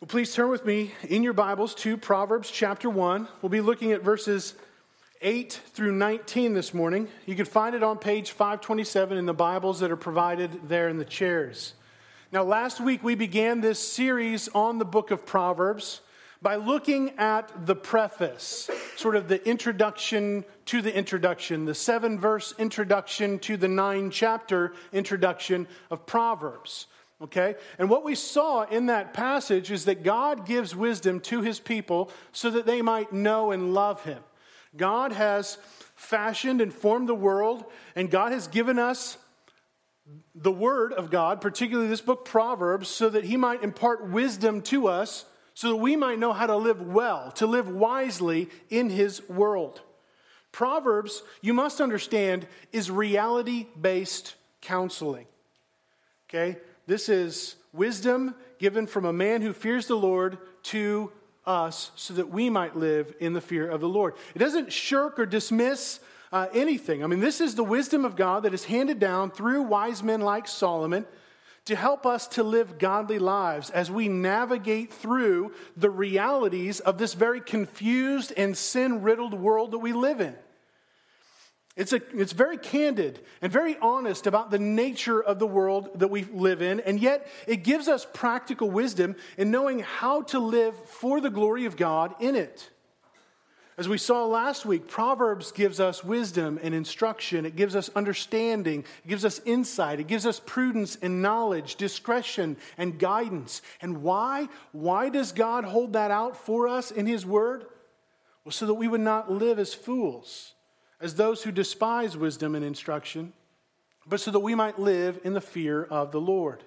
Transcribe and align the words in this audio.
Well, 0.00 0.08
please 0.08 0.34
turn 0.34 0.48
with 0.48 0.64
me 0.64 0.92
in 1.10 1.22
your 1.22 1.34
Bibles 1.34 1.74
to 1.74 1.98
Proverbs 1.98 2.50
chapter 2.50 2.88
1. 2.88 3.28
We'll 3.42 3.50
be 3.50 3.60
looking 3.60 3.92
at 3.92 4.02
verses 4.02 4.54
8 5.20 5.52
through 5.74 5.92
19 5.92 6.54
this 6.54 6.72
morning. 6.72 7.06
You 7.26 7.34
can 7.34 7.44
find 7.44 7.74
it 7.74 7.82
on 7.82 7.98
page 7.98 8.30
527 8.30 9.18
in 9.18 9.26
the 9.26 9.34
Bibles 9.34 9.80
that 9.80 9.90
are 9.90 9.96
provided 9.96 10.70
there 10.70 10.88
in 10.88 10.96
the 10.96 11.04
chairs. 11.04 11.74
Now, 12.32 12.44
last 12.44 12.80
week 12.80 13.04
we 13.04 13.14
began 13.14 13.60
this 13.60 13.78
series 13.78 14.48
on 14.54 14.78
the 14.78 14.86
book 14.86 15.10
of 15.10 15.26
Proverbs 15.26 16.00
by 16.40 16.56
looking 16.56 17.10
at 17.18 17.66
the 17.66 17.76
preface, 17.76 18.70
sort 18.96 19.16
of 19.16 19.28
the 19.28 19.46
introduction 19.46 20.46
to 20.64 20.80
the 20.80 20.96
introduction, 20.96 21.66
the 21.66 21.74
seven 21.74 22.18
verse 22.18 22.54
introduction 22.58 23.38
to 23.40 23.58
the 23.58 23.68
nine 23.68 24.10
chapter 24.10 24.72
introduction 24.94 25.68
of 25.90 26.06
Proverbs. 26.06 26.86
Okay? 27.22 27.56
And 27.78 27.90
what 27.90 28.04
we 28.04 28.14
saw 28.14 28.62
in 28.62 28.86
that 28.86 29.12
passage 29.12 29.70
is 29.70 29.84
that 29.84 30.02
God 30.02 30.46
gives 30.46 30.74
wisdom 30.74 31.20
to 31.20 31.42
his 31.42 31.60
people 31.60 32.10
so 32.32 32.50
that 32.50 32.66
they 32.66 32.82
might 32.82 33.12
know 33.12 33.50
and 33.50 33.74
love 33.74 34.04
him. 34.04 34.22
God 34.76 35.12
has 35.12 35.58
fashioned 35.96 36.60
and 36.60 36.72
formed 36.72 37.08
the 37.08 37.14
world, 37.14 37.64
and 37.94 38.10
God 38.10 38.32
has 38.32 38.48
given 38.48 38.78
us 38.78 39.18
the 40.34 40.52
word 40.52 40.92
of 40.92 41.10
God, 41.10 41.40
particularly 41.40 41.88
this 41.88 42.00
book, 42.00 42.24
Proverbs, 42.24 42.88
so 42.88 43.08
that 43.10 43.24
he 43.24 43.36
might 43.36 43.62
impart 43.62 44.08
wisdom 44.08 44.62
to 44.62 44.88
us 44.88 45.24
so 45.60 45.68
that 45.68 45.76
we 45.76 45.94
might 45.94 46.18
know 46.18 46.32
how 46.32 46.46
to 46.46 46.56
live 46.56 46.80
well, 46.80 47.32
to 47.32 47.46
live 47.46 47.68
wisely 47.68 48.48
in 48.70 48.88
his 48.88 49.28
world. 49.28 49.82
Proverbs, 50.52 51.22
you 51.42 51.52
must 51.52 51.82
understand, 51.82 52.46
is 52.72 52.90
reality 52.90 53.66
based 53.78 54.36
counseling. 54.62 55.26
Okay? 56.28 56.56
This 56.90 57.08
is 57.08 57.54
wisdom 57.72 58.34
given 58.58 58.88
from 58.88 59.04
a 59.04 59.12
man 59.12 59.42
who 59.42 59.52
fears 59.52 59.86
the 59.86 59.94
Lord 59.94 60.38
to 60.64 61.12
us 61.46 61.92
so 61.94 62.14
that 62.14 62.30
we 62.30 62.50
might 62.50 62.74
live 62.74 63.14
in 63.20 63.32
the 63.32 63.40
fear 63.40 63.70
of 63.70 63.80
the 63.80 63.88
Lord. 63.88 64.14
It 64.34 64.40
doesn't 64.40 64.72
shirk 64.72 65.16
or 65.20 65.24
dismiss 65.24 66.00
uh, 66.32 66.48
anything. 66.52 67.04
I 67.04 67.06
mean, 67.06 67.20
this 67.20 67.40
is 67.40 67.54
the 67.54 67.62
wisdom 67.62 68.04
of 68.04 68.16
God 68.16 68.42
that 68.42 68.54
is 68.54 68.64
handed 68.64 68.98
down 68.98 69.30
through 69.30 69.62
wise 69.62 70.02
men 70.02 70.20
like 70.20 70.48
Solomon 70.48 71.06
to 71.66 71.76
help 71.76 72.06
us 72.06 72.26
to 72.26 72.42
live 72.42 72.76
godly 72.76 73.20
lives 73.20 73.70
as 73.70 73.88
we 73.88 74.08
navigate 74.08 74.92
through 74.92 75.52
the 75.76 75.90
realities 75.90 76.80
of 76.80 76.98
this 76.98 77.14
very 77.14 77.40
confused 77.40 78.32
and 78.36 78.58
sin 78.58 79.00
riddled 79.00 79.34
world 79.34 79.70
that 79.70 79.78
we 79.78 79.92
live 79.92 80.20
in. 80.20 80.34
It's, 81.80 81.94
a, 81.94 82.00
it's 82.12 82.34
very 82.34 82.58
candid 82.58 83.20
and 83.40 83.50
very 83.50 83.74
honest 83.78 84.26
about 84.26 84.50
the 84.50 84.58
nature 84.58 85.18
of 85.18 85.38
the 85.38 85.46
world 85.46 85.88
that 85.98 86.08
we 86.08 86.24
live 86.24 86.60
in, 86.60 86.78
and 86.80 87.00
yet 87.00 87.26
it 87.46 87.64
gives 87.64 87.88
us 87.88 88.06
practical 88.12 88.70
wisdom 88.70 89.16
in 89.38 89.50
knowing 89.50 89.78
how 89.78 90.20
to 90.24 90.38
live 90.38 90.74
for 90.84 91.22
the 91.22 91.30
glory 91.30 91.64
of 91.64 91.78
God 91.78 92.14
in 92.20 92.36
it. 92.36 92.68
As 93.78 93.88
we 93.88 93.96
saw 93.96 94.26
last 94.26 94.66
week, 94.66 94.88
Proverbs 94.88 95.52
gives 95.52 95.80
us 95.80 96.04
wisdom 96.04 96.60
and 96.62 96.74
instruction. 96.74 97.46
It 97.46 97.56
gives 97.56 97.74
us 97.74 97.88
understanding. 97.96 98.84
It 99.06 99.08
gives 99.08 99.24
us 99.24 99.40
insight. 99.46 100.00
It 100.00 100.06
gives 100.06 100.26
us 100.26 100.38
prudence 100.38 100.98
and 101.00 101.22
knowledge, 101.22 101.76
discretion 101.76 102.58
and 102.76 102.98
guidance. 102.98 103.62
And 103.80 104.02
why? 104.02 104.50
Why 104.72 105.08
does 105.08 105.32
God 105.32 105.64
hold 105.64 105.94
that 105.94 106.10
out 106.10 106.36
for 106.36 106.68
us 106.68 106.90
in 106.90 107.06
His 107.06 107.24
Word? 107.24 107.64
Well, 108.44 108.52
so 108.52 108.66
that 108.66 108.74
we 108.74 108.86
would 108.86 109.00
not 109.00 109.32
live 109.32 109.58
as 109.58 109.72
fools 109.72 110.52
as 111.00 111.14
those 111.14 111.42
who 111.42 111.50
despise 111.52 112.16
wisdom 112.16 112.54
and 112.54 112.64
instruction, 112.64 113.32
but 114.06 114.20
so 114.20 114.30
that 114.30 114.40
we 114.40 114.54
might 114.54 114.78
live 114.78 115.20
in 115.24 115.34
the 115.34 115.40
fear 115.40 115.84
of 115.84 116.12
the 116.12 116.20
Lord. 116.20 116.62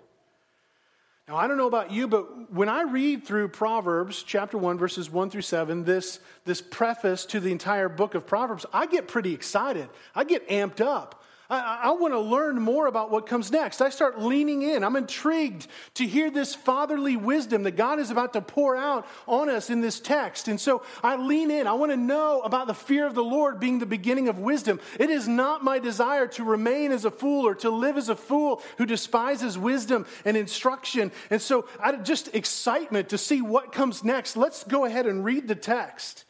Now, 1.28 1.38
I 1.38 1.48
don't 1.48 1.58
know 1.58 1.68
about 1.68 1.92
you, 1.92 2.08
but 2.08 2.52
when 2.52 2.68
I 2.68 2.82
read 2.82 3.24
through 3.24 3.48
Proverbs 3.50 4.24
chapter 4.24 4.58
1, 4.58 4.78
verses 4.78 5.10
1 5.10 5.30
through 5.30 5.42
7, 5.42 5.86
this, 5.86 6.20
this 6.44 6.62
preface 6.62 7.26
to 7.28 7.40
the 7.40 7.52
entire 7.52 7.88
book 7.88 8.14
of 8.14 8.28
Proverbs, 8.28 8.66
I 8.74 8.88
get 8.88 9.08
pretty 9.08 9.34
excited. 9.34 9.88
I 10.14 10.26
get 10.26 10.48
amped 10.50 10.82
up. 10.82 11.23
I, 11.54 11.80
I 11.84 11.92
want 11.92 12.14
to 12.14 12.20
learn 12.20 12.60
more 12.60 12.88
about 12.88 13.12
what 13.12 13.28
comes 13.28 13.52
next. 13.52 13.82
I 13.82 13.90
start 13.90 14.20
leaning 14.20 14.64
in. 14.64 14.84
I'm 14.84 14.96
intrigued 14.96 15.68
to 15.96 16.08
hear 16.08 16.32
this 16.32 16.56
fatherly 16.56 17.16
wisdom 17.16 17.64
that 17.64 17.76
God 17.76 18.00
is 18.00 18.10
about 18.10 18.34
to 18.34 18.42
pour 18.42 18.76
out 18.76 19.06
on 19.28 19.50
us 19.50 19.70
in 19.70 19.82
this 19.82 20.00
text. 20.00 20.48
And 20.48 20.60
so 20.60 20.84
I 21.04 21.16
lean 21.16 21.52
in. 21.52 21.68
I 21.68 21.74
want 21.74 21.92
to 21.92 21.98
know 21.98 22.42
about 22.42 22.68
the 22.68 22.74
fear 22.74 23.06
of 23.06 23.14
the 23.14 23.24
Lord 23.24 23.60
being 23.60 23.80
the 23.80 23.86
beginning 23.86 24.30
of 24.30 24.40
wisdom. 24.40 24.80
It 25.00 25.10
is 25.10 25.28
not 25.28 25.64
my 25.64 25.78
desire 25.78 26.28
to 26.28 26.44
remain 26.44 26.92
as 26.92 27.06
a 27.06 27.12
fool 27.12 27.46
or 27.46 27.56
to 27.56 27.70
live 27.70 27.98
as 27.98 28.10
a 28.10 28.16
fool 28.16 28.64
who 28.78 28.86
despises 28.86 29.58
wisdom 29.58 30.08
and 30.26 30.36
instruction. 30.36 31.12
And 31.30 31.42
so 31.42 31.68
I 31.80 31.96
just 31.98 32.34
excitement 32.34 33.10
to 33.10 33.18
see 33.18 33.42
what 33.42 33.72
comes 33.72 34.04
next. 34.04 34.36
Let's 34.36 34.64
go 34.64 34.86
ahead 34.86 35.06
and 35.06 35.24
read 35.24 35.48
the 35.48 35.56
text. 35.56 36.26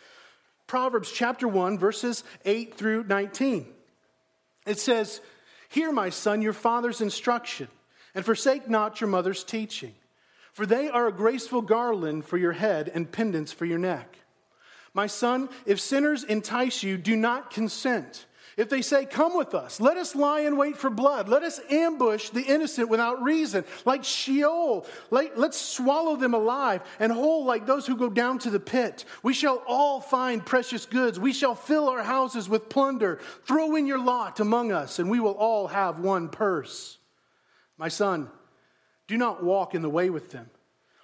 Proverbs 0.68 1.12
chapter 1.12 1.48
1, 1.48 1.78
verses 1.78 2.24
8 2.46 2.74
through 2.76 3.04
19. 3.06 3.68
It 4.66 4.80
says, 4.80 5.22
Hear, 5.70 5.92
my 5.92 6.10
son, 6.10 6.42
your 6.42 6.54
father's 6.54 7.02
instruction, 7.02 7.68
and 8.14 8.24
forsake 8.24 8.70
not 8.70 9.02
your 9.02 9.10
mother's 9.10 9.44
teaching, 9.44 9.96
for 10.52 10.66
they 10.66 10.90
are 10.90 11.08
a 11.08 11.12
graceful 11.12 11.62
garland 11.62 12.26
for 12.26 12.38
your 12.38 12.52
head 12.52 12.92
and 12.94 13.12
pendants 13.12 13.52
for 13.52 13.66
your 13.66 13.80
neck. 13.80 14.18
My 14.94 15.08
son, 15.08 15.50
if 15.66 15.80
sinners 15.80 16.24
entice 16.24 16.84
you, 16.84 16.98
do 16.98 17.16
not 17.16 17.50
consent. 17.50 18.28
If 18.56 18.70
they 18.70 18.82
say, 18.82 19.06
Come 19.06 19.36
with 19.36 19.56
us, 19.56 19.80
let 19.80 19.98
us 19.98 20.16
lie 20.16 20.42
in 20.42 20.58
wait 20.58 20.78
for 20.78 20.90
blood, 20.90 21.28
let 21.28 21.44
us 21.44 21.60
ambush 21.70 22.30
the 22.30 22.44
innocent 22.44 22.90
without 22.90 23.24
reason, 23.24 23.66
like 23.86 24.04
Sheol, 24.04 24.86
let, 25.10 25.38
us 25.38 25.60
swallow 25.60 26.16
them 26.16 26.34
alive 26.34 26.84
and 27.00 27.12
whole 27.12 27.46
like 27.46 27.66
those 27.66 27.88
who 27.88 27.98
go 27.98 28.10
down 28.10 28.40
to 28.40 28.50
the 28.50 28.60
pit. 28.60 29.06
We 29.24 29.34
shall 29.34 29.64
all 29.68 30.00
find 30.00 30.46
precious 30.46 30.86
goods. 30.86 31.20
We 31.20 31.34
shall 31.34 31.56
fill 31.56 31.90
our 31.90 32.04
houses 32.04 32.48
with 32.48 32.70
plunder. 32.70 33.20
Throw 33.46 33.76
in 33.76 33.88
your 33.88 34.00
lot 34.00 34.40
among 34.40 34.72
us, 34.72 35.00
and 35.00 35.10
we 35.10 35.20
will 35.20 35.36
all 35.36 35.68
have 35.68 36.00
one 36.00 36.30
purse. 36.30 36.98
My 37.78 37.88
son, 37.88 38.30
do 39.08 39.18
not 39.18 39.44
walk 39.44 39.74
in 39.74 39.82
the 39.82 39.90
way 39.90 40.10
with 40.10 40.32
them. 40.32 40.50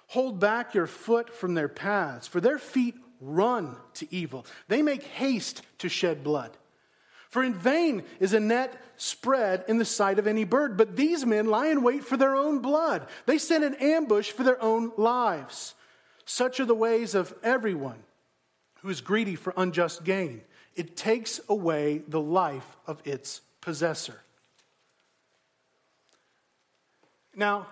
Hold 0.08 0.40
back 0.40 0.74
your 0.74 0.86
foot 0.86 1.34
from 1.34 1.54
their 1.54 1.68
paths, 1.68 2.26
for 2.26 2.40
their 2.40 2.58
feet 2.58 2.94
run 3.20 3.76
to 3.94 4.12
evil. 4.12 4.46
They 4.68 4.82
make 4.82 5.02
haste 5.02 5.62
to 5.78 5.88
shed 5.88 6.24
blood. 6.24 6.56
For 7.30 7.44
in 7.44 7.54
vain 7.54 8.02
is 8.18 8.34
a 8.34 8.40
net 8.40 8.80
spread 8.96 9.64
in 9.68 9.78
the 9.78 9.84
sight 9.84 10.18
of 10.18 10.26
any 10.26 10.44
bird, 10.44 10.76
but 10.76 10.96
these 10.96 11.24
men 11.24 11.46
lie 11.46 11.68
in 11.68 11.82
wait 11.82 12.04
for 12.04 12.16
their 12.16 12.34
own 12.34 12.58
blood. 12.58 13.06
They 13.26 13.38
set 13.38 13.62
an 13.62 13.76
ambush 13.76 14.30
for 14.32 14.42
their 14.42 14.60
own 14.60 14.92
lives. 14.96 15.74
Such 16.24 16.58
are 16.58 16.64
the 16.64 16.74
ways 16.74 17.14
of 17.14 17.32
everyone 17.42 18.02
who 18.82 18.88
is 18.88 19.00
greedy 19.00 19.36
for 19.36 19.54
unjust 19.56 20.02
gain. 20.04 20.42
It 20.74 20.96
takes 20.96 21.40
away 21.48 22.02
the 22.08 22.20
life 22.20 22.76
of 22.86 23.00
its 23.04 23.40
possessor. 23.60 24.20
Now, 27.34 27.66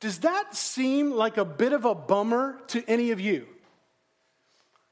does 0.00 0.20
that 0.20 0.56
seem 0.56 1.12
like 1.12 1.36
a 1.36 1.44
bit 1.44 1.72
of 1.72 1.84
a 1.84 1.94
bummer 1.94 2.58
to 2.68 2.82
any 2.88 3.10
of 3.10 3.20
you? 3.20 3.46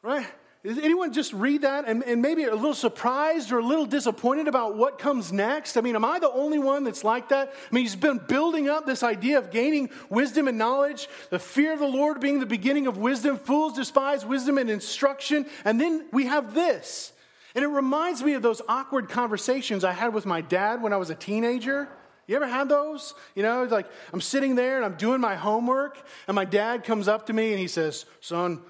Right? 0.02 0.26
Does 0.64 0.78
anyone 0.78 1.12
just 1.12 1.34
read 1.34 1.60
that 1.60 1.84
and, 1.86 2.02
and 2.04 2.22
maybe 2.22 2.44
a 2.44 2.54
little 2.54 2.72
surprised 2.72 3.52
or 3.52 3.58
a 3.58 3.62
little 3.62 3.84
disappointed 3.84 4.48
about 4.48 4.76
what 4.76 4.98
comes 4.98 5.30
next? 5.30 5.76
I 5.76 5.82
mean, 5.82 5.94
am 5.94 6.06
I 6.06 6.18
the 6.18 6.30
only 6.30 6.58
one 6.58 6.84
that's 6.84 7.04
like 7.04 7.28
that? 7.28 7.52
I 7.70 7.74
mean, 7.74 7.84
he's 7.84 7.94
been 7.94 8.16
building 8.16 8.70
up 8.70 8.86
this 8.86 9.02
idea 9.02 9.36
of 9.36 9.50
gaining 9.50 9.90
wisdom 10.08 10.48
and 10.48 10.56
knowledge, 10.56 11.06
the 11.28 11.38
fear 11.38 11.74
of 11.74 11.80
the 11.80 11.86
Lord 11.86 12.18
being 12.18 12.40
the 12.40 12.46
beginning 12.46 12.86
of 12.86 12.96
wisdom. 12.96 13.36
Fools 13.36 13.74
despise 13.74 14.24
wisdom 14.24 14.56
and 14.56 14.70
instruction. 14.70 15.44
And 15.66 15.78
then 15.78 16.06
we 16.12 16.24
have 16.24 16.54
this. 16.54 17.12
And 17.54 17.62
it 17.62 17.68
reminds 17.68 18.22
me 18.22 18.32
of 18.32 18.40
those 18.40 18.62
awkward 18.66 19.10
conversations 19.10 19.84
I 19.84 19.92
had 19.92 20.14
with 20.14 20.24
my 20.24 20.40
dad 20.40 20.80
when 20.80 20.94
I 20.94 20.96
was 20.96 21.10
a 21.10 21.14
teenager. 21.14 21.90
You 22.26 22.36
ever 22.36 22.48
had 22.48 22.70
those? 22.70 23.12
You 23.34 23.42
know, 23.42 23.64
it's 23.64 23.72
like 23.72 23.86
I'm 24.14 24.22
sitting 24.22 24.54
there 24.54 24.76
and 24.76 24.84
I'm 24.86 24.94
doing 24.94 25.20
my 25.20 25.34
homework, 25.34 26.02
and 26.26 26.34
my 26.34 26.46
dad 26.46 26.84
comes 26.84 27.06
up 27.06 27.26
to 27.26 27.34
me 27.34 27.50
and 27.50 27.60
he 27.60 27.68
says, 27.68 28.06
Son, 28.22 28.62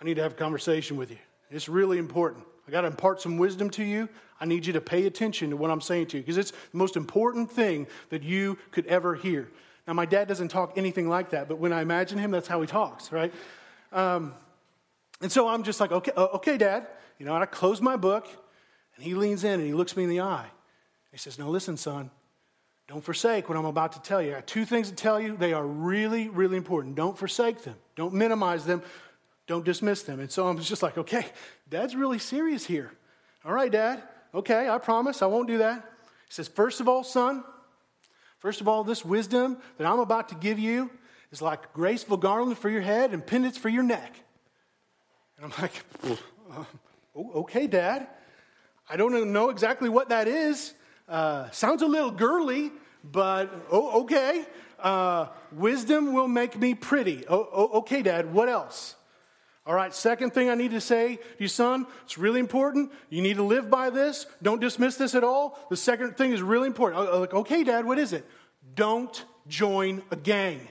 I 0.00 0.04
need 0.04 0.14
to 0.14 0.22
have 0.22 0.32
a 0.32 0.36
conversation 0.36 0.96
with 0.96 1.10
you. 1.10 1.18
It's 1.50 1.68
really 1.68 1.98
important. 1.98 2.44
I 2.66 2.70
got 2.70 2.82
to 2.82 2.86
impart 2.86 3.20
some 3.20 3.38
wisdom 3.38 3.70
to 3.70 3.84
you. 3.84 4.08
I 4.40 4.44
need 4.44 4.66
you 4.66 4.72
to 4.74 4.80
pay 4.80 5.06
attention 5.06 5.50
to 5.50 5.56
what 5.56 5.70
I'm 5.70 5.80
saying 5.80 6.08
to 6.08 6.18
you 6.18 6.22
because 6.22 6.36
it's 6.36 6.50
the 6.50 6.76
most 6.76 6.96
important 6.96 7.50
thing 7.50 7.86
that 8.10 8.22
you 8.22 8.58
could 8.70 8.86
ever 8.86 9.14
hear. 9.14 9.48
Now, 9.86 9.94
my 9.94 10.04
dad 10.04 10.28
doesn't 10.28 10.48
talk 10.48 10.74
anything 10.76 11.08
like 11.08 11.30
that, 11.30 11.48
but 11.48 11.58
when 11.58 11.72
I 11.72 11.80
imagine 11.80 12.18
him, 12.18 12.30
that's 12.30 12.46
how 12.46 12.60
he 12.60 12.66
talks, 12.66 13.10
right? 13.10 13.32
Um, 13.90 14.34
and 15.22 15.32
so 15.32 15.48
I'm 15.48 15.62
just 15.62 15.80
like, 15.80 15.92
okay, 15.92 16.12
uh, 16.14 16.26
okay, 16.34 16.58
dad. 16.58 16.86
You 17.18 17.26
know, 17.26 17.34
and 17.34 17.42
I 17.42 17.46
close 17.46 17.80
my 17.80 17.96
book, 17.96 18.28
and 18.94 19.04
he 19.04 19.14
leans 19.14 19.44
in 19.44 19.54
and 19.54 19.64
he 19.64 19.74
looks 19.74 19.96
me 19.96 20.04
in 20.04 20.10
the 20.10 20.20
eye. 20.20 20.46
He 21.10 21.18
says, 21.18 21.38
Now, 21.38 21.48
listen, 21.48 21.76
son, 21.76 22.10
don't 22.86 23.02
forsake 23.02 23.48
what 23.48 23.58
I'm 23.58 23.64
about 23.64 23.92
to 23.92 24.02
tell 24.02 24.22
you. 24.22 24.32
I 24.32 24.34
got 24.34 24.46
two 24.46 24.64
things 24.64 24.88
to 24.88 24.94
tell 24.94 25.20
you. 25.20 25.36
They 25.36 25.52
are 25.52 25.66
really, 25.66 26.28
really 26.28 26.56
important. 26.56 26.94
Don't 26.94 27.18
forsake 27.18 27.62
them, 27.62 27.76
don't 27.96 28.14
minimize 28.14 28.64
them. 28.64 28.82
Don't 29.48 29.64
dismiss 29.64 30.02
them. 30.02 30.20
And 30.20 30.30
so 30.30 30.46
I'm 30.46 30.60
just 30.60 30.82
like, 30.82 30.98
okay, 30.98 31.26
dad's 31.68 31.96
really 31.96 32.18
serious 32.18 32.66
here. 32.66 32.92
All 33.44 33.52
right, 33.52 33.72
dad. 33.72 34.02
Okay, 34.34 34.68
I 34.68 34.76
promise 34.76 35.22
I 35.22 35.26
won't 35.26 35.48
do 35.48 35.58
that. 35.58 35.90
He 36.26 36.34
says, 36.34 36.48
first 36.48 36.80
of 36.80 36.88
all, 36.88 37.02
son, 37.02 37.42
first 38.40 38.60
of 38.60 38.68
all, 38.68 38.84
this 38.84 39.04
wisdom 39.06 39.56
that 39.78 39.86
I'm 39.86 40.00
about 40.00 40.28
to 40.28 40.34
give 40.34 40.58
you 40.58 40.90
is 41.32 41.40
like 41.40 41.72
graceful 41.72 42.18
garland 42.18 42.58
for 42.58 42.68
your 42.68 42.82
head 42.82 43.14
and 43.14 43.26
pendants 43.26 43.56
for 43.56 43.70
your 43.70 43.82
neck. 43.82 44.14
And 45.38 45.46
I'm 45.46 45.62
like, 45.62 45.82
uh, 46.52 46.64
okay, 47.38 47.66
Dad. 47.66 48.06
I 48.90 48.96
don't 48.96 49.32
know 49.32 49.48
exactly 49.48 49.88
what 49.88 50.10
that 50.10 50.28
is. 50.28 50.74
Uh, 51.08 51.48
sounds 51.52 51.80
a 51.80 51.86
little 51.86 52.10
girly, 52.10 52.70
but 53.02 53.50
oh, 53.70 54.02
okay. 54.02 54.44
Uh, 54.78 55.28
wisdom 55.52 56.12
will 56.12 56.28
make 56.28 56.58
me 56.58 56.74
pretty. 56.74 57.24
Oh, 57.28 57.48
oh, 57.50 57.78
okay, 57.78 58.02
Dad. 58.02 58.30
What 58.32 58.50
else? 58.50 58.94
All 59.68 59.74
right, 59.74 59.94
second 59.94 60.32
thing 60.32 60.48
I 60.48 60.54
need 60.54 60.70
to 60.70 60.80
say 60.80 61.16
to 61.16 61.22
you, 61.38 61.46
son, 61.46 61.86
it's 62.04 62.16
really 62.16 62.40
important. 62.40 62.90
You 63.10 63.20
need 63.20 63.36
to 63.36 63.42
live 63.42 63.68
by 63.68 63.90
this. 63.90 64.24
Don't 64.42 64.62
dismiss 64.62 64.96
this 64.96 65.14
at 65.14 65.22
all. 65.22 65.58
The 65.68 65.76
second 65.76 66.16
thing 66.16 66.32
is 66.32 66.40
really 66.40 66.66
important. 66.66 67.12
Like, 67.12 67.34
okay, 67.34 67.64
Dad, 67.64 67.84
what 67.84 67.98
is 67.98 68.14
it? 68.14 68.24
Don't 68.74 69.22
join 69.46 70.02
a 70.10 70.16
gang. 70.16 70.66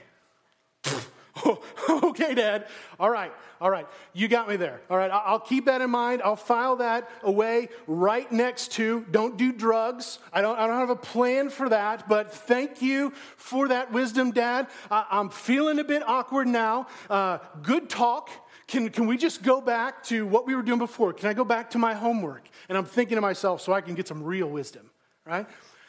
okay, 1.88 2.34
Dad. 2.34 2.66
All 2.98 3.08
right, 3.08 3.30
all 3.60 3.70
right. 3.70 3.86
You 4.14 4.26
got 4.26 4.48
me 4.48 4.56
there. 4.56 4.80
All 4.90 4.96
right, 4.96 5.12
I'll 5.12 5.38
keep 5.38 5.66
that 5.66 5.80
in 5.80 5.90
mind. 5.90 6.20
I'll 6.24 6.34
file 6.34 6.74
that 6.76 7.08
away 7.22 7.68
right 7.86 8.30
next 8.32 8.72
to 8.72 9.06
don't 9.12 9.36
do 9.36 9.52
drugs. 9.52 10.18
I 10.32 10.42
don't, 10.42 10.58
I 10.58 10.66
don't 10.66 10.80
have 10.80 10.90
a 10.90 10.96
plan 10.96 11.50
for 11.50 11.68
that, 11.68 12.08
but 12.08 12.34
thank 12.34 12.82
you 12.82 13.12
for 13.36 13.68
that 13.68 13.92
wisdom, 13.92 14.32
Dad. 14.32 14.66
I'm 14.90 15.30
feeling 15.30 15.78
a 15.78 15.84
bit 15.84 16.02
awkward 16.04 16.48
now. 16.48 16.88
Uh, 17.08 17.38
good 17.62 17.88
talk. 17.88 18.28
Can, 18.68 18.90
can 18.90 19.06
we 19.06 19.16
just 19.16 19.42
go 19.42 19.62
back 19.62 20.02
to 20.04 20.26
what 20.26 20.46
we 20.46 20.54
were 20.54 20.62
doing 20.62 20.78
before? 20.78 21.14
Can 21.14 21.28
I 21.28 21.32
go 21.32 21.44
back 21.44 21.70
to 21.70 21.78
my 21.78 21.94
homework? 21.94 22.46
And 22.68 22.76
I'm 22.76 22.84
thinking 22.84 23.16
to 23.16 23.22
myself 23.22 23.62
so 23.62 23.72
I 23.72 23.80
can 23.80 23.94
get 23.94 24.06
some 24.06 24.22
real 24.22 24.46
wisdom, 24.46 24.90
right? 25.24 25.46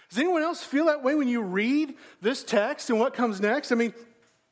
Does 0.09 0.17
anyone 0.17 0.43
else 0.43 0.63
feel 0.63 0.85
that 0.85 1.03
way 1.03 1.13
when 1.13 1.27
you 1.27 1.41
read 1.41 1.95
this 2.21 2.41
text 2.41 2.89
and 2.89 2.97
what 2.97 3.13
comes 3.13 3.41
next? 3.41 3.73
I 3.73 3.75
mean, 3.75 3.93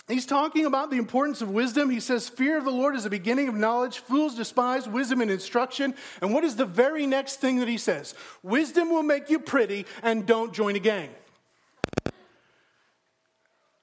he's 0.10 0.26
talking 0.26 0.66
about 0.66 0.92
the 0.92 0.98
importance 0.98 1.42
of 1.42 1.52
wisdom. 1.52 1.90
He 1.90 2.02
says, 2.02 2.28
Fear 2.28 2.58
of 2.58 2.66
the 2.66 2.72
Lord 2.72 2.98
is 2.98 3.06
the 3.06 3.10
beginning 3.10 3.48
of 3.48 3.56
knowledge. 3.56 4.00
Fools 4.00 4.36
despise 4.36 4.90
wisdom 4.90 5.22
and 5.22 5.32
instruction. 5.32 5.96
And 6.22 6.34
what 6.34 6.44
is 6.44 6.58
the 6.58 6.66
very 6.66 7.08
next 7.08 7.38
thing 7.38 7.56
that 7.58 7.70
he 7.70 7.78
says? 7.78 8.14
Wisdom 8.44 8.90
will 8.90 9.04
make 9.04 9.30
you 9.30 9.40
pretty 9.40 9.86
and 10.04 10.26
don't 10.26 10.54
join 10.54 10.76
a 10.76 10.80
gang. 10.80 11.10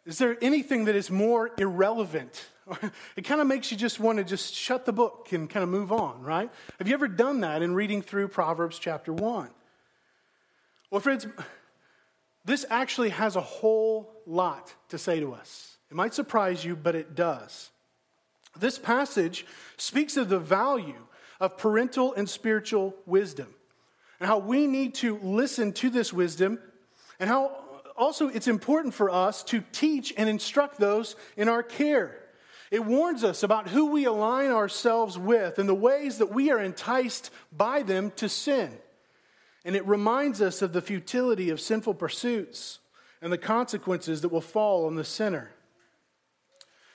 Is 0.05 0.19
there 0.19 0.37
anything 0.43 0.85
that 0.85 0.95
is 0.95 1.11
more 1.11 1.51
irrelevant 1.57 2.49
it 3.17 3.23
kind 3.23 3.41
of 3.41 3.47
makes 3.47 3.71
you 3.71 3.77
just 3.77 4.01
want 4.01 4.19
to 4.19 4.25
just 4.25 4.55
shut 4.55 4.87
the 4.87 4.93
book 4.93 5.29
and 5.33 5.49
kind 5.49 5.63
of 5.63 5.69
move 5.69 5.93
on, 5.93 6.23
right? 6.23 6.51
Have 6.79 6.89
you 6.89 6.95
ever 6.95 7.09
done 7.09 7.41
that 7.41 7.63
in 7.63 7.75
reading 7.75 8.03
through 8.03 8.29
Proverbs 8.29 8.79
chapter 8.79 9.13
1? 9.13 9.51
Well, 10.91 11.01
friends, 11.01 11.27
this 12.45 12.65
actually 12.71 13.11
has 13.11 13.37
a 13.37 13.41
whole 13.41 14.13
lot 14.27 14.75
to 14.91 14.99
say 14.99 15.21
to 15.21 15.33
us. 15.33 15.77
It 15.91 15.97
might 15.97 16.15
surprise 16.15 16.65
you, 16.65 16.77
but 16.77 16.95
it 16.95 17.15
does. 17.15 17.71
This 18.59 18.79
passage 18.79 19.47
speaks 19.77 20.17
of 20.17 20.29
the 20.29 20.39
value 20.39 21.07
of 21.41 21.59
parental 21.59 22.15
and 22.15 22.29
spiritual 22.29 22.95
wisdom 23.07 23.55
and 24.21 24.29
how 24.29 24.39
we 24.39 24.67
need 24.67 24.95
to 24.97 25.19
listen 25.19 25.73
to 25.75 25.91
this 25.91 26.13
wisdom 26.13 26.59
and 27.19 27.29
how 27.29 27.57
also 27.97 28.29
it's 28.29 28.49
important 28.49 28.95
for 28.95 29.11
us 29.11 29.43
to 29.45 29.63
teach 29.73 30.13
and 30.17 30.29
instruct 30.29 30.79
those 30.79 31.17
in 31.37 31.49
our 31.49 31.63
care. 31.63 32.24
It 32.75 32.85
warns 32.85 33.23
us 33.23 33.45
about 33.45 33.69
who 33.69 33.87
we 33.87 34.05
align 34.05 34.51
ourselves 34.51 35.17
with 35.17 35.61
and 35.61 35.69
the 35.69 35.75
ways 35.77 36.19
that 36.19 36.33
we 36.33 36.51
are 36.51 36.59
enticed 36.59 37.31
by 37.57 37.85
them 37.85 38.11
to 38.17 38.29
sin. 38.29 38.77
And 39.65 39.77
it 39.77 39.87
reminds 39.87 40.43
us 40.43 40.61
of 40.61 40.73
the 40.73 40.83
futility 40.83 41.51
of 41.51 41.61
sinful 41.61 41.95
pursuits 41.95 42.81
and 43.23 43.33
the 43.33 43.39
consequences 43.39 44.23
that 44.23 44.31
will 44.31 44.41
fall 44.41 44.87
on 44.87 44.97
the 44.97 45.05
sinner. 45.05 45.53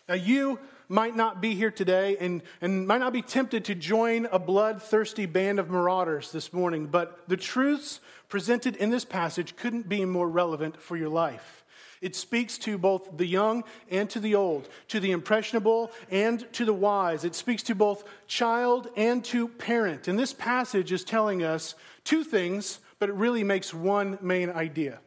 Now, 0.09 0.15
you 0.15 0.59
might 0.89 1.15
not 1.15 1.39
be 1.39 1.55
here 1.55 1.71
today 1.71 2.17
and, 2.19 2.41
and 2.59 2.85
might 2.85 2.97
not 2.97 3.13
be 3.13 3.21
tempted 3.21 3.63
to 3.63 3.73
join 3.73 4.25
a 4.33 4.37
bloodthirsty 4.37 5.27
band 5.27 5.59
of 5.59 5.69
marauders 5.69 6.33
this 6.33 6.51
morning, 6.51 6.87
but 6.87 7.23
the 7.29 7.37
truths 7.37 8.01
presented 8.27 8.75
in 8.75 8.89
this 8.89 9.05
passage 9.05 9.55
couldn't 9.55 9.87
be 9.87 10.03
more 10.03 10.27
relevant 10.27 10.81
for 10.81 10.97
your 10.97 11.07
life. 11.07 11.58
It 12.01 12.15
speaks 12.15 12.57
to 12.59 12.77
both 12.77 13.17
the 13.17 13.25
young 13.25 13.63
and 13.89 14.09
to 14.11 14.19
the 14.19 14.35
old, 14.35 14.69
to 14.87 14.99
the 14.99 15.11
impressionable 15.11 15.91
and 16.09 16.51
to 16.53 16.63
the 16.63 16.73
wise. 16.73 17.25
It 17.25 17.35
speaks 17.35 17.63
to 17.63 17.75
both 17.75 18.05
child 18.27 18.89
and 18.95 19.23
to 19.25 19.47
parent. 19.47 20.07
And 20.07 20.17
this 20.17 20.33
passage 20.33 20.91
is 20.91 21.03
telling 21.03 21.43
us 21.43 21.75
two 22.05 22.23
things, 22.23 22.79
but 22.99 23.09
it 23.09 23.15
really 23.15 23.43
makes 23.43 23.73
one 23.73 24.17
main 24.21 24.49
idea 24.49 24.99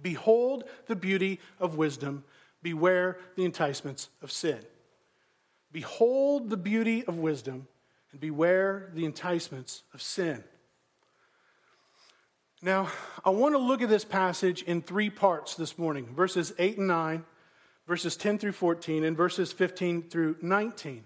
Behold 0.00 0.64
the 0.86 0.96
beauty 0.96 1.40
of 1.58 1.76
wisdom, 1.76 2.24
beware 2.62 3.18
the 3.34 3.44
enticements 3.44 4.08
of 4.22 4.30
sin. 4.30 4.60
Behold 5.72 6.50
the 6.50 6.56
beauty 6.56 7.04
of 7.04 7.18
wisdom, 7.18 7.66
and 8.12 8.20
beware 8.20 8.90
the 8.94 9.04
enticements 9.04 9.82
of 9.92 10.00
sin. 10.00 10.42
Now, 12.60 12.88
I 13.24 13.30
want 13.30 13.54
to 13.54 13.58
look 13.58 13.82
at 13.82 13.88
this 13.88 14.04
passage 14.04 14.62
in 14.62 14.82
three 14.82 15.10
parts 15.10 15.54
this 15.54 15.78
morning 15.78 16.08
verses 16.16 16.52
8 16.58 16.78
and 16.78 16.88
9, 16.88 17.24
verses 17.86 18.16
10 18.16 18.38
through 18.38 18.52
14, 18.52 19.04
and 19.04 19.16
verses 19.16 19.52
15 19.52 20.10
through 20.10 20.36
19. 20.42 21.04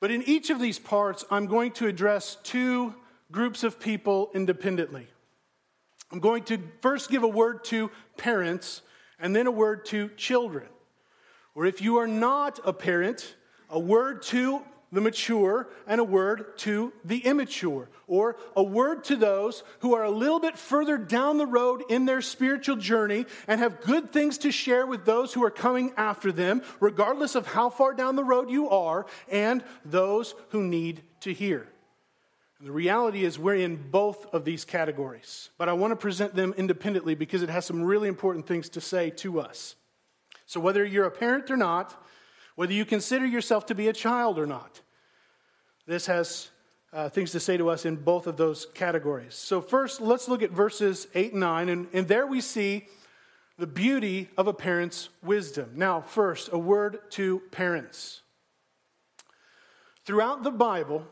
But 0.00 0.10
in 0.10 0.22
each 0.24 0.50
of 0.50 0.60
these 0.60 0.78
parts, 0.78 1.24
I'm 1.30 1.46
going 1.46 1.72
to 1.72 1.86
address 1.86 2.36
two 2.42 2.94
groups 3.32 3.64
of 3.64 3.80
people 3.80 4.30
independently. 4.34 5.06
I'm 6.12 6.20
going 6.20 6.42
to 6.44 6.58
first 6.82 7.10
give 7.10 7.22
a 7.22 7.28
word 7.28 7.64
to 7.64 7.90
parents 8.18 8.82
and 9.18 9.34
then 9.34 9.46
a 9.46 9.50
word 9.50 9.86
to 9.86 10.10
children. 10.10 10.68
Or 11.54 11.64
if 11.64 11.80
you 11.80 11.96
are 11.96 12.06
not 12.06 12.60
a 12.66 12.74
parent, 12.74 13.34
a 13.70 13.78
word 13.78 14.20
to 14.24 14.60
the 14.92 15.00
mature 15.00 15.68
and 15.86 16.00
a 16.00 16.04
word 16.04 16.56
to 16.58 16.92
the 17.04 17.18
immature, 17.18 17.88
or 18.06 18.36
a 18.54 18.62
word 18.62 19.04
to 19.04 19.16
those 19.16 19.62
who 19.80 19.94
are 19.94 20.04
a 20.04 20.10
little 20.10 20.38
bit 20.38 20.56
further 20.56 20.96
down 20.96 21.38
the 21.38 21.46
road 21.46 21.82
in 21.88 22.04
their 22.04 22.22
spiritual 22.22 22.76
journey 22.76 23.26
and 23.48 23.60
have 23.60 23.80
good 23.80 24.10
things 24.10 24.38
to 24.38 24.52
share 24.52 24.86
with 24.86 25.04
those 25.04 25.32
who 25.32 25.44
are 25.44 25.50
coming 25.50 25.92
after 25.96 26.30
them, 26.30 26.62
regardless 26.80 27.34
of 27.34 27.46
how 27.46 27.68
far 27.68 27.94
down 27.94 28.16
the 28.16 28.24
road 28.24 28.50
you 28.50 28.70
are, 28.70 29.06
and 29.28 29.64
those 29.84 30.34
who 30.50 30.62
need 30.62 31.02
to 31.20 31.32
hear. 31.32 31.66
And 32.58 32.68
the 32.68 32.72
reality 32.72 33.24
is, 33.24 33.38
we're 33.38 33.56
in 33.56 33.76
both 33.90 34.32
of 34.32 34.44
these 34.44 34.64
categories, 34.64 35.50
but 35.58 35.68
I 35.68 35.74
want 35.74 35.92
to 35.92 35.96
present 35.96 36.34
them 36.34 36.54
independently 36.56 37.14
because 37.14 37.42
it 37.42 37.50
has 37.50 37.66
some 37.66 37.82
really 37.82 38.08
important 38.08 38.46
things 38.46 38.70
to 38.70 38.80
say 38.80 39.10
to 39.10 39.40
us. 39.40 39.74
So, 40.46 40.60
whether 40.60 40.84
you're 40.84 41.04
a 41.06 41.10
parent 41.10 41.50
or 41.50 41.56
not, 41.56 42.02
whether 42.56 42.72
you 42.72 42.84
consider 42.84 43.24
yourself 43.24 43.66
to 43.66 43.74
be 43.74 43.88
a 43.88 43.92
child 43.92 44.38
or 44.38 44.46
not. 44.46 44.80
This 45.86 46.06
has 46.06 46.48
uh, 46.92 47.08
things 47.08 47.30
to 47.32 47.40
say 47.40 47.56
to 47.56 47.68
us 47.68 47.84
in 47.84 47.96
both 47.96 48.26
of 48.26 48.36
those 48.36 48.66
categories. 48.74 49.34
So, 49.34 49.60
first, 49.60 50.00
let's 50.00 50.28
look 50.28 50.42
at 50.42 50.50
verses 50.50 51.06
8 51.14 51.32
and 51.32 51.40
9, 51.40 51.68
and, 51.68 51.86
and 51.92 52.08
there 52.08 52.26
we 52.26 52.40
see 52.40 52.86
the 53.58 53.66
beauty 53.66 54.28
of 54.36 54.48
a 54.48 54.52
parent's 54.52 55.08
wisdom. 55.22 55.70
Now, 55.74 56.00
first, 56.00 56.48
a 56.52 56.58
word 56.58 56.98
to 57.12 57.40
parents. 57.50 58.22
Throughout 60.04 60.42
the 60.42 60.50
Bible, 60.50 61.06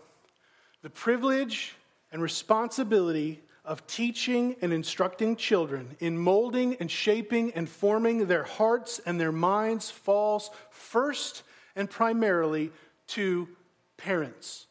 the 0.82 0.90
privilege 0.90 1.74
and 2.12 2.22
responsibility 2.22 3.42
of 3.64 3.86
teaching 3.86 4.56
and 4.60 4.72
instructing 4.72 5.36
children 5.36 5.96
in 5.98 6.18
molding 6.18 6.74
and 6.76 6.90
shaping 6.90 7.52
and 7.52 7.68
forming 7.68 8.26
their 8.26 8.44
hearts 8.44 9.00
and 9.06 9.18
their 9.18 9.32
minds 9.32 9.90
falls 9.90 10.50
first 10.70 11.42
and 11.74 11.88
primarily 11.88 12.70
to 13.06 13.48
parents. 13.96 14.66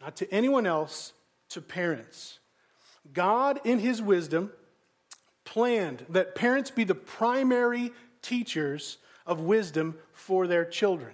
Not 0.00 0.16
to 0.16 0.32
anyone 0.32 0.66
else, 0.66 1.12
to 1.50 1.60
parents. 1.60 2.38
God, 3.12 3.60
in 3.64 3.78
His 3.78 4.00
wisdom, 4.00 4.52
planned 5.44 6.04
that 6.10 6.34
parents 6.34 6.70
be 6.70 6.84
the 6.84 6.94
primary 6.94 7.92
teachers 8.22 8.98
of 9.26 9.40
wisdom 9.40 9.96
for 10.12 10.46
their 10.46 10.64
children. 10.64 11.12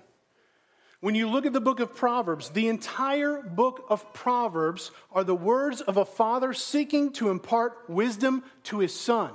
When 1.03 1.17
you 1.17 1.29
look 1.29 1.47
at 1.47 1.53
the 1.53 1.61
book 1.61 1.81
of 1.81 1.97
Proverbs, 1.97 2.51
the 2.51 2.69
entire 2.69 3.43
book 3.43 3.85
of 3.89 4.13
Proverbs 4.13 4.93
are 5.11 5.25
the 5.25 5.35
words 5.35 5.81
of 5.81 5.97
a 5.97 6.05
father 6.05 6.53
seeking 6.53 7.13
to 7.15 7.29
impart 7.29 7.77
wisdom 7.91 8.45
to 8.65 8.79
his 8.79 8.95
son. 8.95 9.33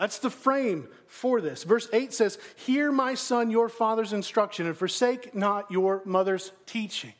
That's 0.00 0.18
the 0.18 0.30
frame 0.30 0.88
for 1.06 1.40
this. 1.40 1.62
Verse 1.62 1.88
8 1.92 2.12
says, 2.12 2.38
Hear, 2.56 2.90
my 2.90 3.14
son, 3.14 3.52
your 3.52 3.68
father's 3.68 4.12
instruction, 4.12 4.66
and 4.66 4.76
forsake 4.76 5.32
not 5.32 5.70
your 5.70 6.02
mother's 6.04 6.50
teaching. 6.66 7.12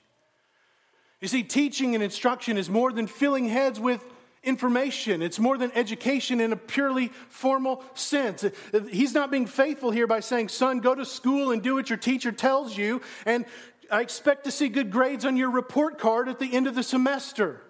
You 1.21 1.29
see, 1.29 1.45
teaching 1.45 1.95
and 1.95 2.03
instruction 2.03 2.59
is 2.59 2.69
more 2.69 2.91
than 2.91 3.07
filling 3.07 3.49
heads 3.49 3.79
with 3.79 4.05
information. 4.49 5.23
It's 5.23 5.39
more 5.39 5.59
than 5.59 5.71
education 5.75 6.41
in 6.41 6.53
a 6.53 6.57
purely 6.57 7.09
formal 7.29 7.85
sense. 7.95 8.45
He's 8.91 9.15
not 9.15 9.31
being 9.31 9.47
faithful 9.47 9.91
here 9.91 10.07
by 10.07 10.21
saying, 10.21 10.49
Son, 10.49 10.81
go 10.81 10.95
to 10.95 11.05
school 11.05 11.53
and 11.53 11.63
do 11.63 11.75
what 11.75 11.91
your 11.91 11.99
teacher 11.99 12.33
tells 12.33 12.77
you, 12.77 13.03
and 13.27 13.45
I 13.91 14.01
expect 14.01 14.45
to 14.45 14.51
see 14.51 14.69
good 14.69 14.91
grades 14.91 15.25
on 15.25 15.37
your 15.37 15.51
report 15.51 15.99
card 15.99 16.29
at 16.29 16.39
the 16.39 16.55
end 16.55 16.67
of 16.67 16.75
the 16.75 16.83
semester. 16.83 17.63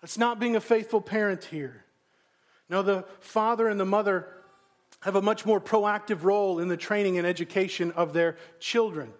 That's 0.00 0.18
not 0.18 0.40
being 0.40 0.56
a 0.56 0.60
faithful 0.60 1.00
parent 1.00 1.44
here. 1.44 1.84
No, 2.68 2.82
the 2.82 3.04
father 3.20 3.68
and 3.68 3.78
the 3.78 3.86
mother 3.86 4.28
have 5.00 5.14
a 5.14 5.22
much 5.22 5.46
more 5.46 5.60
proactive 5.60 6.22
role 6.22 6.58
in 6.58 6.68
the 6.68 6.76
training 6.76 7.18
and 7.18 7.26
education 7.26 7.92
of 7.92 8.12
their 8.12 8.36
children. 8.58 9.12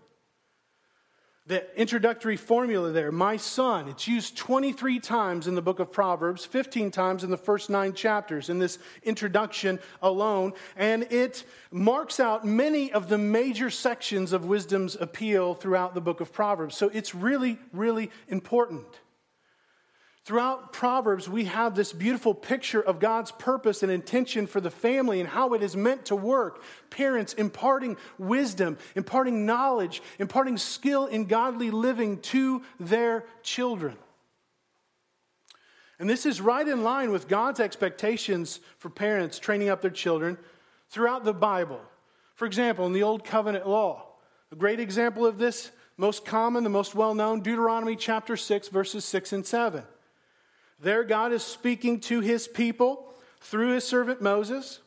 The 1.48 1.64
introductory 1.80 2.36
formula 2.36 2.90
there, 2.90 3.12
my 3.12 3.36
son, 3.36 3.86
it's 3.86 4.08
used 4.08 4.36
23 4.36 4.98
times 4.98 5.46
in 5.46 5.54
the 5.54 5.62
book 5.62 5.78
of 5.78 5.92
Proverbs, 5.92 6.44
15 6.44 6.90
times 6.90 7.22
in 7.22 7.30
the 7.30 7.36
first 7.36 7.70
nine 7.70 7.92
chapters 7.92 8.50
in 8.50 8.58
this 8.58 8.80
introduction 9.04 9.78
alone, 10.02 10.54
and 10.74 11.04
it 11.04 11.44
marks 11.70 12.18
out 12.18 12.44
many 12.44 12.92
of 12.92 13.08
the 13.08 13.18
major 13.18 13.70
sections 13.70 14.32
of 14.32 14.44
wisdom's 14.44 14.96
appeal 14.96 15.54
throughout 15.54 15.94
the 15.94 16.00
book 16.00 16.20
of 16.20 16.32
Proverbs. 16.32 16.76
So 16.76 16.90
it's 16.92 17.14
really, 17.14 17.60
really 17.72 18.10
important. 18.26 18.84
Throughout 20.26 20.72
Proverbs, 20.72 21.28
we 21.28 21.44
have 21.44 21.76
this 21.76 21.92
beautiful 21.92 22.34
picture 22.34 22.82
of 22.82 22.98
God's 22.98 23.30
purpose 23.30 23.84
and 23.84 23.92
intention 23.92 24.48
for 24.48 24.60
the 24.60 24.72
family 24.72 25.20
and 25.20 25.28
how 25.28 25.54
it 25.54 25.62
is 25.62 25.76
meant 25.76 26.06
to 26.06 26.16
work. 26.16 26.64
Parents 26.90 27.32
imparting 27.34 27.96
wisdom, 28.18 28.76
imparting 28.96 29.46
knowledge, 29.46 30.02
imparting 30.18 30.58
skill 30.58 31.06
in 31.06 31.26
godly 31.26 31.70
living 31.70 32.18
to 32.22 32.62
their 32.80 33.24
children. 33.44 33.96
And 36.00 36.10
this 36.10 36.26
is 36.26 36.40
right 36.40 36.66
in 36.66 36.82
line 36.82 37.12
with 37.12 37.28
God's 37.28 37.60
expectations 37.60 38.58
for 38.78 38.90
parents 38.90 39.38
training 39.38 39.68
up 39.68 39.80
their 39.80 39.92
children 39.92 40.38
throughout 40.90 41.22
the 41.22 41.34
Bible. 41.34 41.80
For 42.34 42.46
example, 42.46 42.84
in 42.86 42.92
the 42.92 43.04
Old 43.04 43.24
Covenant 43.24 43.68
law, 43.68 44.08
a 44.50 44.56
great 44.56 44.80
example 44.80 45.24
of 45.24 45.38
this, 45.38 45.70
most 45.96 46.24
common, 46.24 46.64
the 46.64 46.68
most 46.68 46.96
well 46.96 47.14
known, 47.14 47.42
Deuteronomy 47.42 47.94
chapter 47.94 48.36
6, 48.36 48.66
verses 48.70 49.04
6 49.04 49.32
and 49.32 49.46
7. 49.46 49.84
There, 50.78 51.04
God 51.04 51.32
is 51.32 51.42
speaking 51.42 52.00
to 52.00 52.20
his 52.20 52.46
people 52.46 53.12
through 53.40 53.72
his 53.72 53.84
servant 53.84 54.20
Moses. 54.20 54.80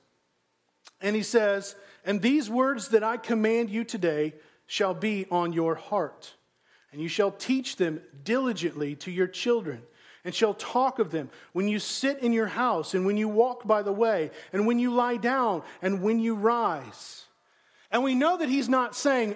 And 1.02 1.16
he 1.16 1.24
says, 1.24 1.76
And 2.06 2.22
these 2.22 2.50
words 2.50 2.90
that 2.90 3.04
I 3.04 3.18
command 3.18 3.70
you 3.70 3.84
today 3.84 4.34
shall 4.68 4.94
be 4.94 5.26
on 5.32 5.54
your 5.54 5.76
heart, 5.76 6.34
and 6.92 7.02
you 7.02 7.08
shall 7.08 7.32
teach 7.32 7.78
them 7.78 8.02
diligently 8.24 8.96
to 8.98 9.12
your 9.12 9.28
children, 9.28 9.82
and 10.24 10.36
shall 10.36 10.54
talk 10.54 11.00
of 11.00 11.10
them 11.10 11.30
when 11.54 11.68
you 11.68 11.80
sit 11.80 12.20
in 12.20 12.34
your 12.34 12.48
house, 12.48 12.94
and 12.94 13.06
when 13.06 13.18
you 13.18 13.28
walk 13.28 13.66
by 13.66 13.82
the 13.82 13.92
way, 13.92 14.30
and 14.54 14.68
when 14.68 14.78
you 14.78 14.94
lie 14.94 15.18
down, 15.18 15.64
and 15.82 16.04
when 16.04 16.20
you 16.20 16.36
rise. 16.36 17.26
And 17.90 18.04
we 18.04 18.14
know 18.14 18.38
that 18.38 18.50
he's 18.50 18.70
not 18.70 18.96
saying, 18.96 19.36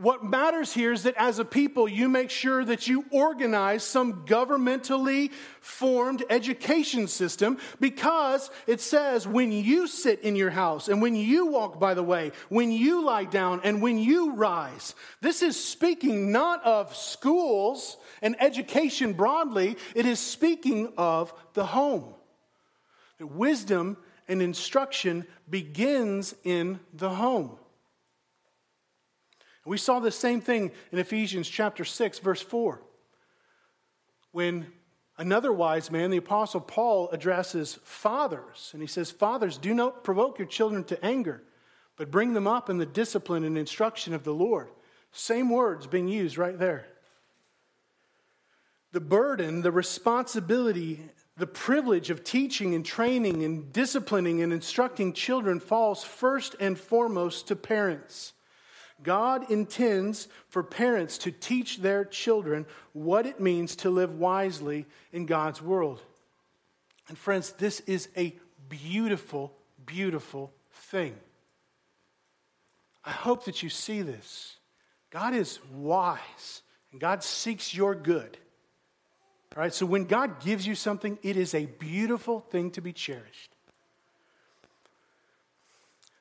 what 0.00 0.24
matters 0.24 0.72
here 0.72 0.92
is 0.92 1.02
that 1.02 1.14
as 1.16 1.38
a 1.38 1.44
people, 1.44 1.86
you 1.86 2.08
make 2.08 2.30
sure 2.30 2.64
that 2.64 2.88
you 2.88 3.04
organize 3.10 3.84
some 3.84 4.24
governmentally 4.24 5.30
formed 5.60 6.24
education 6.30 7.06
system 7.06 7.58
because 7.80 8.50
it 8.66 8.80
says 8.80 9.28
when 9.28 9.52
you 9.52 9.86
sit 9.86 10.20
in 10.22 10.36
your 10.36 10.48
house 10.48 10.88
and 10.88 11.02
when 11.02 11.14
you 11.14 11.46
walk 11.46 11.78
by 11.78 11.92
the 11.92 12.02
way, 12.02 12.32
when 12.48 12.72
you 12.72 13.04
lie 13.04 13.24
down 13.24 13.60
and 13.62 13.82
when 13.82 13.98
you 13.98 14.32
rise. 14.32 14.94
This 15.20 15.42
is 15.42 15.62
speaking 15.62 16.32
not 16.32 16.64
of 16.64 16.96
schools 16.96 17.98
and 18.22 18.36
education 18.40 19.12
broadly, 19.12 19.76
it 19.94 20.06
is 20.06 20.18
speaking 20.18 20.94
of 20.96 21.34
the 21.52 21.66
home. 21.66 22.14
Wisdom 23.20 23.98
and 24.28 24.40
instruction 24.40 25.26
begins 25.50 26.34
in 26.42 26.80
the 26.94 27.10
home. 27.10 27.58
We 29.70 29.78
saw 29.78 30.00
the 30.00 30.10
same 30.10 30.40
thing 30.40 30.72
in 30.90 30.98
Ephesians 30.98 31.48
chapter 31.48 31.84
6, 31.84 32.18
verse 32.18 32.42
4, 32.42 32.82
when 34.32 34.66
another 35.16 35.52
wise 35.52 35.92
man, 35.92 36.10
the 36.10 36.16
Apostle 36.16 36.60
Paul, 36.60 37.08
addresses 37.10 37.78
fathers. 37.84 38.70
And 38.72 38.82
he 38.82 38.88
says, 38.88 39.12
Fathers, 39.12 39.58
do 39.58 39.72
not 39.72 40.02
provoke 40.02 40.40
your 40.40 40.48
children 40.48 40.82
to 40.86 41.04
anger, 41.04 41.44
but 41.94 42.10
bring 42.10 42.32
them 42.32 42.48
up 42.48 42.68
in 42.68 42.78
the 42.78 42.84
discipline 42.84 43.44
and 43.44 43.56
instruction 43.56 44.12
of 44.12 44.24
the 44.24 44.34
Lord. 44.34 44.70
Same 45.12 45.50
words 45.50 45.86
being 45.86 46.08
used 46.08 46.36
right 46.36 46.58
there. 46.58 46.86
The 48.90 49.00
burden, 49.00 49.62
the 49.62 49.70
responsibility, 49.70 50.98
the 51.36 51.46
privilege 51.46 52.10
of 52.10 52.24
teaching 52.24 52.74
and 52.74 52.84
training 52.84 53.44
and 53.44 53.72
disciplining 53.72 54.42
and 54.42 54.52
instructing 54.52 55.12
children 55.12 55.60
falls 55.60 56.02
first 56.02 56.56
and 56.58 56.76
foremost 56.76 57.46
to 57.46 57.54
parents. 57.54 58.32
God 59.02 59.50
intends 59.50 60.28
for 60.48 60.62
parents 60.62 61.18
to 61.18 61.30
teach 61.30 61.78
their 61.78 62.04
children 62.04 62.66
what 62.92 63.26
it 63.26 63.40
means 63.40 63.76
to 63.76 63.90
live 63.90 64.18
wisely 64.18 64.86
in 65.12 65.26
God's 65.26 65.62
world. 65.62 66.02
And 67.08 67.16
friends, 67.16 67.52
this 67.52 67.80
is 67.80 68.08
a 68.16 68.36
beautiful, 68.68 69.52
beautiful 69.86 70.52
thing. 70.72 71.14
I 73.04 73.10
hope 73.10 73.44
that 73.46 73.62
you 73.62 73.68
see 73.68 74.02
this. 74.02 74.56
God 75.10 75.34
is 75.34 75.58
wise, 75.72 76.62
and 76.92 77.00
God 77.00 77.24
seeks 77.24 77.74
your 77.74 77.94
good. 77.94 78.38
All 79.56 79.62
right, 79.62 79.74
so 79.74 79.84
when 79.84 80.04
God 80.04 80.40
gives 80.44 80.66
you 80.66 80.76
something, 80.76 81.18
it 81.22 81.36
is 81.36 81.54
a 81.54 81.66
beautiful 81.66 82.40
thing 82.40 82.70
to 82.72 82.80
be 82.80 82.92
cherished. 82.92 83.49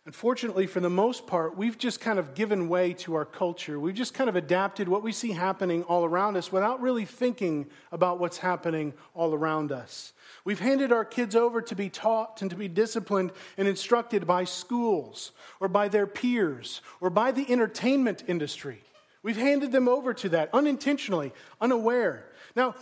Unfortunately, 0.09 0.65
for 0.65 0.79
the 0.79 0.89
most 0.89 1.27
part, 1.27 1.55
we've 1.55 1.77
just 1.77 2.01
kind 2.01 2.17
of 2.17 2.33
given 2.33 2.67
way 2.67 2.93
to 2.93 3.13
our 3.13 3.25
culture. 3.25 3.79
We've 3.79 3.93
just 3.93 4.15
kind 4.15 4.27
of 4.27 4.35
adapted 4.35 4.89
what 4.89 5.03
we 5.03 5.11
see 5.11 5.33
happening 5.33 5.83
all 5.83 6.03
around 6.03 6.35
us 6.35 6.51
without 6.51 6.81
really 6.81 7.05
thinking 7.05 7.67
about 7.91 8.19
what's 8.19 8.39
happening 8.39 8.95
all 9.13 9.35
around 9.35 9.71
us. 9.71 10.13
We've 10.43 10.59
handed 10.59 10.91
our 10.91 11.05
kids 11.05 11.35
over 11.35 11.61
to 11.61 11.75
be 11.75 11.91
taught 11.91 12.41
and 12.41 12.49
to 12.49 12.57
be 12.57 12.67
disciplined 12.67 13.33
and 13.55 13.67
instructed 13.67 14.25
by 14.25 14.45
schools 14.45 15.31
or 15.59 15.67
by 15.67 15.89
their 15.89 16.07
peers 16.07 16.81
or 16.99 17.11
by 17.11 17.31
the 17.31 17.45
entertainment 17.47 18.23
industry. 18.25 18.81
We've 19.21 19.37
handed 19.37 19.71
them 19.71 19.87
over 19.87 20.15
to 20.15 20.29
that 20.29 20.49
unintentionally, 20.55 21.33
unaware. 21.61 22.25
Now, 22.55 22.73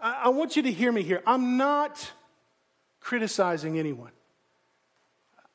I 0.00 0.28
want 0.28 0.54
you 0.54 0.62
to 0.62 0.70
hear 0.70 0.92
me 0.92 1.02
here. 1.02 1.20
I'm 1.26 1.56
not 1.56 2.12
criticizing 3.00 3.76
anyone. 3.76 4.12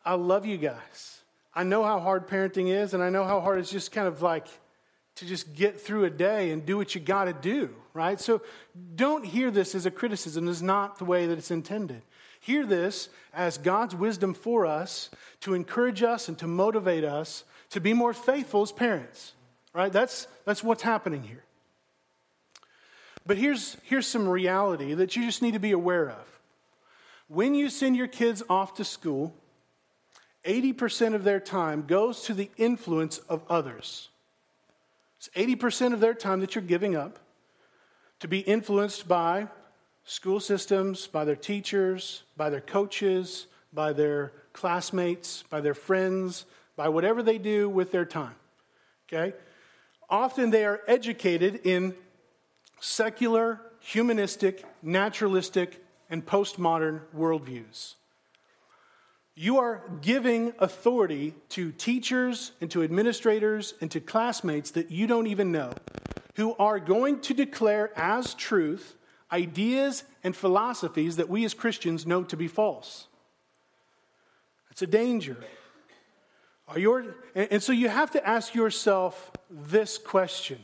I 0.03 0.15
love 0.15 0.45
you 0.45 0.57
guys. 0.57 1.20
I 1.53 1.63
know 1.63 1.83
how 1.83 1.99
hard 1.99 2.27
parenting 2.27 2.67
is, 2.67 2.93
and 2.93 3.03
I 3.03 3.09
know 3.09 3.23
how 3.23 3.41
hard 3.41 3.59
it's 3.59 3.71
just 3.71 3.91
kind 3.91 4.07
of 4.07 4.21
like 4.21 4.47
to 5.15 5.25
just 5.25 5.53
get 5.53 5.79
through 5.79 6.05
a 6.05 6.09
day 6.09 6.51
and 6.51 6.65
do 6.65 6.77
what 6.77 6.95
you 6.95 7.01
got 7.01 7.25
to 7.25 7.33
do, 7.33 7.69
right? 7.93 8.19
So 8.19 8.41
don't 8.95 9.25
hear 9.25 9.51
this 9.51 9.75
as 9.75 9.85
a 9.85 9.91
criticism. 9.91 10.45
This 10.45 10.57
is 10.57 10.63
not 10.63 10.97
the 10.97 11.05
way 11.05 11.27
that 11.27 11.37
it's 11.37 11.51
intended. 11.51 12.01
Hear 12.39 12.65
this 12.65 13.09
as 13.33 13.57
God's 13.57 13.95
wisdom 13.95 14.33
for 14.33 14.65
us 14.65 15.09
to 15.41 15.53
encourage 15.53 16.01
us 16.01 16.27
and 16.27 16.37
to 16.39 16.47
motivate 16.47 17.03
us 17.03 17.43
to 17.71 17.79
be 17.79 17.93
more 17.93 18.13
faithful 18.13 18.61
as 18.61 18.71
parents, 18.71 19.33
right? 19.73 19.91
That's, 19.91 20.27
that's 20.45 20.63
what's 20.63 20.83
happening 20.83 21.23
here. 21.23 21.43
But 23.25 23.37
here's, 23.37 23.77
here's 23.83 24.07
some 24.07 24.27
reality 24.27 24.93
that 24.93 25.15
you 25.15 25.25
just 25.25 25.41
need 25.41 25.53
to 25.53 25.59
be 25.59 25.71
aware 25.71 26.09
of. 26.09 26.39
When 27.27 27.53
you 27.53 27.69
send 27.69 27.95
your 27.95 28.07
kids 28.07 28.41
off 28.49 28.73
to 28.75 28.83
school, 28.83 29.35
80% 30.45 31.13
of 31.13 31.23
their 31.23 31.39
time 31.39 31.85
goes 31.85 32.23
to 32.23 32.33
the 32.33 32.49
influence 32.57 33.19
of 33.19 33.43
others. 33.49 34.09
It's 35.17 35.29
80% 35.35 35.93
of 35.93 35.99
their 35.99 36.15
time 36.15 36.39
that 36.39 36.55
you're 36.55 36.63
giving 36.63 36.95
up 36.95 37.19
to 38.19 38.27
be 38.27 38.39
influenced 38.39 39.07
by 39.07 39.47
school 40.03 40.39
systems, 40.39 41.07
by 41.07 41.25
their 41.25 41.35
teachers, 41.35 42.23
by 42.35 42.49
their 42.49 42.61
coaches, 42.61 43.47
by 43.71 43.93
their 43.93 44.33
classmates, 44.53 45.43
by 45.49 45.61
their 45.61 45.73
friends, 45.73 46.45
by 46.75 46.89
whatever 46.89 47.21
they 47.21 47.37
do 47.37 47.69
with 47.69 47.91
their 47.91 48.05
time. 48.05 48.35
Okay? 49.07 49.35
Often 50.09 50.49
they 50.49 50.65
are 50.65 50.81
educated 50.87 51.61
in 51.65 51.95
secular, 52.79 53.61
humanistic, 53.79 54.65
naturalistic, 54.81 55.83
and 56.09 56.25
postmodern 56.25 57.01
worldviews. 57.15 57.95
You 59.41 59.57
are 59.57 59.81
giving 60.01 60.53
authority 60.59 61.33
to 61.49 61.71
teachers 61.71 62.51
and 62.61 62.69
to 62.69 62.83
administrators 62.83 63.73
and 63.81 63.89
to 63.89 63.99
classmates 63.99 64.69
that 64.69 64.91
you 64.91 65.07
don't 65.07 65.25
even 65.25 65.51
know, 65.51 65.73
who 66.35 66.53
are 66.59 66.79
going 66.79 67.21
to 67.21 67.33
declare 67.33 67.89
as 67.95 68.35
truth 68.35 68.95
ideas 69.31 70.03
and 70.23 70.35
philosophies 70.35 71.15
that 71.15 71.27
we 71.27 71.43
as 71.43 71.55
Christians 71.55 72.05
know 72.05 72.23
to 72.25 72.37
be 72.37 72.47
false. 72.47 73.07
It's 74.69 74.83
a 74.83 74.87
danger. 74.87 75.37
Are 76.67 76.77
your, 76.77 77.15
and 77.33 77.63
so 77.63 77.71
you 77.71 77.89
have 77.89 78.11
to 78.11 78.23
ask 78.23 78.53
yourself 78.53 79.31
this 79.49 79.97
question 79.97 80.59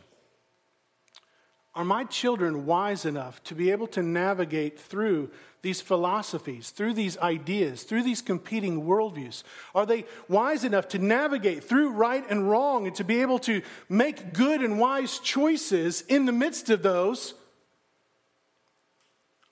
Are 1.78 1.86
my 1.86 2.06
children 2.06 2.66
wise 2.66 3.06
enough 3.06 3.44
to 3.44 3.54
be 3.54 3.70
able 3.70 3.86
to 3.90 4.02
navigate 4.02 4.80
through 4.80 5.30
these 5.62 5.80
philosophies, 5.80 6.72
through 6.72 6.96
these 6.96 7.20
ideas, 7.20 7.84
through 7.84 8.02
these 8.02 8.24
competing 8.24 8.82
worldviews? 8.82 9.44
Are 9.76 9.86
they 9.86 10.06
wise 10.28 10.64
enough 10.64 10.88
to 10.90 10.98
navigate 10.98 11.64
through 11.64 11.92
right 11.92 12.26
and 12.32 12.50
wrong 12.50 12.88
and 12.88 12.96
to 12.96 13.04
be 13.04 13.22
able 13.22 13.38
to 13.40 13.62
make 13.90 14.34
good 14.34 14.64
and 14.64 14.80
wise 14.80 15.20
choices 15.20 16.02
in 16.02 16.26
the 16.26 16.32
midst 16.32 16.72
of 16.72 16.82
those? 16.82 17.36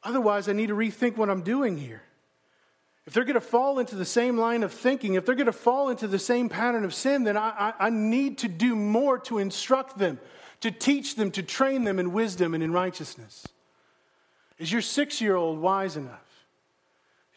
Otherwise, 0.01 0.50
I 0.50 0.53
need 0.53 0.70
to 0.70 0.75
rethink 0.75 1.17
what 1.17 1.29
I'm 1.29 1.44
doing 1.44 1.77
here. 1.77 2.01
if 3.05 3.13
they're 3.13 3.24
going 3.24 3.36
to 3.36 3.39
fall 3.39 3.77
into 3.77 3.96
the 3.96 4.03
same 4.03 4.36
line 4.39 4.63
of 4.63 4.74
thinking, 4.74 5.13
if 5.13 5.27
they're 5.27 5.36
going 5.36 5.46
to 5.46 5.51
fall 5.51 5.89
into 5.89 6.08
the 6.08 6.17
same 6.17 6.50
pattern 6.50 6.86
of 6.86 6.91
sin, 6.96 7.24
then 7.24 7.38
I, 7.38 7.74
I, 7.79 7.86
I, 7.86 7.89
need 7.91 8.39
to 8.39 8.48
do 8.48 8.75
more 8.75 9.20
to 9.20 9.38
instruct 9.38 10.00
them, 10.00 10.20
to 10.62 10.72
teach 10.72 11.16
them, 11.16 11.32
to 11.32 11.44
train 11.44 11.84
them 11.84 12.00
in 12.00 12.14
wisdom 12.14 12.54
and 12.54 12.64
in 12.64 12.72
righteousness. 12.72 13.48
Is 14.58 14.72
your 14.72 14.82
six 14.82 15.22
year 15.22 15.36
old 15.36 15.60
wise 15.60 15.98
enough? 15.98 16.22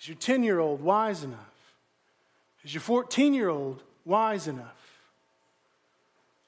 Is 0.01 0.09
your 0.09 0.17
10 0.17 0.43
year 0.43 0.59
old 0.59 0.81
wise 0.81 1.25
enough? 1.25 1.39
Is 2.65 2.73
your 2.73 2.81
14 2.81 3.35
year 3.35 3.49
old 3.49 3.83
wise 4.05 4.47
enough? 4.47 4.75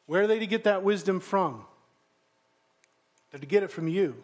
Where 0.07 0.23
are 0.23 0.27
they 0.27 0.39
to 0.39 0.47
get 0.47 0.65
that 0.65 0.83
wisdom 0.83 1.21
from? 1.21 1.65
They're 3.31 3.41
to 3.41 3.47
get 3.47 3.63
it 3.63 3.71
from 3.71 3.89
you. 3.89 4.17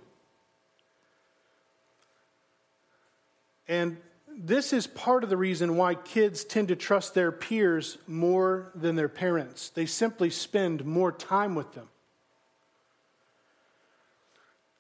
And 3.69 3.97
this 4.37 4.73
is 4.73 4.87
part 4.87 5.25
of 5.25 5.31
the 5.31 5.37
reason 5.37 5.76
why 5.76 5.95
kids 5.95 6.45
tend 6.45 6.69
to 6.69 6.76
trust 6.76 7.15
their 7.15 7.33
peers 7.33 7.99
more 8.07 8.71
than 8.75 8.95
their 8.95 9.09
parents. 9.09 9.71
They 9.71 9.87
simply 9.87 10.31
spend 10.31 10.85
more 10.85 11.11
time 11.11 11.55
with 11.55 11.73
them. 11.73 11.88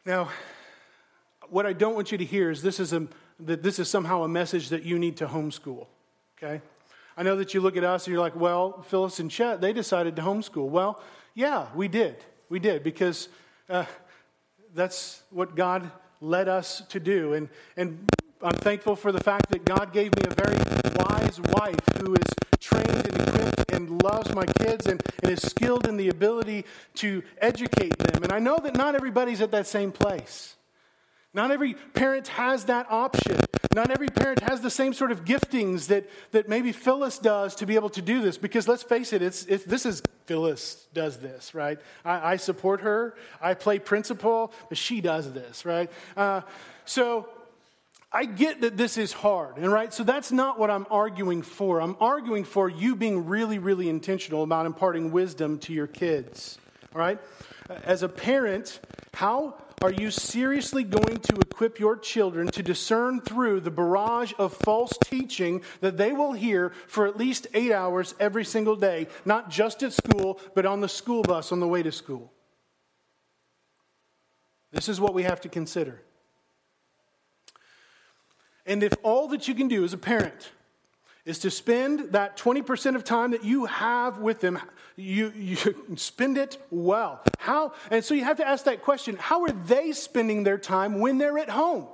Now, 0.06 0.28
what 1.48 1.66
I 1.66 1.72
don't 1.72 1.96
want 1.96 2.12
you 2.12 2.18
to 2.18 2.24
hear 2.24 2.52
is 2.52 2.62
this 2.62 2.78
is 2.78 2.92
a, 2.92 3.08
that 3.40 3.64
this 3.64 3.80
is 3.80 3.90
somehow 3.90 4.22
a 4.22 4.28
message 4.28 4.68
that 4.68 4.84
you 4.84 5.00
need 5.00 5.16
to 5.16 5.26
homeschool. 5.26 5.88
Okay? 6.38 6.62
I 7.16 7.24
know 7.24 7.34
that 7.34 7.54
you 7.54 7.60
look 7.60 7.76
at 7.76 7.82
us 7.82 8.06
and 8.06 8.12
you're 8.12 8.22
like, 8.22 8.36
well, 8.36 8.82
Phyllis 8.82 9.18
and 9.18 9.28
Chet, 9.28 9.60
they 9.60 9.72
decided 9.72 10.14
to 10.14 10.22
homeschool. 10.22 10.68
Well, 10.68 11.02
yeah, 11.34 11.66
we 11.74 11.88
did. 11.88 12.24
We 12.48 12.60
did 12.60 12.84
because 12.84 13.28
uh, 13.68 13.84
that's 14.74 15.22
what 15.30 15.56
God 15.56 15.90
led 16.20 16.46
us 16.46 16.82
to 16.90 17.00
do. 17.00 17.32
And, 17.32 17.48
and 17.76 18.06
I'm 18.40 18.54
thankful 18.58 18.94
for 18.94 19.10
the 19.10 19.24
fact 19.24 19.50
that 19.50 19.64
God 19.64 19.92
gave 19.92 20.14
me 20.14 20.22
a 20.28 20.34
very 20.34 20.56
wise 20.94 21.40
wife 21.40 21.80
who 22.00 22.14
is 22.14 22.60
trained 22.60 23.08
and 23.08 23.35
and 23.72 24.02
loves 24.02 24.34
my 24.34 24.46
kids 24.46 24.86
and, 24.86 25.02
and 25.22 25.32
is 25.32 25.42
skilled 25.42 25.86
in 25.86 25.96
the 25.96 26.08
ability 26.08 26.64
to 26.94 27.22
educate 27.38 27.96
them. 27.98 28.22
And 28.22 28.32
I 28.32 28.38
know 28.38 28.58
that 28.62 28.74
not 28.74 28.94
everybody's 28.94 29.40
at 29.40 29.50
that 29.52 29.66
same 29.66 29.92
place. 29.92 30.56
Not 31.36 31.50
every 31.50 31.74
parent 31.74 32.28
has 32.28 32.64
that 32.64 32.86
option. 32.88 33.38
Not 33.74 33.90
every 33.90 34.08
parent 34.08 34.40
has 34.40 34.62
the 34.62 34.70
same 34.70 34.94
sort 34.94 35.12
of 35.12 35.26
giftings 35.26 35.88
that, 35.88 36.08
that 36.30 36.48
maybe 36.48 36.72
Phyllis 36.72 37.18
does 37.18 37.54
to 37.56 37.66
be 37.66 37.74
able 37.74 37.90
to 37.90 38.00
do 38.00 38.22
this. 38.22 38.38
Because 38.38 38.66
let's 38.66 38.82
face 38.82 39.12
it, 39.12 39.20
it's, 39.20 39.44
it's 39.44 39.64
this 39.64 39.84
is 39.84 40.02
Phyllis 40.24 40.86
does 40.94 41.18
this, 41.18 41.54
right? 41.54 41.78
I, 42.06 42.32
I, 42.32 42.36
support 42.36 42.80
her. 42.80 43.14
I 43.38 43.52
play 43.52 43.78
principal, 43.78 44.50
but 44.70 44.78
she 44.78 45.02
does 45.02 45.30
this, 45.30 45.66
right? 45.66 45.90
Uh, 46.16 46.40
so 46.86 47.28
I 48.16 48.24
get 48.24 48.62
that 48.62 48.78
this 48.78 48.96
is 48.96 49.12
hard, 49.12 49.58
and 49.58 49.70
right? 49.70 49.92
So 49.92 50.02
that's 50.02 50.32
not 50.32 50.58
what 50.58 50.70
I'm 50.70 50.86
arguing 50.90 51.42
for. 51.42 51.82
I'm 51.82 51.98
arguing 52.00 52.44
for 52.44 52.66
you 52.66 52.96
being 52.96 53.26
really, 53.26 53.58
really 53.58 53.90
intentional 53.90 54.42
about 54.42 54.64
imparting 54.64 55.12
wisdom 55.12 55.58
to 55.58 55.74
your 55.74 55.86
kids, 55.86 56.56
all 56.94 56.98
right? 56.98 57.20
As 57.84 58.02
a 58.02 58.08
parent, 58.08 58.80
how 59.12 59.56
are 59.82 59.92
you 59.92 60.10
seriously 60.10 60.82
going 60.82 61.18
to 61.18 61.36
equip 61.36 61.78
your 61.78 61.94
children 61.94 62.48
to 62.52 62.62
discern 62.62 63.20
through 63.20 63.60
the 63.60 63.70
barrage 63.70 64.32
of 64.38 64.54
false 64.54 64.94
teaching 65.04 65.60
that 65.82 65.98
they 65.98 66.12
will 66.12 66.32
hear 66.32 66.72
for 66.86 67.06
at 67.06 67.18
least 67.18 67.48
eight 67.52 67.70
hours 67.70 68.14
every 68.18 68.46
single 68.46 68.76
day, 68.76 69.08
not 69.26 69.50
just 69.50 69.82
at 69.82 69.92
school, 69.92 70.40
but 70.54 70.64
on 70.64 70.80
the 70.80 70.88
school 70.88 71.22
bus 71.22 71.52
on 71.52 71.60
the 71.60 71.68
way 71.68 71.82
to 71.82 71.92
school? 71.92 72.32
This 74.72 74.88
is 74.88 75.02
what 75.02 75.12
we 75.12 75.24
have 75.24 75.42
to 75.42 75.50
consider. 75.50 76.00
And 78.66 78.82
if 78.82 78.92
all 79.02 79.28
that 79.28 79.46
you 79.48 79.54
can 79.54 79.68
do 79.68 79.84
as 79.84 79.92
a 79.92 79.98
parent 79.98 80.50
is 81.24 81.40
to 81.40 81.50
spend 81.50 82.12
that 82.12 82.36
20% 82.36 82.94
of 82.94 83.04
time 83.04 83.32
that 83.32 83.44
you 83.44 83.66
have 83.66 84.18
with 84.18 84.40
them, 84.40 84.58
you, 84.96 85.32
you 85.36 85.56
spend 85.96 86.38
it 86.38 86.58
well. 86.70 87.22
How? 87.38 87.72
And 87.90 88.04
so 88.04 88.14
you 88.14 88.24
have 88.24 88.38
to 88.38 88.46
ask 88.46 88.64
that 88.64 88.82
question 88.82 89.16
how 89.16 89.42
are 89.42 89.52
they 89.52 89.92
spending 89.92 90.44
their 90.44 90.58
time 90.58 91.00
when 91.00 91.18
they're 91.18 91.38
at 91.38 91.50
home? 91.50 91.86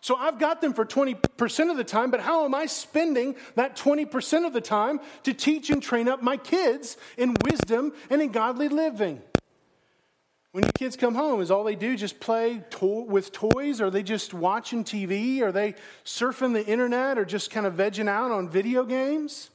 So 0.00 0.14
I've 0.14 0.38
got 0.38 0.60
them 0.60 0.72
for 0.72 0.84
20% 0.84 1.70
of 1.70 1.76
the 1.76 1.82
time, 1.82 2.12
but 2.12 2.20
how 2.20 2.44
am 2.44 2.54
I 2.54 2.66
spending 2.66 3.34
that 3.56 3.76
20% 3.76 4.46
of 4.46 4.52
the 4.52 4.60
time 4.60 5.00
to 5.24 5.34
teach 5.34 5.68
and 5.68 5.82
train 5.82 6.08
up 6.08 6.22
my 6.22 6.36
kids 6.36 6.96
in 7.16 7.34
wisdom 7.44 7.92
and 8.08 8.22
in 8.22 8.30
godly 8.30 8.68
living? 8.68 9.20
When 10.56 10.64
your 10.64 10.72
kids 10.72 10.96
come 10.96 11.14
home, 11.14 11.42
is 11.42 11.50
all 11.50 11.64
they 11.64 11.74
do 11.74 11.98
just 11.98 12.18
play 12.18 12.64
to- 12.70 12.86
with 12.86 13.30
toys? 13.30 13.78
Are 13.82 13.90
they 13.90 14.02
just 14.02 14.32
watching 14.32 14.84
TV? 14.84 15.42
Are 15.42 15.52
they 15.52 15.74
surfing 16.02 16.54
the 16.54 16.66
internet 16.66 17.18
or 17.18 17.26
just 17.26 17.50
kind 17.50 17.66
of 17.66 17.74
vegging 17.74 18.08
out 18.08 18.30
on 18.30 18.48
video 18.48 18.82
games? 18.82 19.50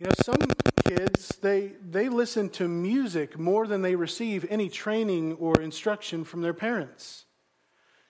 You 0.00 0.06
know, 0.06 0.14
some 0.22 0.38
kids, 0.86 1.36
they, 1.42 1.72
they 1.86 2.08
listen 2.08 2.48
to 2.52 2.66
music 2.66 3.38
more 3.38 3.66
than 3.66 3.82
they 3.82 3.94
receive 3.94 4.46
any 4.48 4.70
training 4.70 5.34
or 5.34 5.60
instruction 5.60 6.24
from 6.24 6.40
their 6.40 6.54
parents. 6.54 7.26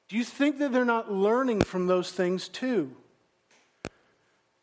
Do 0.07 0.17
you 0.17 0.23
think 0.23 0.61
that 0.61 0.71
they're 0.71 0.85
not 0.85 1.11
learning 1.11 1.63
from 1.63 1.89
those 1.89 2.13
things 2.13 2.47
too? 2.47 2.95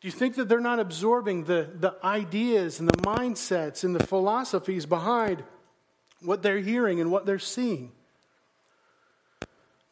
Do 0.02 0.08
you 0.08 0.12
think 0.12 0.34
that 0.34 0.48
they're 0.48 0.58
not 0.58 0.80
absorbing 0.80 1.44
the, 1.44 1.70
the 1.78 1.94
ideas 2.02 2.80
and 2.80 2.88
the 2.88 2.96
mindsets 3.02 3.84
and 3.84 3.94
the 3.94 4.04
philosophies 4.04 4.84
behind 4.84 5.44
what 6.20 6.42
they're 6.42 6.58
hearing 6.58 7.00
and 7.00 7.12
what 7.12 7.24
they're 7.24 7.38
seeing? 7.38 7.92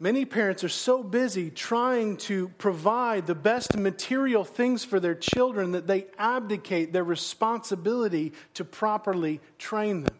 Many 0.01 0.25
parents 0.25 0.64
are 0.64 0.68
so 0.68 1.05
busy 1.05 1.49
trying 1.49 2.16
to 2.16 2.49
provide 2.59 3.29
the 3.29 3.37
best 3.37 3.77
material 3.77 4.42
things 4.42 4.85
for 4.85 4.99
their 4.99 5.14
children 5.14 5.73
that 5.73 5.87
they 5.87 6.07
abdicate 6.18 6.92
their 6.92 7.05
responsibility 7.05 8.33
to 8.55 8.64
properly 8.64 9.40
train 9.59 10.03
them. 10.03 10.16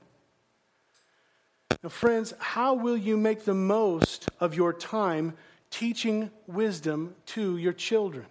Now, 1.83 1.89
friends, 1.89 2.33
how 2.39 2.75
will 2.75 2.97
you 2.97 3.17
make 3.17 3.45
the 3.45 3.55
most 3.55 4.29
of 4.39 4.55
your 4.55 4.73
time 4.73 5.35
teaching 5.71 6.31
wisdom 6.47 7.17
to 7.27 7.57
your 7.57 7.73
children? 7.73 8.27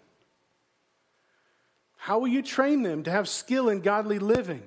How 1.99 2.17
will 2.17 2.29
you 2.29 2.41
train 2.41 2.83
them 2.83 3.03
to 3.03 3.11
have 3.11 3.27
skill 3.27 3.67
in 3.67 3.81
godly 3.81 4.19
living? 4.19 4.63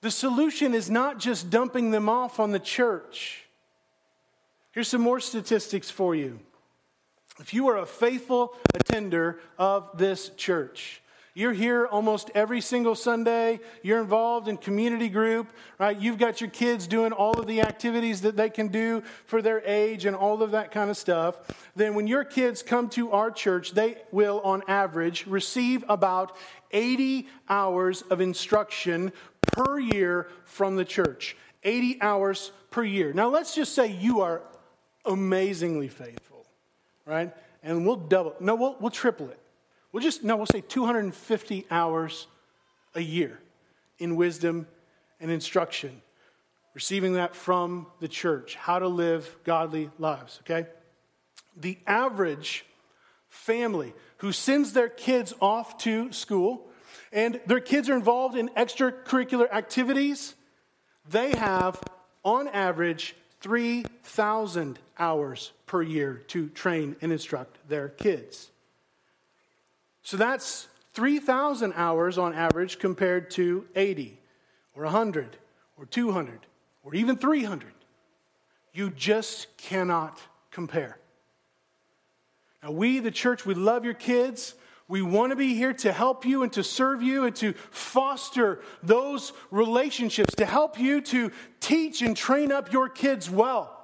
The 0.00 0.10
solution 0.10 0.72
is 0.72 0.90
not 0.90 1.18
just 1.18 1.50
dumping 1.50 1.90
them 1.90 2.08
off 2.08 2.40
on 2.40 2.50
the 2.50 2.58
church. 2.58 3.44
Here's 4.72 4.88
some 4.88 5.02
more 5.02 5.20
statistics 5.20 5.90
for 5.90 6.14
you. 6.14 6.40
If 7.38 7.52
you 7.52 7.68
are 7.68 7.76
a 7.76 7.86
faithful 7.86 8.56
attender 8.74 9.38
of 9.58 9.98
this 9.98 10.30
church, 10.30 11.02
you're 11.38 11.52
here 11.52 11.86
almost 11.86 12.32
every 12.34 12.60
single 12.60 12.96
Sunday. 12.96 13.60
You're 13.84 14.00
involved 14.00 14.48
in 14.48 14.56
community 14.56 15.08
group, 15.08 15.46
right? 15.78 15.96
You've 15.96 16.18
got 16.18 16.40
your 16.40 16.50
kids 16.50 16.88
doing 16.88 17.12
all 17.12 17.38
of 17.38 17.46
the 17.46 17.60
activities 17.60 18.22
that 18.22 18.36
they 18.36 18.50
can 18.50 18.66
do 18.66 19.04
for 19.24 19.40
their 19.40 19.62
age 19.64 20.04
and 20.04 20.16
all 20.16 20.42
of 20.42 20.50
that 20.50 20.72
kind 20.72 20.90
of 20.90 20.96
stuff. 20.96 21.38
Then, 21.76 21.94
when 21.94 22.08
your 22.08 22.24
kids 22.24 22.60
come 22.64 22.88
to 22.90 23.12
our 23.12 23.30
church, 23.30 23.70
they 23.70 23.98
will, 24.10 24.40
on 24.40 24.64
average, 24.66 25.28
receive 25.28 25.84
about 25.88 26.36
80 26.72 27.28
hours 27.48 28.02
of 28.02 28.20
instruction 28.20 29.12
per 29.40 29.78
year 29.78 30.26
from 30.44 30.74
the 30.74 30.84
church. 30.84 31.36
80 31.62 32.02
hours 32.02 32.50
per 32.72 32.82
year. 32.82 33.12
Now, 33.12 33.28
let's 33.28 33.54
just 33.54 33.76
say 33.76 33.92
you 33.92 34.22
are 34.22 34.42
amazingly 35.04 35.86
faithful, 35.86 36.46
right? 37.06 37.32
And 37.62 37.86
we'll 37.86 37.94
double, 37.94 38.34
no, 38.40 38.56
we'll, 38.56 38.76
we'll 38.80 38.90
triple 38.90 39.28
it. 39.28 39.38
We'll 39.92 40.02
just, 40.02 40.22
no, 40.22 40.36
we'll 40.36 40.46
say 40.46 40.60
250 40.60 41.66
hours 41.70 42.26
a 42.94 43.00
year 43.00 43.40
in 43.98 44.16
wisdom 44.16 44.66
and 45.20 45.30
instruction, 45.30 46.02
receiving 46.74 47.14
that 47.14 47.34
from 47.34 47.86
the 48.00 48.08
church, 48.08 48.54
how 48.54 48.78
to 48.78 48.88
live 48.88 49.34
godly 49.44 49.90
lives, 49.98 50.40
okay? 50.42 50.68
The 51.56 51.78
average 51.86 52.64
family 53.28 53.94
who 54.18 54.32
sends 54.32 54.72
their 54.72 54.88
kids 54.88 55.34
off 55.40 55.78
to 55.78 56.12
school 56.12 56.68
and 57.12 57.40
their 57.46 57.60
kids 57.60 57.88
are 57.88 57.96
involved 57.96 58.36
in 58.36 58.48
extracurricular 58.50 59.50
activities, 59.50 60.34
they 61.08 61.30
have, 61.36 61.80
on 62.24 62.48
average, 62.48 63.16
3,000 63.40 64.78
hours 64.98 65.52
per 65.66 65.82
year 65.82 66.22
to 66.28 66.48
train 66.50 66.96
and 67.00 67.12
instruct 67.12 67.56
their 67.68 67.88
kids. 67.88 68.50
So 70.08 70.16
that's 70.16 70.68
3,000 70.94 71.74
hours 71.74 72.16
on 72.16 72.32
average 72.32 72.78
compared 72.78 73.30
to 73.32 73.66
80 73.76 74.18
or 74.74 74.84
100 74.84 75.36
or 75.76 75.84
200 75.84 76.46
or 76.82 76.94
even 76.94 77.14
300. 77.14 77.68
You 78.72 78.88
just 78.88 79.54
cannot 79.58 80.18
compare. 80.50 80.96
Now, 82.62 82.70
we, 82.70 83.00
the 83.00 83.10
church, 83.10 83.44
we 83.44 83.52
love 83.52 83.84
your 83.84 83.92
kids. 83.92 84.54
We 84.88 85.02
want 85.02 85.32
to 85.32 85.36
be 85.36 85.52
here 85.52 85.74
to 85.74 85.92
help 85.92 86.24
you 86.24 86.42
and 86.42 86.50
to 86.54 86.64
serve 86.64 87.02
you 87.02 87.26
and 87.26 87.36
to 87.36 87.52
foster 87.70 88.62
those 88.82 89.34
relationships, 89.50 90.34
to 90.36 90.46
help 90.46 90.80
you 90.80 91.02
to 91.02 91.30
teach 91.60 92.00
and 92.00 92.16
train 92.16 92.50
up 92.50 92.72
your 92.72 92.88
kids 92.88 93.28
well. 93.28 93.78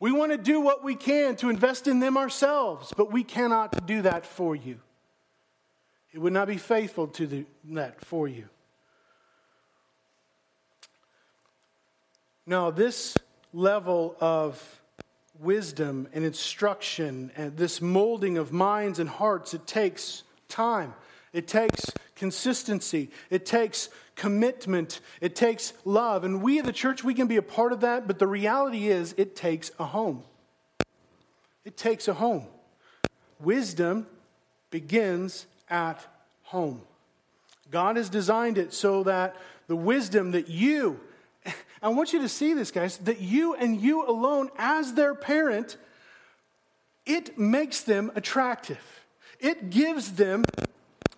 We 0.00 0.12
want 0.12 0.32
to 0.32 0.38
do 0.38 0.60
what 0.60 0.84
we 0.84 0.96
can 0.96 1.34
to 1.36 1.48
invest 1.48 1.88
in 1.88 1.98
them 1.98 2.18
ourselves, 2.18 2.92
but 2.94 3.10
we 3.10 3.24
cannot 3.24 3.86
do 3.86 4.02
that 4.02 4.26
for 4.26 4.54
you. 4.54 4.80
It 6.12 6.18
would 6.18 6.32
not 6.32 6.48
be 6.48 6.56
faithful 6.56 7.06
to 7.08 7.26
do 7.26 7.46
that 7.70 8.04
for 8.04 8.26
you. 8.26 8.48
Now, 12.46 12.70
this 12.70 13.16
level 13.52 14.16
of 14.20 14.80
wisdom 15.38 16.08
and 16.12 16.24
instruction 16.24 17.30
and 17.36 17.56
this 17.56 17.80
molding 17.80 18.38
of 18.38 18.52
minds 18.52 18.98
and 18.98 19.08
hearts, 19.08 19.54
it 19.54 19.66
takes 19.66 20.24
time. 20.48 20.94
It 21.32 21.46
takes 21.46 21.92
consistency. 22.16 23.10
It 23.30 23.46
takes 23.46 23.88
commitment. 24.16 25.00
It 25.20 25.36
takes 25.36 25.72
love. 25.84 26.24
And 26.24 26.42
we, 26.42 26.60
the 26.60 26.72
church, 26.72 27.04
we 27.04 27.14
can 27.14 27.28
be 27.28 27.36
a 27.36 27.42
part 27.42 27.72
of 27.72 27.80
that, 27.80 28.06
but 28.06 28.18
the 28.18 28.26
reality 28.26 28.88
is 28.88 29.14
it 29.16 29.36
takes 29.36 29.70
a 29.78 29.84
home. 29.86 30.24
It 31.64 31.76
takes 31.76 32.08
a 32.08 32.14
home. 32.14 32.46
Wisdom 33.38 34.06
begins 34.70 35.46
at 35.70 36.04
home. 36.42 36.82
God 37.70 37.96
has 37.96 38.08
designed 38.08 38.58
it 38.58 38.74
so 38.74 39.04
that 39.04 39.36
the 39.68 39.76
wisdom 39.76 40.32
that 40.32 40.48
you, 40.48 41.00
I 41.82 41.88
want 41.88 42.12
you 42.12 42.20
to 42.20 42.28
see 42.28 42.54
this, 42.54 42.70
guys, 42.70 42.98
that 42.98 43.20
you 43.20 43.54
and 43.54 43.80
you 43.80 44.06
alone, 44.06 44.50
as 44.58 44.94
their 44.94 45.14
parent, 45.14 45.76
it 47.06 47.38
makes 47.38 47.82
them 47.82 48.10
attractive. 48.14 48.80
It 49.38 49.70
gives 49.70 50.12
them 50.12 50.44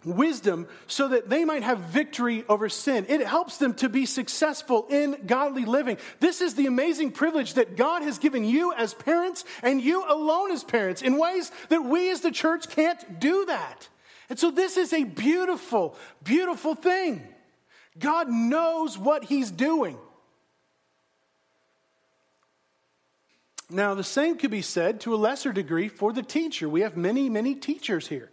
wisdom 0.05 0.67
so 0.87 1.09
that 1.09 1.29
they 1.29 1.45
might 1.45 1.63
have 1.63 1.79
victory 1.79 2.45
over 2.49 2.69
sin. 2.69 3.07
It 3.09 3.25
helps 3.27 3.59
them 3.59 3.75
to 3.75 3.89
be 3.89 4.07
successful 4.07 4.87
in 4.89 5.17
godly 5.27 5.65
living. 5.65 5.99
This 6.21 6.41
is 6.41 6.55
the 6.55 6.67
amazing 6.67 7.13
privilege 7.13 7.55
that 7.55 7.77
God 7.77 8.03
has 8.03 8.19
given 8.19 8.45
you 8.45 8.73
as 8.73 8.95
parents 8.95 9.45
and 9.63 9.81
you 9.81 10.05
alone 10.09 10.51
as 10.51 10.65
parents 10.65 11.03
in 11.03 11.19
ways 11.19 11.51
that 11.69 11.85
we 11.85 12.11
as 12.11 12.21
the 12.21 12.31
church 12.31 12.69
can't 12.69 13.21
do 13.21 13.45
that. 13.47 13.89
And 14.33 14.39
so 14.39 14.51
this 14.51 14.79
is 14.79 14.95
a 14.95 15.05
beautiful, 15.05 15.95
beautiful 16.25 16.75
thing. 16.75 17.23
God 17.99 18.31
knows 18.31 18.97
what 18.97 19.25
He's 19.25 19.51
doing. 19.51 19.99
Now, 23.69 23.93
the 23.93 24.03
same 24.03 24.39
could 24.39 24.51
be 24.51 24.63
said 24.63 25.03
to 25.03 25.15
a 25.15 25.17
lesser 25.17 25.53
degree 25.53 25.89
for 25.89 26.15
the 26.15 26.23
teacher. 26.23 26.67
We 26.67 26.81
have 26.81 26.97
many, 26.97 27.29
many 27.29 27.55
teachers 27.55 28.09
here 28.09 28.31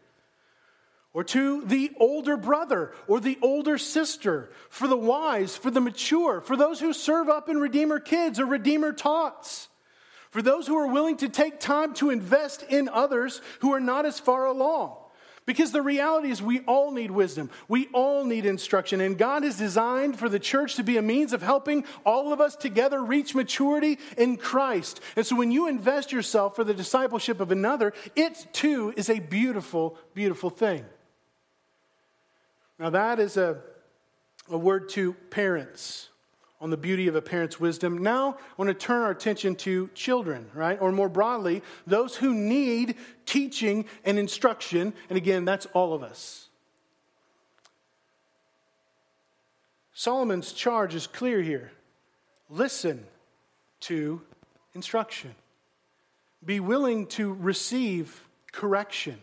or 1.12 1.26
to 1.26 1.66
the 1.66 1.92
older 2.00 2.38
brother 2.38 2.94
or 3.06 3.20
the 3.20 3.38
older 3.42 3.78
sister, 3.78 4.54
for 4.70 4.88
the 4.88 4.96
wise, 4.96 5.58
for 5.58 5.70
the 5.70 5.82
mature, 5.82 6.40
for 6.40 6.56
those 6.56 6.80
who 6.80 6.94
serve 6.94 7.28
up 7.28 7.50
in 7.50 7.58
Redeemer 7.58 8.00
Kids 8.00 8.40
or 8.40 8.46
Redeemer 8.46 8.94
Tots, 8.94 9.68
for 10.32 10.42
those 10.42 10.66
who 10.66 10.78
are 10.78 10.88
willing 10.88 11.18
to 11.18 11.28
take 11.28 11.60
time 11.60 11.94
to 11.96 12.10
invest 12.10 12.64
in 12.70 12.88
others 12.88 13.42
who 13.60 13.74
are 13.74 13.82
not 13.82 14.06
as 14.06 14.18
far 14.18 14.46
along. 14.46 14.96
Because 15.50 15.72
the 15.72 15.82
reality 15.82 16.30
is, 16.30 16.44
we 16.44 16.60
all 16.68 16.92
need 16.92 17.10
wisdom. 17.10 17.50
We 17.68 17.88
all 17.92 18.24
need 18.24 18.46
instruction. 18.46 19.02
And 19.02 19.18
God 19.18 19.42
has 19.42 19.58
designed 19.58 20.20
for 20.20 20.30
the 20.30 20.38
church 20.38 20.76
to 20.76 20.84
be 20.84 20.96
a 20.98 21.02
means 21.02 21.34
of 21.34 21.42
helping 21.42 21.86
all 22.06 22.32
of 22.32 22.40
us 22.40 22.56
together 22.56 23.04
reach 23.04 23.34
maturity 23.34 23.98
in 24.16 24.38
Christ. 24.38 25.02
And 25.16 25.26
so 25.26 25.36
when 25.36 25.52
you 25.52 25.68
invest 25.68 26.12
yourself 26.12 26.56
for 26.56 26.64
the 26.64 26.76
discipleship 26.76 27.40
of 27.40 27.52
another, 27.52 27.96
it 28.16 28.46
too 28.54 28.94
is 28.96 29.10
a 29.10 29.18
beautiful, 29.18 29.98
beautiful 30.14 30.52
thing. 30.52 30.86
Now, 32.78 32.92
that 32.92 33.20
is 33.20 33.36
a, 33.36 33.58
a 34.52 34.58
word 34.58 34.90
to 34.90 35.14
parents 35.32 36.09
on 36.62 36.70
the 36.70 36.78
beauty 36.78 37.08
of 37.08 37.16
a 37.16 37.22
parent's 37.22 37.60
wisdom. 37.60 38.00
Now, 38.00 38.32
I 38.32 38.54
want 38.58 38.68
to 38.70 38.74
turn 38.74 39.02
our 39.02 39.12
attention 39.12 39.56
to 39.58 39.90
children, 39.94 40.50
right? 40.54 40.78
Or 40.82 40.92
more 40.92 41.10
broadly, 41.10 41.64
those 41.88 42.16
who 42.18 42.34
need 42.34 42.96
teaching 43.26 43.86
and 44.04 44.20
instruction. 44.20 44.94
And 45.10 45.18
again, 45.18 45.46
that's 45.46 45.66
all 45.68 45.94
of 45.94 46.04
us. 46.04 46.50
Solomon's 49.94 50.54
charge 50.54 50.96
is 50.96 51.08
clear 51.08 51.42
here 51.42 51.72
listen 52.50 53.06
to 53.82 54.22
instruction, 54.74 55.36
be 56.44 56.60
willing 56.60 57.06
to 57.08 57.34
receive 57.34 58.22
correction. 58.52 59.18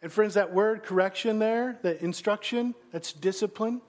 And 0.00 0.12
friends, 0.12 0.34
that 0.34 0.52
word 0.52 0.82
correction 0.82 1.38
there, 1.38 1.78
that 1.82 2.02
instruction, 2.02 2.74
that's 2.92 3.12
discipline. 3.12 3.80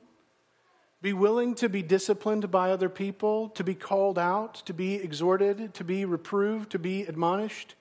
Be 1.01 1.13
willing 1.13 1.55
to 1.55 1.69
be 1.69 1.81
disciplined 1.81 2.51
by 2.51 2.71
other 2.71 2.89
people, 2.89 3.49
to 3.49 3.63
be 3.63 3.73
called 3.73 4.19
out, 4.19 4.55
to 4.65 4.73
be 4.73 4.95
exhorted, 4.95 5.73
to 5.75 5.83
be 5.83 6.03
reproved, 6.03 6.71
to 6.71 6.79
be 6.79 7.03
admonished. 7.03 7.75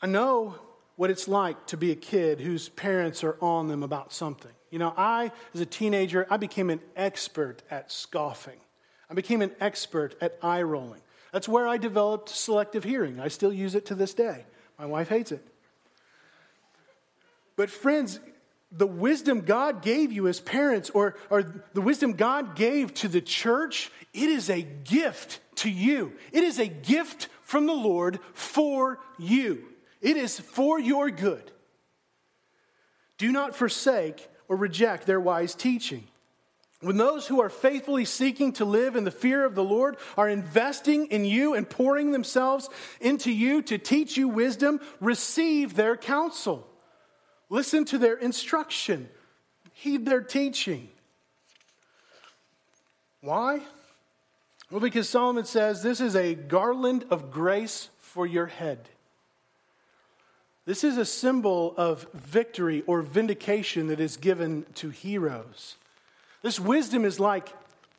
I 0.00 0.08
know 0.08 0.56
what 0.96 1.10
it's 1.10 1.28
like 1.28 1.66
to 1.66 1.76
be 1.76 1.92
a 1.92 1.96
kid 1.96 2.40
whose 2.40 2.68
parents 2.70 3.22
are 3.22 3.36
on 3.40 3.68
them 3.68 3.84
about 3.84 4.12
something. 4.12 4.50
You 4.70 4.80
know, 4.80 4.92
I, 4.96 5.30
as 5.54 5.60
a 5.60 5.66
teenager, 5.66 6.26
I 6.28 6.38
became 6.38 6.70
an 6.70 6.80
expert 6.96 7.62
at 7.70 7.92
scoffing. 7.92 8.58
I 9.08 9.14
became 9.14 9.42
an 9.42 9.52
expert 9.60 10.16
at 10.20 10.38
eye 10.42 10.62
rolling. 10.62 11.02
That's 11.32 11.48
where 11.48 11.68
I 11.68 11.76
developed 11.76 12.30
selective 12.30 12.82
hearing. 12.82 13.20
I 13.20 13.28
still 13.28 13.52
use 13.52 13.74
it 13.74 13.86
to 13.86 13.94
this 13.94 14.12
day. 14.12 14.44
My 14.78 14.86
wife 14.86 15.08
hates 15.08 15.30
it. 15.30 15.46
But, 17.54 17.70
friends, 17.70 18.18
the 18.74 18.86
wisdom 18.86 19.42
God 19.42 19.82
gave 19.82 20.12
you 20.12 20.28
as 20.28 20.40
parents, 20.40 20.90
or, 20.90 21.16
or 21.30 21.42
the 21.74 21.80
wisdom 21.80 22.14
God 22.14 22.56
gave 22.56 22.94
to 22.94 23.08
the 23.08 23.20
church, 23.20 23.90
it 24.14 24.28
is 24.28 24.48
a 24.48 24.62
gift 24.62 25.40
to 25.56 25.70
you. 25.70 26.12
It 26.32 26.42
is 26.42 26.58
a 26.58 26.66
gift 26.66 27.28
from 27.42 27.66
the 27.66 27.74
Lord 27.74 28.18
for 28.32 28.98
you. 29.18 29.64
It 30.00 30.16
is 30.16 30.40
for 30.40 30.80
your 30.80 31.10
good. 31.10 31.50
Do 33.18 33.30
not 33.30 33.54
forsake 33.54 34.28
or 34.48 34.56
reject 34.56 35.06
their 35.06 35.20
wise 35.20 35.54
teaching. 35.54 36.04
When 36.80 36.96
those 36.96 37.28
who 37.28 37.40
are 37.40 37.48
faithfully 37.48 38.04
seeking 38.04 38.54
to 38.54 38.64
live 38.64 38.96
in 38.96 39.04
the 39.04 39.12
fear 39.12 39.44
of 39.44 39.54
the 39.54 39.62
Lord 39.62 39.96
are 40.16 40.28
investing 40.28 41.06
in 41.06 41.24
you 41.24 41.54
and 41.54 41.68
pouring 41.68 42.10
themselves 42.10 42.68
into 43.00 43.30
you 43.30 43.62
to 43.62 43.78
teach 43.78 44.16
you 44.16 44.26
wisdom, 44.26 44.80
receive 45.00 45.76
their 45.76 45.96
counsel. 45.96 46.66
Listen 47.52 47.84
to 47.84 47.98
their 47.98 48.14
instruction, 48.14 49.10
heed 49.74 50.06
their 50.06 50.22
teaching. 50.22 50.88
Why? 53.20 53.60
Well, 54.70 54.80
because 54.80 55.06
Solomon 55.10 55.44
says 55.44 55.82
this 55.82 56.00
is 56.00 56.16
a 56.16 56.34
garland 56.34 57.04
of 57.10 57.30
grace 57.30 57.90
for 57.98 58.24
your 58.24 58.46
head. 58.46 58.88
This 60.64 60.82
is 60.82 60.96
a 60.96 61.04
symbol 61.04 61.74
of 61.76 62.06
victory 62.14 62.84
or 62.86 63.02
vindication 63.02 63.88
that 63.88 64.00
is 64.00 64.16
given 64.16 64.64
to 64.76 64.88
heroes. 64.88 65.76
This 66.40 66.58
wisdom 66.58 67.04
is 67.04 67.20
like 67.20 67.52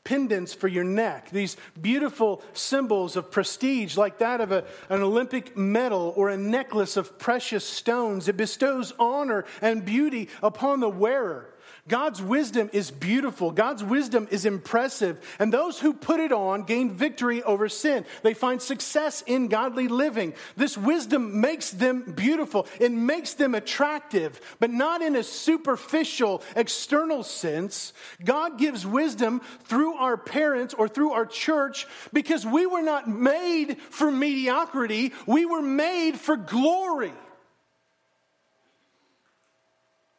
pendants 0.04 0.54
for 0.54 0.68
your 0.68 0.84
neck, 0.84 1.30
these 1.30 1.56
beautiful 1.80 2.44
symbols 2.54 3.16
of 3.16 3.32
prestige, 3.32 3.96
like 3.96 4.18
that 4.18 4.42
of 4.42 4.52
a, 4.52 4.66
an 4.90 5.02
Olympic 5.02 5.56
medal 5.56 6.14
or 6.18 6.30
a 6.30 6.38
necklace 6.38 6.98
of 6.98 7.18
precious 7.18 7.66
stones. 7.66 8.28
It 8.28 8.38
bestows 8.38 8.94
honor 9.00 9.46
and 9.62 9.86
beauty 9.86 10.30
upon 10.42 10.80
the 10.80 10.90
wearer. 10.90 11.53
God's 11.90 12.22
wisdom 12.22 12.70
is 12.72 12.92
beautiful. 12.92 13.52
God's 13.52 13.84
wisdom 13.84 14.30
is 14.32 14.46
impressive. 14.46 15.20
And 15.38 15.52
those 15.52 15.82
who 15.82 15.94
put 15.94 16.22
it 16.22 16.32
on 16.32 16.64
gain 16.64 16.92
victory 16.92 17.44
over 17.44 17.68
sin. 17.68 18.06
They 18.22 18.34
find 18.34 18.62
success 18.62 19.22
in 19.28 19.50
godly 19.50 19.90
living. 19.90 20.34
This 20.56 20.78
wisdom 20.78 21.42
makes 21.42 21.72
them 21.72 22.14
beautiful. 22.16 22.68
It 22.80 22.94
makes 22.94 23.34
them 23.34 23.54
attractive, 23.54 24.40
but 24.62 24.70
not 24.70 25.02
in 25.02 25.18
a 25.18 25.24
superficial, 25.24 26.42
external 26.56 27.22
sense. 27.22 27.92
God 28.24 28.58
gives 28.58 28.88
wisdom 28.88 29.42
through 29.66 29.96
our 29.96 30.16
parents 30.16 30.74
or 30.74 30.88
through 30.88 31.12
our 31.12 31.26
church 31.26 31.86
because 32.14 32.46
we 32.46 32.66
were 32.66 32.82
not 32.82 33.10
made 33.10 33.78
for 33.90 34.10
mediocrity. 34.10 35.12
We 35.28 35.46
were 35.46 35.62
made 35.62 36.18
for 36.18 36.38
glory. 36.38 37.12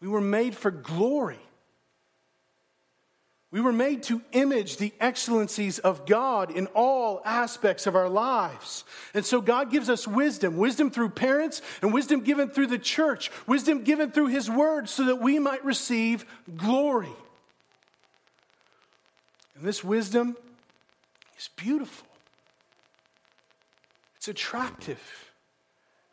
We 0.02 0.08
were 0.08 0.20
made 0.20 0.54
for 0.54 0.70
glory. 0.70 1.38
We 3.54 3.60
were 3.60 3.72
made 3.72 4.02
to 4.04 4.20
image 4.32 4.78
the 4.78 4.92
excellencies 4.98 5.78
of 5.78 6.06
God 6.06 6.50
in 6.50 6.66
all 6.74 7.22
aspects 7.24 7.86
of 7.86 7.94
our 7.94 8.08
lives. 8.08 8.82
And 9.14 9.24
so 9.24 9.40
God 9.40 9.70
gives 9.70 9.88
us 9.88 10.08
wisdom 10.08 10.56
wisdom 10.56 10.90
through 10.90 11.10
parents, 11.10 11.62
and 11.80 11.94
wisdom 11.94 12.22
given 12.22 12.48
through 12.48 12.66
the 12.66 12.80
church, 12.80 13.30
wisdom 13.46 13.84
given 13.84 14.10
through 14.10 14.26
His 14.26 14.50
Word, 14.50 14.88
so 14.88 15.04
that 15.04 15.20
we 15.20 15.38
might 15.38 15.64
receive 15.64 16.26
glory. 16.56 17.12
And 19.54 19.64
this 19.64 19.84
wisdom 19.84 20.36
is 21.38 21.48
beautiful, 21.54 22.08
it's 24.16 24.26
attractive. 24.26 25.30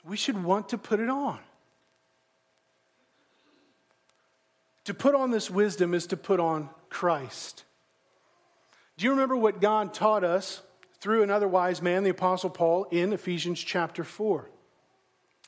We 0.06 0.16
should 0.16 0.44
want 0.44 0.70
to 0.70 0.78
put 0.78 1.00
it 1.00 1.10
on. 1.10 1.40
To 4.86 4.94
put 4.94 5.16
on 5.16 5.32
this 5.32 5.50
wisdom 5.50 5.96
is 5.96 6.06
to 6.06 6.18
put 6.18 6.40
on 6.40 6.70
Christ. 6.92 7.64
Do 8.98 9.06
you 9.06 9.12
remember 9.12 9.36
what 9.36 9.60
God 9.60 9.96
taught 9.96 10.24
us 10.24 10.62
through 11.02 11.24
another 11.24 11.48
wise 11.48 11.82
man, 11.82 12.04
the 12.04 12.12
Apostle 12.12 12.52
Paul, 12.52 12.86
in 12.92 13.12
Ephesians 13.12 13.60
chapter 13.60 14.04
4. 14.04 14.48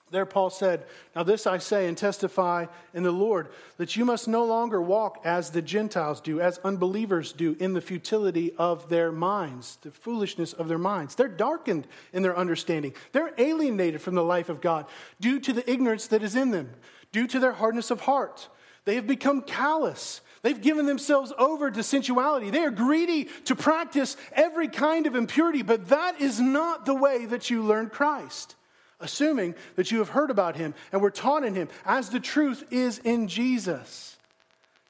There, 0.09 0.25
Paul 0.25 0.49
said, 0.49 0.85
Now 1.15 1.23
this 1.23 1.47
I 1.47 1.59
say 1.59 1.87
and 1.87 1.97
testify 1.97 2.65
in 2.93 3.03
the 3.03 3.11
Lord, 3.11 3.49
that 3.77 3.95
you 3.95 4.05
must 4.05 4.27
no 4.27 4.45
longer 4.45 4.81
walk 4.81 5.21
as 5.23 5.49
the 5.49 5.61
Gentiles 5.61 6.21
do, 6.21 6.39
as 6.39 6.59
unbelievers 6.59 7.33
do, 7.33 7.55
in 7.59 7.73
the 7.73 7.81
futility 7.81 8.53
of 8.57 8.89
their 8.89 9.11
minds, 9.11 9.77
the 9.81 9.91
foolishness 9.91 10.53
of 10.53 10.67
their 10.67 10.77
minds. 10.77 11.15
They're 11.15 11.27
darkened 11.27 11.87
in 12.11 12.21
their 12.21 12.37
understanding. 12.37 12.93
They're 13.11 13.33
alienated 13.37 14.01
from 14.01 14.15
the 14.15 14.23
life 14.23 14.49
of 14.49 14.61
God 14.61 14.85
due 15.19 15.39
to 15.39 15.53
the 15.53 15.69
ignorance 15.69 16.07
that 16.07 16.23
is 16.23 16.35
in 16.35 16.51
them, 16.51 16.71
due 17.11 17.27
to 17.27 17.39
their 17.39 17.53
hardness 17.53 17.89
of 17.89 18.01
heart. 18.01 18.49
They 18.85 18.95
have 18.95 19.07
become 19.07 19.41
callous. 19.41 20.21
They've 20.43 20.61
given 20.61 20.85
themselves 20.85 21.33
over 21.37 21.71
to 21.71 21.81
sensuality. 21.81 22.51
They 22.51 22.59
are 22.59 22.71
greedy 22.71 23.25
to 23.45 23.55
practice 23.55 24.15
every 24.33 24.67
kind 24.67 25.07
of 25.07 25.15
impurity, 25.15 25.63
but 25.63 25.89
that 25.89 26.21
is 26.21 26.39
not 26.39 26.85
the 26.85 26.93
way 26.93 27.25
that 27.25 27.49
you 27.49 27.63
learn 27.63 27.89
Christ 27.89 28.55
assuming 29.03 29.53
that 29.75 29.91
you 29.91 29.99
have 29.99 30.09
heard 30.09 30.31
about 30.31 30.55
him 30.55 30.73
and 30.91 31.01
were 31.01 31.11
taught 31.11 31.43
in 31.43 31.53
him, 31.53 31.67
as 31.85 32.09
the 32.09 32.19
truth 32.19 32.63
is 32.71 32.99
in 32.99 33.27
Jesus. 33.27 34.17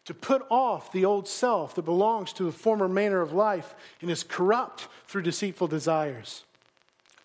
To 0.05 0.13
put 0.13 0.45
off 0.49 0.91
the 0.91 1.05
old 1.05 1.27
self 1.27 1.75
that 1.75 1.83
belongs 1.83 2.31
to 2.33 2.43
the 2.43 2.51
former 2.51 2.87
manner 2.87 3.21
of 3.21 3.33
life 3.33 3.73
and 4.01 4.11
is 4.11 4.23
corrupt 4.23 4.87
through 5.07 5.23
deceitful 5.23 5.67
desires 5.67 6.43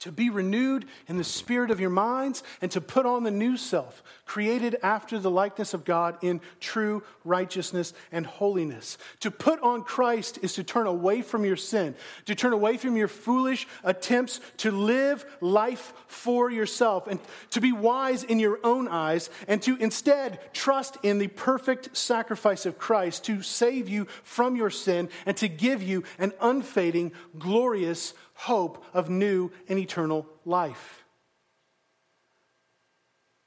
to 0.01 0.13
be 0.13 0.31
renewed 0.31 0.87
in 1.09 1.17
the 1.17 1.25
spirit 1.25 1.71
of 1.71 1.81
your 1.81 1.91
minds, 1.91 2.43
and 2.63 2.71
to 2.71 2.81
put 2.81 3.05
on 3.05 3.25
the 3.25 3.31
new 3.31 3.57
self, 3.57 4.03
created 4.29 4.77
after 4.83 5.19
the 5.19 5.31
likeness 5.31 5.75
of 5.75 5.85
God 5.85 6.19
in 6.23 6.41
true 6.61 7.03
righteousness 7.25 7.95
and 8.13 8.27
holiness. 8.27 8.99
To 9.21 9.31
put 9.31 9.61
on 9.63 9.83
Christ 9.83 10.39
is 10.43 10.53
to 10.53 10.63
turn 10.63 10.87
away 10.87 11.23
from 11.23 11.45
your 11.45 11.57
sin, 11.57 11.97
to 12.27 12.35
turn 12.35 12.53
away 12.53 12.77
from 12.77 12.97
your 12.97 13.09
foolish 13.09 13.67
attempts 13.83 14.41
to 14.59 14.71
live 14.71 15.25
life 15.41 15.95
for 16.07 16.51
yourself, 16.51 17.07
and 17.07 17.19
to 17.51 17.61
be 17.61 17.73
wise 17.73 18.23
in 18.23 18.39
your 18.39 18.61
own 18.63 18.87
eyes, 18.87 19.31
and 19.49 19.63
to 19.63 19.77
instead 19.79 20.39
trust 20.53 20.99
in 21.03 21.19
the 21.19 21.29
perfect 21.29 21.97
sacrifice 21.97 22.67
of 22.67 22.79
Christ 22.79 23.25
to 23.25 23.41
save 23.41 23.89
you 23.89 24.07
from 24.23 24.57
your 24.57 24.71
sin 24.71 25.09
and 25.25 25.37
to 25.39 25.49
give 25.49 25.83
you 25.83 26.05
an 26.19 26.33
unfading, 26.41 27.13
glorious 27.39 28.13
hope 28.35 28.85
of 28.93 29.09
new 29.09 29.51
and 29.69 29.79
eternal 29.79 30.27
life. 30.45 30.98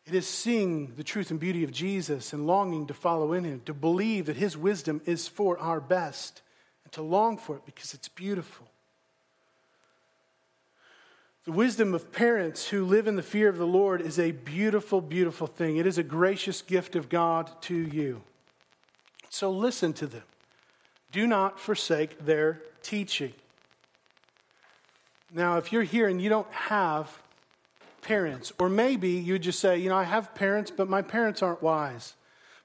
It 0.05 0.15
is 0.15 0.27
seeing 0.27 0.93
the 0.95 1.03
truth 1.03 1.31
and 1.31 1.39
beauty 1.39 1.63
of 1.63 1.71
Jesus 1.71 2.33
and 2.33 2.47
longing 2.47 2.87
to 2.87 2.93
follow 2.93 3.33
in 3.33 3.43
him, 3.43 3.61
to 3.65 3.73
believe 3.73 4.25
that 4.25 4.37
his 4.37 4.57
wisdom 4.57 5.01
is 5.05 5.27
for 5.27 5.57
our 5.59 5.79
best, 5.79 6.41
and 6.83 6.91
to 6.93 7.01
long 7.01 7.37
for 7.37 7.55
it 7.55 7.65
because 7.65 7.93
it's 7.93 8.07
beautiful. 8.07 8.67
The 11.45 11.51
wisdom 11.51 11.93
of 11.93 12.11
parents 12.11 12.69
who 12.69 12.85
live 12.85 13.07
in 13.07 13.15
the 13.15 13.23
fear 13.23 13.49
of 13.49 13.57
the 13.57 13.65
Lord 13.65 14.01
is 14.01 14.19
a 14.19 14.31
beautiful, 14.31 15.01
beautiful 15.01 15.47
thing. 15.47 15.77
It 15.77 15.87
is 15.87 15.97
a 15.97 16.03
gracious 16.03 16.61
gift 16.61 16.95
of 16.95 17.09
God 17.09 17.49
to 17.63 17.75
you. 17.75 18.21
So 19.29 19.49
listen 19.49 19.93
to 19.93 20.07
them. 20.07 20.23
Do 21.11 21.25
not 21.25 21.59
forsake 21.59 22.25
their 22.25 22.61
teaching. 22.83 23.33
Now, 25.33 25.57
if 25.57 25.71
you're 25.71 25.83
here 25.83 26.07
and 26.07 26.21
you 26.21 26.29
don't 26.29 26.51
have 26.51 27.20
parents, 28.01 28.51
or 28.59 28.69
maybe 28.69 29.09
you 29.09 29.37
just 29.39 29.59
say, 29.59 29.77
you 29.77 29.89
know, 29.89 29.97
I 29.97 30.03
have 30.03 30.35
parents, 30.35 30.71
but 30.71 30.89
my 30.89 31.01
parents 31.01 31.41
aren't 31.41 31.61
wise. 31.61 32.15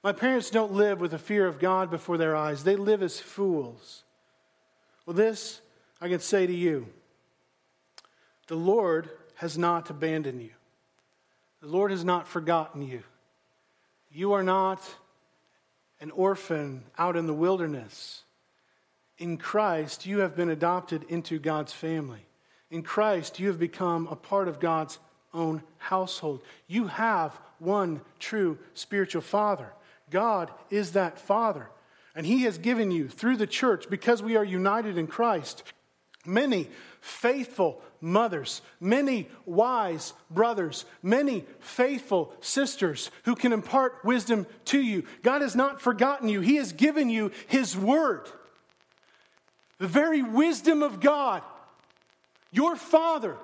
My 0.03 0.11
parents 0.11 0.49
don't 0.49 0.73
live 0.73 1.01
with 1.01 1.11
the 1.11 1.19
fear 1.19 1.47
of 1.47 1.59
God 1.59 1.89
before 1.89 2.17
their 2.17 2.35
eyes, 2.35 2.63
they 2.63 2.75
live 2.75 3.03
as 3.03 3.19
fools. 3.19 4.03
Well, 5.05 5.15
this 5.15 5.61
I 6.01 6.09
can 6.09 6.19
say 6.19 6.45
to 6.45 6.53
you 6.53 6.87
the 8.47 8.55
Lord 8.55 9.09
has 9.35 9.57
not 9.57 9.89
abandoned 9.89 10.41
you, 10.41 10.51
the 11.61 11.67
Lord 11.67 11.91
has 11.91 12.03
not 12.03 12.27
forgotten 12.27 12.81
you. 12.81 13.03
You 14.11 14.33
are 14.33 14.43
not 14.43 14.81
an 15.99 16.11
orphan 16.11 16.83
out 16.97 17.15
in 17.15 17.27
the 17.27 17.33
wilderness. 17.33 18.23
In 19.17 19.37
Christ, 19.37 20.05
you 20.05 20.19
have 20.19 20.35
been 20.35 20.49
adopted 20.49 21.03
into 21.09 21.39
God's 21.39 21.73
family. 21.73 22.25
In 22.69 22.83
Christ, 22.83 23.39
you 23.39 23.47
have 23.47 23.59
become 23.59 24.07
a 24.07 24.15
part 24.15 24.47
of 24.47 24.59
God's 24.59 24.99
own 25.37 25.63
household. 25.77 26.41
You 26.67 26.87
have 26.87 27.39
one 27.59 28.01
true 28.19 28.57
spiritual 28.73 29.21
father. 29.21 29.71
God 30.09 30.51
is 30.69 30.93
that 30.93 31.19
father. 31.19 31.69
And 32.15 32.25
he 32.25 32.43
has 32.43 32.57
given 32.57 32.91
you, 32.91 33.07
through 33.07 33.37
the 33.37 33.47
church, 33.47 33.89
because 33.89 34.23
we 34.23 34.35
are 34.35 34.43
united 34.43 34.97
in 34.97 35.07
Christ, 35.07 35.63
many 36.25 36.69
faithful 36.99 37.81
mothers, 38.01 38.61
many 38.79 39.29
wise 39.45 40.13
brothers, 40.31 40.85
many 41.03 41.45
faithful 41.59 42.33
sisters 42.41 43.11
who 43.23 43.35
can 43.35 43.53
impart 43.53 44.03
wisdom 44.03 44.47
to 44.65 44.81
you. 44.81 45.03
God 45.21 45.41
has 45.41 45.55
not 45.55 45.79
forgotten 45.79 46.27
you, 46.27 46.41
He 46.41 46.55
has 46.55 46.71
given 46.73 47.09
you 47.09 47.31
His 47.47 47.77
word. 47.77 48.27
The 49.77 49.87
very 49.87 50.23
wisdom 50.23 50.81
of 50.81 50.99
God 50.99 51.43
your 52.51 52.75
father 52.75 53.37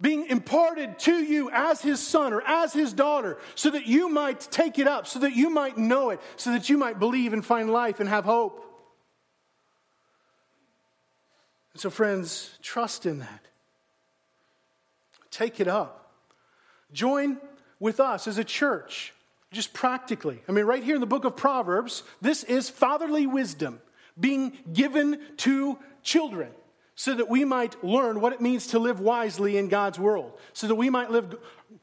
being 0.00 0.26
imparted 0.26 0.98
to 0.98 1.22
you 1.22 1.50
as 1.50 1.80
his 1.80 2.04
son 2.04 2.32
or 2.32 2.42
as 2.42 2.72
his 2.72 2.92
daughter 2.92 3.38
so 3.54 3.70
that 3.70 3.86
you 3.86 4.08
might 4.08 4.40
take 4.50 4.78
it 4.78 4.88
up, 4.88 5.06
so 5.06 5.20
that 5.20 5.34
you 5.34 5.50
might 5.50 5.78
know 5.78 6.10
it, 6.10 6.20
so 6.36 6.52
that 6.52 6.68
you 6.68 6.76
might 6.76 6.98
believe 6.98 7.32
and 7.32 7.44
find 7.44 7.70
life 7.70 8.00
and 8.00 8.08
have 8.08 8.24
hope. 8.24 8.60
And 11.72 11.80
so, 11.80 11.90
friends, 11.90 12.58
trust 12.62 13.06
in 13.06 13.20
that. 13.20 13.46
Take 15.30 15.60
it 15.60 15.68
up. 15.68 16.12
Join 16.92 17.38
with 17.80 17.98
us 17.98 18.28
as 18.28 18.38
a 18.38 18.44
church, 18.44 19.12
just 19.52 19.72
practically. 19.72 20.40
I 20.48 20.52
mean, 20.52 20.64
right 20.64 20.82
here 20.82 20.94
in 20.94 21.00
the 21.00 21.06
book 21.06 21.24
of 21.24 21.36
Proverbs, 21.36 22.04
this 22.20 22.44
is 22.44 22.70
fatherly 22.70 23.26
wisdom 23.26 23.80
being 24.18 24.52
given 24.72 25.20
to 25.38 25.78
children 26.02 26.50
so 26.94 27.14
that 27.14 27.28
we 27.28 27.44
might 27.44 27.82
learn 27.82 28.20
what 28.20 28.32
it 28.32 28.40
means 28.40 28.68
to 28.68 28.78
live 28.78 29.00
wisely 29.00 29.56
in 29.56 29.68
God's 29.68 29.98
world, 29.98 30.32
so 30.52 30.66
that 30.66 30.74
we 30.74 30.90
might 30.90 31.10
live 31.10 31.36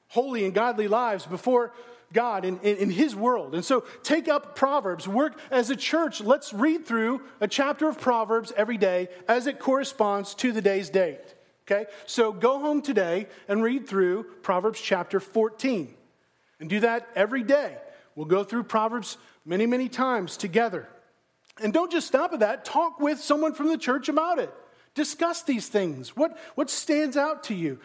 holy 0.07 0.45
and 0.45 0.53
godly 0.53 0.87
lives 0.87 1.25
before 1.25 1.73
God 2.13 2.45
in, 2.45 2.59
in, 2.59 2.77
in, 2.77 2.89
His 2.89 3.15
world. 3.15 3.55
And 3.55 3.63
so 3.63 3.85
take 4.03 4.27
up 4.27 4.55
Proverbs. 4.55 5.07
Work 5.07 5.39
as 5.49 5.69
a 5.69 5.75
church. 5.75 6.21
Let's 6.21 6.53
read 6.53 6.85
through 6.85 7.21
a 7.39 7.47
chapter 7.47 7.87
of 7.87 7.99
Proverbs 7.99 8.51
every 8.57 8.77
day 8.77 9.07
as 9.27 9.47
it 9.47 9.59
corresponds 9.59 10.33
to 10.35 10.51
the 10.51 10.61
day's 10.61 10.89
date. 10.89 11.35
Okay? 11.65 11.89
So 12.05 12.33
go 12.33 12.59
home 12.59 12.81
today 12.81 13.27
and 13.47 13.63
read 13.63 13.87
through 13.87 14.25
Proverbs 14.41 14.81
chapter 14.81 15.19
14. 15.19 15.93
And 16.59 16.69
do 16.69 16.81
that 16.81 17.07
every 17.15 17.43
day. 17.43 17.77
We'll 18.15 18.25
go 18.25 18.43
through 18.43 18.63
Proverbs 18.63 19.17
many, 19.45 19.65
many 19.65 19.87
times 19.87 20.37
together. 20.37 20.87
And 21.61 21.73
don't 21.73 21.91
just 21.91 22.07
stop 22.07 22.33
at 22.33 22.39
that, 22.39 22.65
talk 22.65 22.99
with 22.99 23.19
someone 23.19 23.53
from 23.53 23.67
the 23.69 23.77
church 23.77 24.09
about 24.09 24.39
it. 24.39 24.53
Discuss 24.93 25.43
these 25.43 25.67
things. 25.67 26.15
What, 26.15 26.37
what 26.55 26.69
stands 26.69 27.15
out 27.15 27.45
to 27.45 27.53
you? 27.53 27.79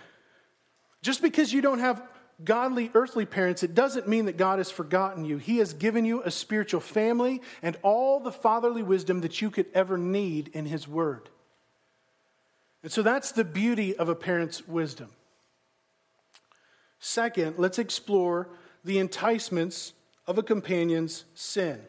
Just 1.03 1.23
because 1.23 1.53
you 1.53 1.61
don't 1.61 1.79
have 1.79 2.03
godly 2.45 2.90
earthly 2.95 3.27
parents, 3.27 3.62
it 3.62 3.75
doesn't 3.75 4.09
mean 4.09 4.27
that 4.27 4.37
God 4.37 4.59
has 4.59 4.71
forgotten 4.71 5.25
you. 5.25 5.38
He 5.38 5.59
has 5.59 5.73
given 5.73 6.05
you 6.05 6.23
a 6.23 6.31
spiritual 6.31 6.81
family 6.81 7.40
and 7.62 7.77
all 7.83 8.21
the 8.21 8.33
fatherly 8.33 8.83
wisdom 8.83 9.21
that 9.21 9.40
you 9.40 9.51
could 9.51 9.66
ever 9.73 9.97
need 9.97 10.49
in 10.49 10.66
His 10.66 10.88
Word. 10.88 11.29
And 12.83 12.92
so 12.92 13.03
that's 13.03 13.33
the 13.33 13.45
beauty 13.45 13.97
of 13.97 14.09
a 14.09 14.14
parent's 14.14 14.66
wisdom. 14.66 15.11
Second, 16.99 17.55
let's 17.59 17.79
explore 17.79 18.49
the 18.85 18.99
enticements 18.99 19.92
of 20.27 20.38
a 20.38 20.42
companion's 20.42 21.25
sin. 21.35 21.81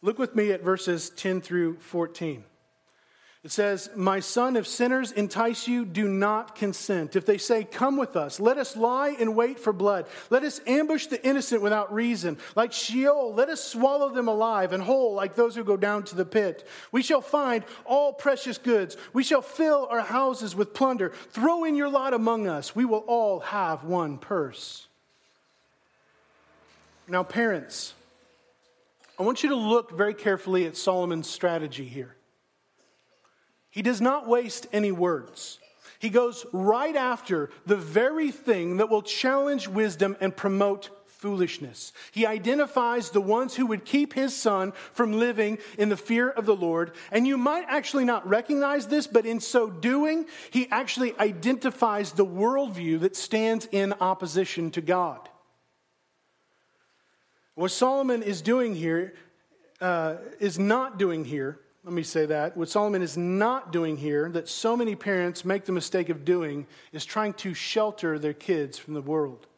Look 0.00 0.18
with 0.18 0.34
me 0.34 0.50
at 0.50 0.62
verses 0.62 1.10
10 1.10 1.40
through 1.40 1.78
14. 1.78 2.44
It 3.44 3.50
says, 3.50 3.90
My 3.96 4.20
son, 4.20 4.54
if 4.54 4.68
sinners 4.68 5.10
entice 5.10 5.66
you, 5.66 5.84
do 5.84 6.06
not 6.06 6.54
consent. 6.54 7.16
If 7.16 7.26
they 7.26 7.38
say, 7.38 7.64
Come 7.64 7.96
with 7.96 8.14
us, 8.14 8.38
let 8.38 8.56
us 8.56 8.76
lie 8.76 9.16
and 9.18 9.34
wait 9.34 9.58
for 9.58 9.72
blood. 9.72 10.06
Let 10.30 10.44
us 10.44 10.60
ambush 10.64 11.06
the 11.08 11.24
innocent 11.26 11.60
without 11.60 11.92
reason. 11.92 12.38
Like 12.54 12.72
Sheol, 12.72 13.34
let 13.34 13.48
us 13.48 13.62
swallow 13.62 14.10
them 14.10 14.28
alive 14.28 14.72
and 14.72 14.80
whole, 14.80 15.14
like 15.14 15.34
those 15.34 15.56
who 15.56 15.64
go 15.64 15.76
down 15.76 16.04
to 16.04 16.14
the 16.14 16.24
pit. 16.24 16.68
We 16.92 17.02
shall 17.02 17.20
find 17.20 17.64
all 17.84 18.12
precious 18.12 18.58
goods. 18.58 18.96
We 19.12 19.24
shall 19.24 19.42
fill 19.42 19.88
our 19.90 20.02
houses 20.02 20.54
with 20.54 20.72
plunder. 20.72 21.10
Throw 21.30 21.64
in 21.64 21.74
your 21.74 21.88
lot 21.88 22.14
among 22.14 22.46
us. 22.46 22.76
We 22.76 22.84
will 22.84 23.04
all 23.08 23.40
have 23.40 23.82
one 23.82 24.18
purse. 24.18 24.86
Now, 27.08 27.24
parents, 27.24 27.92
I 29.18 29.24
want 29.24 29.42
you 29.42 29.48
to 29.48 29.56
look 29.56 29.90
very 29.90 30.14
carefully 30.14 30.64
at 30.66 30.76
Solomon's 30.76 31.28
strategy 31.28 31.84
here. 31.84 32.14
He 33.72 33.82
does 33.82 34.00
not 34.00 34.28
waste 34.28 34.66
any 34.72 34.92
words. 34.92 35.58
He 35.98 36.10
goes 36.10 36.44
right 36.52 36.94
after 36.94 37.48
the 37.64 37.76
very 37.76 38.30
thing 38.30 38.76
that 38.76 38.90
will 38.90 39.02
challenge 39.02 39.66
wisdom 39.66 40.14
and 40.20 40.36
promote 40.36 40.90
foolishness. 41.06 41.94
He 42.10 42.26
identifies 42.26 43.10
the 43.10 43.20
ones 43.20 43.54
who 43.54 43.64
would 43.66 43.86
keep 43.86 44.12
his 44.12 44.36
son 44.36 44.72
from 44.92 45.12
living 45.12 45.56
in 45.78 45.88
the 45.88 45.96
fear 45.96 46.28
of 46.28 46.44
the 46.44 46.54
Lord. 46.54 46.92
And 47.10 47.26
you 47.26 47.38
might 47.38 47.64
actually 47.66 48.04
not 48.04 48.28
recognize 48.28 48.88
this, 48.88 49.06
but 49.06 49.24
in 49.24 49.40
so 49.40 49.70
doing, 49.70 50.26
he 50.50 50.68
actually 50.70 51.18
identifies 51.18 52.12
the 52.12 52.26
worldview 52.26 53.00
that 53.00 53.16
stands 53.16 53.66
in 53.72 53.94
opposition 53.94 54.70
to 54.72 54.82
God. 54.82 55.28
What 57.54 57.70
Solomon 57.70 58.22
is 58.22 58.42
doing 58.42 58.74
here 58.74 59.14
uh, 59.80 60.16
is 60.40 60.58
not 60.58 60.98
doing 60.98 61.24
here. 61.24 61.58
Let 61.84 61.94
me 61.94 62.04
say 62.04 62.26
that. 62.26 62.56
What 62.56 62.68
Solomon 62.68 63.02
is 63.02 63.16
not 63.16 63.72
doing 63.72 63.96
here, 63.96 64.30
that 64.30 64.48
so 64.48 64.76
many 64.76 64.94
parents 64.94 65.44
make 65.44 65.64
the 65.64 65.72
mistake 65.72 66.10
of 66.10 66.24
doing, 66.24 66.66
is 66.92 67.04
trying 67.04 67.34
to 67.34 67.54
shelter 67.54 68.18
their 68.18 68.32
kids 68.32 68.78
from 68.78 68.94
the 68.94 69.02
world. 69.02 69.48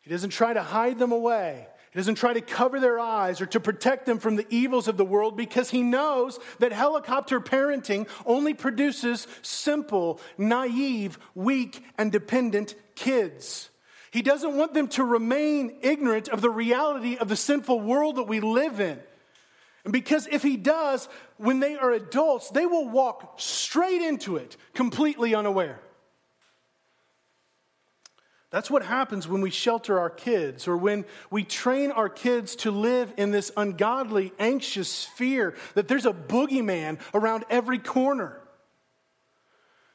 He 0.00 0.10
doesn't 0.10 0.30
try 0.30 0.52
to 0.52 0.62
hide 0.62 0.98
them 0.98 1.12
away. 1.12 1.68
He 1.92 1.98
doesn't 2.00 2.16
try 2.16 2.32
to 2.32 2.40
cover 2.40 2.80
their 2.80 2.98
eyes 2.98 3.40
or 3.40 3.46
to 3.46 3.60
protect 3.60 4.06
them 4.06 4.18
from 4.18 4.34
the 4.34 4.46
evils 4.50 4.88
of 4.88 4.96
the 4.96 5.04
world 5.04 5.36
because 5.36 5.70
he 5.70 5.82
knows 5.82 6.40
that 6.58 6.72
helicopter 6.72 7.38
parenting 7.38 8.08
only 8.26 8.54
produces 8.54 9.28
simple, 9.42 10.18
naive, 10.36 11.18
weak, 11.36 11.84
and 11.96 12.10
dependent 12.10 12.74
kids. 12.96 13.70
He 14.10 14.22
doesn't 14.22 14.56
want 14.56 14.74
them 14.74 14.88
to 14.88 15.04
remain 15.04 15.78
ignorant 15.82 16.28
of 16.28 16.40
the 16.40 16.50
reality 16.50 17.16
of 17.18 17.28
the 17.28 17.36
sinful 17.36 17.80
world 17.80 18.16
that 18.16 18.24
we 18.24 18.40
live 18.40 18.80
in. 18.80 18.98
Because 19.90 20.28
if 20.30 20.42
he 20.42 20.56
does, 20.56 21.08
when 21.38 21.58
they 21.60 21.76
are 21.76 21.90
adults, 21.90 22.50
they 22.50 22.66
will 22.66 22.88
walk 22.88 23.40
straight 23.40 24.00
into 24.00 24.36
it 24.36 24.56
completely 24.74 25.34
unaware. 25.34 25.80
That's 28.50 28.70
what 28.70 28.84
happens 28.84 29.26
when 29.26 29.40
we 29.40 29.50
shelter 29.50 29.98
our 29.98 30.10
kids 30.10 30.68
or 30.68 30.76
when 30.76 31.06
we 31.30 31.42
train 31.42 31.90
our 31.90 32.10
kids 32.10 32.54
to 32.56 32.70
live 32.70 33.12
in 33.16 33.30
this 33.30 33.50
ungodly, 33.56 34.32
anxious 34.38 35.04
fear 35.04 35.56
that 35.74 35.88
there's 35.88 36.04
a 36.04 36.12
boogeyman 36.12 37.00
around 37.14 37.44
every 37.48 37.78
corner. 37.78 38.40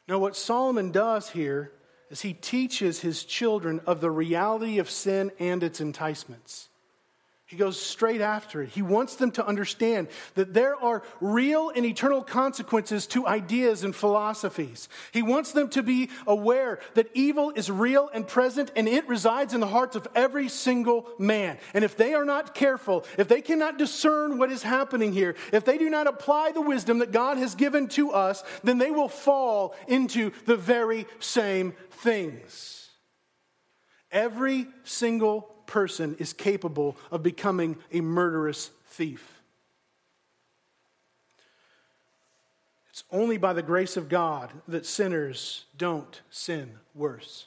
Now, 0.07 0.17
what 0.17 0.35
Solomon 0.35 0.91
does 0.91 1.29
here 1.29 1.71
is 2.09 2.21
he 2.21 2.33
teaches 2.33 3.01
his 3.01 3.23
children 3.23 3.79
of 3.85 4.01
the 4.01 4.09
reality 4.09 4.79
of 4.79 4.89
sin 4.89 5.31
and 5.37 5.61
its 5.61 5.79
enticements. 5.79 6.69
He 7.47 7.55
goes 7.55 7.79
straight 7.79 8.19
after 8.19 8.61
it. 8.61 8.69
He 8.69 8.81
wants 8.81 9.15
them 9.15 9.31
to 9.31 9.47
understand 9.47 10.09
that 10.35 10.53
there 10.53 10.75
are 10.75 11.01
real 11.21 11.69
and 11.73 11.85
eternal 11.85 12.21
consequences 12.21 13.07
to 13.07 13.25
ideas 13.25 13.85
and 13.85 13.95
philosophies. 13.95 14.89
He 15.13 15.21
wants 15.21 15.53
them 15.53 15.69
to 15.69 15.81
be 15.81 16.09
aware 16.27 16.79
that 16.95 17.07
evil 17.13 17.53
is 17.55 17.71
real 17.71 18.09
and 18.13 18.27
present 18.27 18.71
and 18.75 18.85
it 18.85 19.07
resides 19.07 19.53
in 19.53 19.61
the 19.61 19.67
hearts 19.67 19.95
of 19.95 20.09
every 20.13 20.49
single 20.49 21.07
man. 21.17 21.57
And 21.73 21.85
if 21.85 21.95
they 21.95 22.13
are 22.13 22.25
not 22.25 22.53
careful, 22.53 23.05
if 23.17 23.29
they 23.29 23.41
cannot 23.41 23.77
discern 23.77 24.37
what 24.37 24.51
is 24.51 24.61
happening 24.61 25.13
here, 25.13 25.35
if 25.53 25.63
they 25.63 25.77
do 25.77 25.89
not 25.89 26.05
apply 26.05 26.51
the 26.51 26.59
wisdom 26.59 26.99
that 26.99 27.13
God 27.13 27.37
has 27.37 27.55
given 27.55 27.87
to 27.89 28.11
us, 28.11 28.43
then 28.65 28.77
they 28.77 28.91
will 28.91 29.07
fall 29.07 29.73
into 29.87 30.31
the 30.45 30.57
very 30.57 31.07
same 31.19 31.75
things. 31.91 32.89
Every 34.11 34.67
single 34.83 35.56
person 35.67 36.15
is 36.17 36.33
capable 36.33 36.97
of 37.11 37.21
becoming 37.21 37.77
a 37.91 38.01
murderous 38.01 38.71
thief. 38.87 39.41
It's 42.89 43.03
only 43.11 43.37
by 43.37 43.53
the 43.53 43.61
grace 43.61 43.95
of 43.95 44.09
God 44.09 44.49
that 44.67 44.85
sinners 44.85 45.65
don't 45.77 46.19
sin 46.31 46.71
worse. 46.95 47.45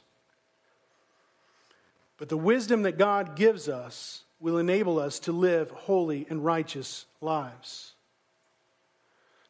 But 2.17 2.29
the 2.29 2.37
wisdom 2.37 2.83
that 2.83 2.97
God 2.97 3.35
gives 3.35 3.67
us 3.67 4.23
will 4.39 4.57
enable 4.57 4.97
us 4.97 5.19
to 5.19 5.33
live 5.33 5.69
holy 5.71 6.25
and 6.29 6.45
righteous 6.45 7.05
lives. 7.19 7.93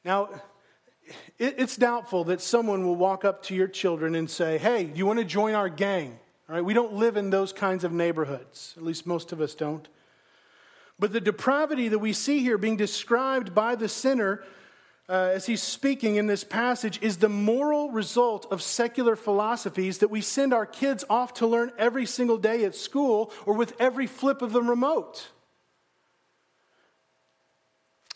Now, 0.03 0.29
it's 1.37 1.77
doubtful 1.77 2.23
that 2.25 2.41
someone 2.41 2.85
will 2.85 2.95
walk 2.95 3.23
up 3.23 3.43
to 3.43 3.55
your 3.55 3.67
children 3.67 4.15
and 4.15 4.29
say, 4.29 4.57
Hey, 4.57 4.91
you 4.95 5.05
want 5.05 5.19
to 5.19 5.25
join 5.25 5.53
our 5.53 5.69
gang? 5.69 6.17
All 6.51 6.57
right, 6.57 6.65
we 6.65 6.73
don't 6.73 6.91
live 6.91 7.15
in 7.15 7.29
those 7.29 7.53
kinds 7.53 7.85
of 7.85 7.93
neighborhoods. 7.93 8.73
At 8.75 8.83
least 8.83 9.07
most 9.07 9.31
of 9.31 9.39
us 9.39 9.55
don't. 9.55 9.87
But 10.99 11.13
the 11.13 11.21
depravity 11.21 11.87
that 11.87 11.99
we 11.99 12.11
see 12.11 12.39
here 12.39 12.57
being 12.57 12.75
described 12.75 13.55
by 13.55 13.75
the 13.75 13.87
sinner 13.87 14.43
uh, 15.07 15.31
as 15.33 15.45
he's 15.45 15.63
speaking 15.63 16.17
in 16.17 16.27
this 16.27 16.43
passage 16.43 16.99
is 17.01 17.15
the 17.15 17.29
moral 17.29 17.89
result 17.91 18.51
of 18.51 18.61
secular 18.61 19.15
philosophies 19.15 19.99
that 19.99 20.09
we 20.09 20.19
send 20.19 20.53
our 20.53 20.65
kids 20.65 21.05
off 21.09 21.33
to 21.35 21.47
learn 21.47 21.71
every 21.77 22.05
single 22.05 22.37
day 22.37 22.65
at 22.65 22.75
school 22.75 23.31
or 23.45 23.53
with 23.53 23.73
every 23.79 24.05
flip 24.05 24.41
of 24.41 24.51
the 24.51 24.61
remote. 24.61 25.29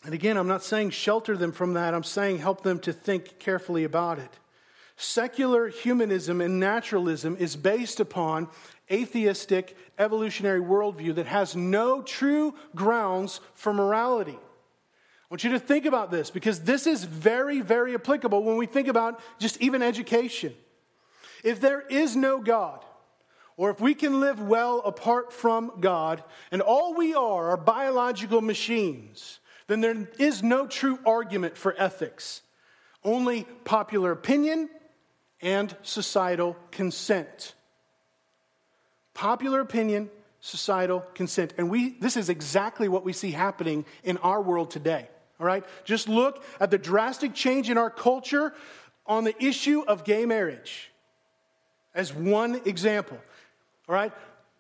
And 0.04 0.14
again, 0.14 0.36
I'm 0.36 0.50
not 0.50 0.62
saying 0.62 0.90
shelter 0.90 1.38
them 1.38 1.54
from 1.54 1.76
that, 1.76 1.94
I'm 1.94 2.04
saying 2.04 2.40
help 2.40 2.64
them 2.64 2.80
to 2.80 2.92
think 2.92 3.40
carefully 3.40 3.86
about 3.86 4.20
it. 4.20 4.40
Secular 4.98 5.68
humanism 5.68 6.40
and 6.40 6.60
naturalism 6.60 7.36
is 7.38 7.56
based 7.56 8.00
upon 8.00 8.48
atheistic 8.90 9.76
evolutionary 10.00 10.62
worldview 10.62 11.16
that 11.16 11.26
has 11.26 11.56
no 11.56 12.02
true 12.02 12.54
grounds 12.76 13.42
for 13.56 13.74
morality. 13.74 14.38
I 14.38 15.28
want 15.30 15.44
you 15.44 15.52
to 15.52 15.60
think 15.60 15.86
about 15.86 16.12
this 16.12 16.30
because 16.30 16.62
this 16.62 16.88
is 16.88 17.04
very, 17.04 17.60
very 17.60 17.94
applicable 17.94 18.44
when 18.44 18.58
we 18.58 18.68
think 18.68 18.88
about 18.88 19.20
just 19.40 19.60
even 19.62 19.82
education. 19.82 20.54
If 21.44 21.60
there 21.60 21.82
is 21.82 22.16
no 22.16 22.40
God, 22.40 22.84
or 23.58 23.70
if 23.72 23.82
we 23.82 23.96
can 23.96 24.20
live 24.20 24.40
well 24.40 24.82
apart 24.86 25.34
from 25.34 25.72
God, 25.80 26.24
and 26.52 26.62
all 26.62 26.94
we 26.94 27.14
are 27.14 27.50
are 27.50 27.58
biological 27.58 28.42
machines, 28.42 29.40
then 29.68 29.82
there 29.82 30.08
is 30.20 30.44
no 30.44 30.68
true 30.68 31.00
argument 31.06 31.58
for 31.58 31.76
ethics. 31.78 32.42
Only 33.04 33.44
popular 33.64 34.12
opinion 34.12 34.70
and 35.46 35.78
societal 35.84 36.58
consent. 36.72 37.54
Popular 39.14 39.62
opinion, 39.62 40.10
societal 40.42 41.02
consent. 41.14 41.54
And 41.60 41.70
we, 41.70 41.92
this 42.00 42.18
is 42.18 42.30
exactly 42.30 42.90
what 42.90 43.06
we 43.06 43.14
see 43.14 43.30
happening 43.30 43.86
in 44.04 44.18
our 44.18 44.42
world 44.42 44.72
today. 44.72 45.08
All 45.40 45.46
right? 45.46 45.64
Just 45.84 46.10
look 46.10 46.44
at 46.60 46.72
the 46.72 46.80
drastic 46.80 47.36
change 47.36 47.70
in 47.70 47.78
our 47.78 47.92
culture 47.92 48.56
on 49.06 49.24
the 49.24 49.36
issue 49.42 49.84
of 49.88 50.04
gay 50.04 50.26
marriage 50.26 50.92
as 51.94 52.12
one 52.12 52.62
example. 52.66 53.20
All 53.88 53.94
right? 53.94 54.12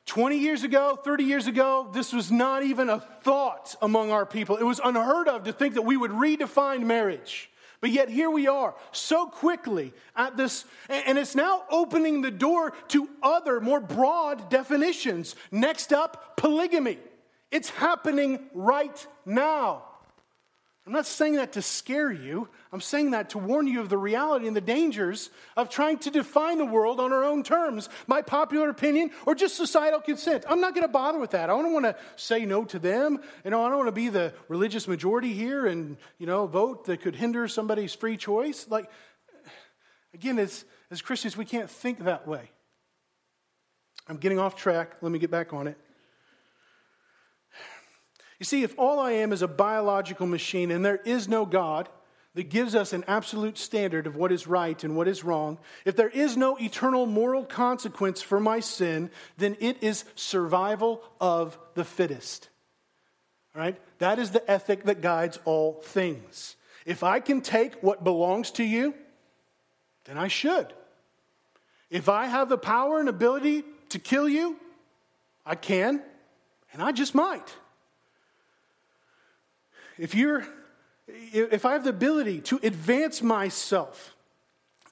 20 0.06 0.38
years 0.38 0.64
ago, 0.64 1.00
30 1.04 1.24
years 1.24 1.48
ago, 1.48 1.90
this 1.94 2.14
was 2.14 2.32
not 2.32 2.62
even 2.62 2.90
a 2.90 3.00
thought 3.00 3.76
among 3.82 4.12
our 4.12 4.26
people. 4.26 4.58
It 4.58 4.64
was 4.64 4.80
unheard 4.84 5.28
of 5.28 5.46
to 5.46 5.52
think 5.52 5.74
that 5.74 5.82
we 5.82 5.98
would 5.98 6.12
redefine 6.12 6.84
marriage. 6.84 7.50
But 7.82 7.92
yet 7.92 8.10
here 8.10 8.30
we 8.30 8.48
are 8.48 8.76
so 8.92 9.28
quickly 9.28 9.94
at 10.16 10.38
this, 10.38 10.66
and 10.90 11.18
it's 11.18 11.36
now 11.36 11.64
opening 11.70 12.22
the 12.22 12.32
door 12.32 12.74
to 12.90 13.10
other 13.22 13.60
more 13.60 13.80
broad 13.80 14.50
definitions. 14.50 15.36
Next 15.52 15.94
up, 15.94 16.38
polygamy. 16.38 17.00
It's 17.52 17.70
happening 17.70 18.50
right 18.54 19.08
now. 19.26 19.84
I'm 20.86 20.94
not 20.94 21.08
saying 21.08 21.38
that 21.38 21.54
to 21.54 21.64
scare 21.64 22.12
you. 22.12 22.48
I'm 22.72 22.80
saying 22.80 23.12
that 23.12 23.32
to 23.32 23.40
warn 23.40 23.66
you 23.66 23.82
of 23.82 23.90
the 23.90 23.98
reality 23.98 24.46
and 24.46 24.56
the 24.56 24.62
dangers 24.62 25.32
of 25.58 25.70
trying 25.70 25.98
to 26.00 26.12
define 26.12 26.60
the 26.60 26.66
world 26.66 27.00
on 27.00 27.12
our 27.12 27.24
own 27.24 27.42
terms 27.42 27.90
by 28.08 28.22
popular 28.22 28.70
opinion 28.70 29.10
or 29.26 29.34
just 29.34 29.56
societal 29.56 30.00
consent. 30.00 30.44
I'm 30.48 30.62
not 30.62 30.76
going 30.76 30.84
to 30.84 30.92
bother 30.92 31.18
with 31.18 31.32
that. 31.32 31.50
I 31.50 31.54
don't 31.54 31.74
want 31.74 31.86
to 31.86 31.96
say 32.18 32.46
no 32.46 32.66
to 32.66 32.78
them. 32.78 33.20
You 33.44 33.50
know, 33.50 33.66
I 33.66 33.70
don't 33.70 33.78
want 33.78 33.88
to 33.88 33.94
be 33.94 34.10
the 34.10 34.34
religious 34.48 34.88
majority 34.88 35.34
here 35.34 35.66
and, 35.66 35.98
you 36.20 36.28
know, 36.28 36.46
vote 36.46 36.86
that 36.86 37.02
could 37.02 37.16
hinder 37.16 37.48
somebody's 37.48 37.96
free 37.96 38.18
choice. 38.18 38.68
Like, 38.70 38.88
again, 40.14 40.38
as, 40.38 40.66
as 40.92 41.02
Christians, 41.02 41.36
we 41.36 41.46
can't 41.46 41.70
think 41.70 42.04
that 42.04 42.28
way. 42.28 42.52
I'm 44.08 44.18
getting 44.18 44.38
off 44.38 44.56
track. 44.56 44.98
Let 45.02 45.12
me 45.12 45.18
get 45.18 45.32
back 45.32 45.52
on 45.52 45.68
it. 45.68 45.80
You 48.40 48.46
see, 48.46 48.64
if 48.64 48.78
all 48.78 49.00
I 49.00 49.12
am 49.12 49.32
is 49.32 49.42
a 49.42 49.48
biological 49.48 50.28
machine 50.28 50.72
and 50.72 50.84
there 50.84 51.00
is 51.06 51.28
no 51.28 51.46
God 51.46 51.90
that 52.34 52.50
gives 52.50 52.76
us 52.76 52.92
an 52.92 53.06
absolute 53.08 53.58
standard 53.58 54.08
of 54.08 54.18
what 54.18 54.32
is 54.32 54.46
right 54.46 54.84
and 54.84 54.98
what 54.98 55.08
is 55.08 55.24
wrong, 55.24 55.58
if 55.86 55.96
there 55.96 56.10
is 56.10 56.36
no 56.36 56.58
eternal 56.58 57.06
moral 57.06 57.46
consequence 57.46 58.22
for 58.22 58.40
my 58.40 58.60
sin, 58.60 59.10
then 59.38 59.56
it 59.62 59.82
is 59.82 60.04
survival 60.16 61.02
of 61.22 61.58
the 61.76 61.86
fittest. 61.86 62.50
All 63.56 63.62
right? 63.62 63.80
That 64.00 64.20
is 64.20 64.32
the 64.32 64.50
ethic 64.52 64.84
that 64.84 65.02
guides 65.02 65.40
all 65.46 65.82
things. 65.82 66.58
If 66.86 67.04
I 67.04 67.22
can 67.22 67.40
take 67.40 67.82
what 67.82 68.04
belongs 68.04 68.52
to 68.52 68.64
you, 68.64 68.94
then 70.04 70.18
I 70.18 70.28
should. 70.28 70.74
If 71.90 72.10
I 72.10 72.26
have 72.26 72.50
the 72.50 72.58
power 72.58 73.00
and 73.00 73.08
ability 73.08 73.64
to 73.90 74.00
kill 74.00 74.28
you, 74.28 74.60
I 75.46 75.56
can, 75.56 76.02
and 76.74 76.84
I 76.84 76.92
just 76.92 77.16
might 77.16 77.56
if 79.98 80.16
you're 80.16 80.46
if 81.08 81.66
I 81.66 81.74
have 81.74 81.84
the 81.84 81.92
ability 81.92 82.42
to 82.42 82.60
advance 82.64 83.22
myself 83.22 84.16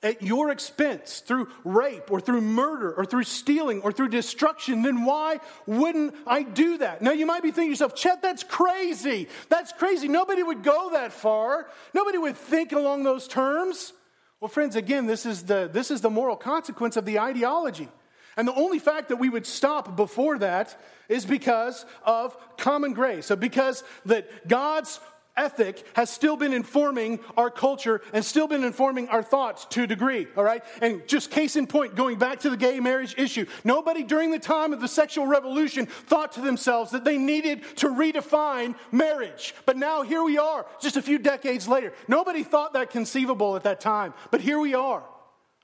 at 0.03 0.21
your 0.21 0.51
expense 0.51 1.21
through 1.21 1.47
rape 1.63 2.11
or 2.11 2.19
through 2.19 2.41
murder 2.41 2.93
or 2.93 3.05
through 3.05 3.23
stealing 3.23 3.81
or 3.81 3.91
through 3.91 4.09
destruction, 4.09 4.81
then 4.81 5.05
why 5.05 5.39
wouldn't 5.65 6.13
I 6.27 6.43
do 6.43 6.77
that? 6.79 7.01
Now, 7.01 7.11
you 7.11 7.25
might 7.25 7.41
be 7.41 7.49
thinking 7.49 7.67
to 7.67 7.71
yourself, 7.71 7.95
Chet, 7.95 8.21
that's 8.21 8.43
crazy. 8.43 9.29
That's 9.49 9.71
crazy. 9.71 10.09
Nobody 10.09 10.43
would 10.43 10.61
go 10.61 10.91
that 10.91 11.13
far. 11.13 11.67
Nobody 11.93 12.17
would 12.17 12.35
think 12.35 12.73
along 12.73 13.03
those 13.03 13.27
terms. 13.27 13.93
Well, 14.41 14.49
friends, 14.49 14.75
again, 14.75 15.07
this 15.07 15.25
is 15.25 15.43
the, 15.43 15.69
this 15.71 15.89
is 15.89 16.01
the 16.01 16.09
moral 16.09 16.35
consequence 16.35 16.97
of 16.97 17.05
the 17.05 17.19
ideology. 17.19 17.87
And 18.35 18.47
the 18.47 18.55
only 18.55 18.79
fact 18.79 19.09
that 19.09 19.17
we 19.17 19.29
would 19.29 19.45
stop 19.45 19.95
before 19.95 20.37
that 20.39 20.77
is 21.09 21.25
because 21.25 21.85
of 22.03 22.35
common 22.57 22.93
grace, 22.93 23.27
so 23.27 23.35
because 23.35 23.83
that 24.05 24.47
God's 24.47 24.99
ethic 25.35 25.83
has 25.95 26.09
still 26.09 26.37
been 26.37 26.53
informing 26.53 27.19
our 27.35 27.49
culture 27.49 28.01
and 28.13 28.23
still 28.23 28.47
been 28.47 28.63
informing 28.63 29.09
our 29.09 29.23
thoughts 29.23 29.65
to 29.65 29.83
a 29.83 29.87
degree, 29.87 30.27
all 30.37 30.43
right? 30.43 30.63
And 30.81 31.07
just 31.07 31.31
case 31.31 31.55
in 31.55 31.67
point, 31.67 31.95
going 31.95 32.17
back 32.17 32.41
to 32.41 32.49
the 32.49 32.57
gay 32.57 32.79
marriage 32.79 33.15
issue, 33.17 33.45
nobody 33.63 34.03
during 34.03 34.31
the 34.31 34.39
time 34.39 34.73
of 34.73 34.81
the 34.81 34.87
sexual 34.87 35.25
revolution 35.25 35.85
thought 35.85 36.33
to 36.33 36.41
themselves 36.41 36.91
that 36.91 37.03
they 37.03 37.17
needed 37.17 37.63
to 37.77 37.87
redefine 37.87 38.75
marriage. 38.91 39.55
But 39.65 39.77
now 39.77 40.03
here 40.03 40.23
we 40.23 40.37
are, 40.37 40.65
just 40.79 40.97
a 40.97 41.01
few 41.01 41.17
decades 41.17 41.67
later. 41.67 41.93
Nobody 42.07 42.43
thought 42.43 42.73
that 42.73 42.91
conceivable 42.91 43.55
at 43.55 43.63
that 43.63 43.81
time, 43.81 44.13
but 44.29 44.41
here 44.41 44.59
we 44.59 44.75
are, 44.75 45.03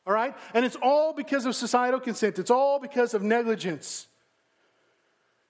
all 0.08 0.14
right? 0.14 0.36
And 0.54 0.66
it's 0.66 0.78
all 0.82 1.14
because 1.14 1.46
of 1.46 1.56
societal 1.56 2.00
consent, 2.00 2.40
it's 2.40 2.52
all 2.52 2.80
because 2.80 3.14
of 3.14 3.22
negligence. 3.22 4.08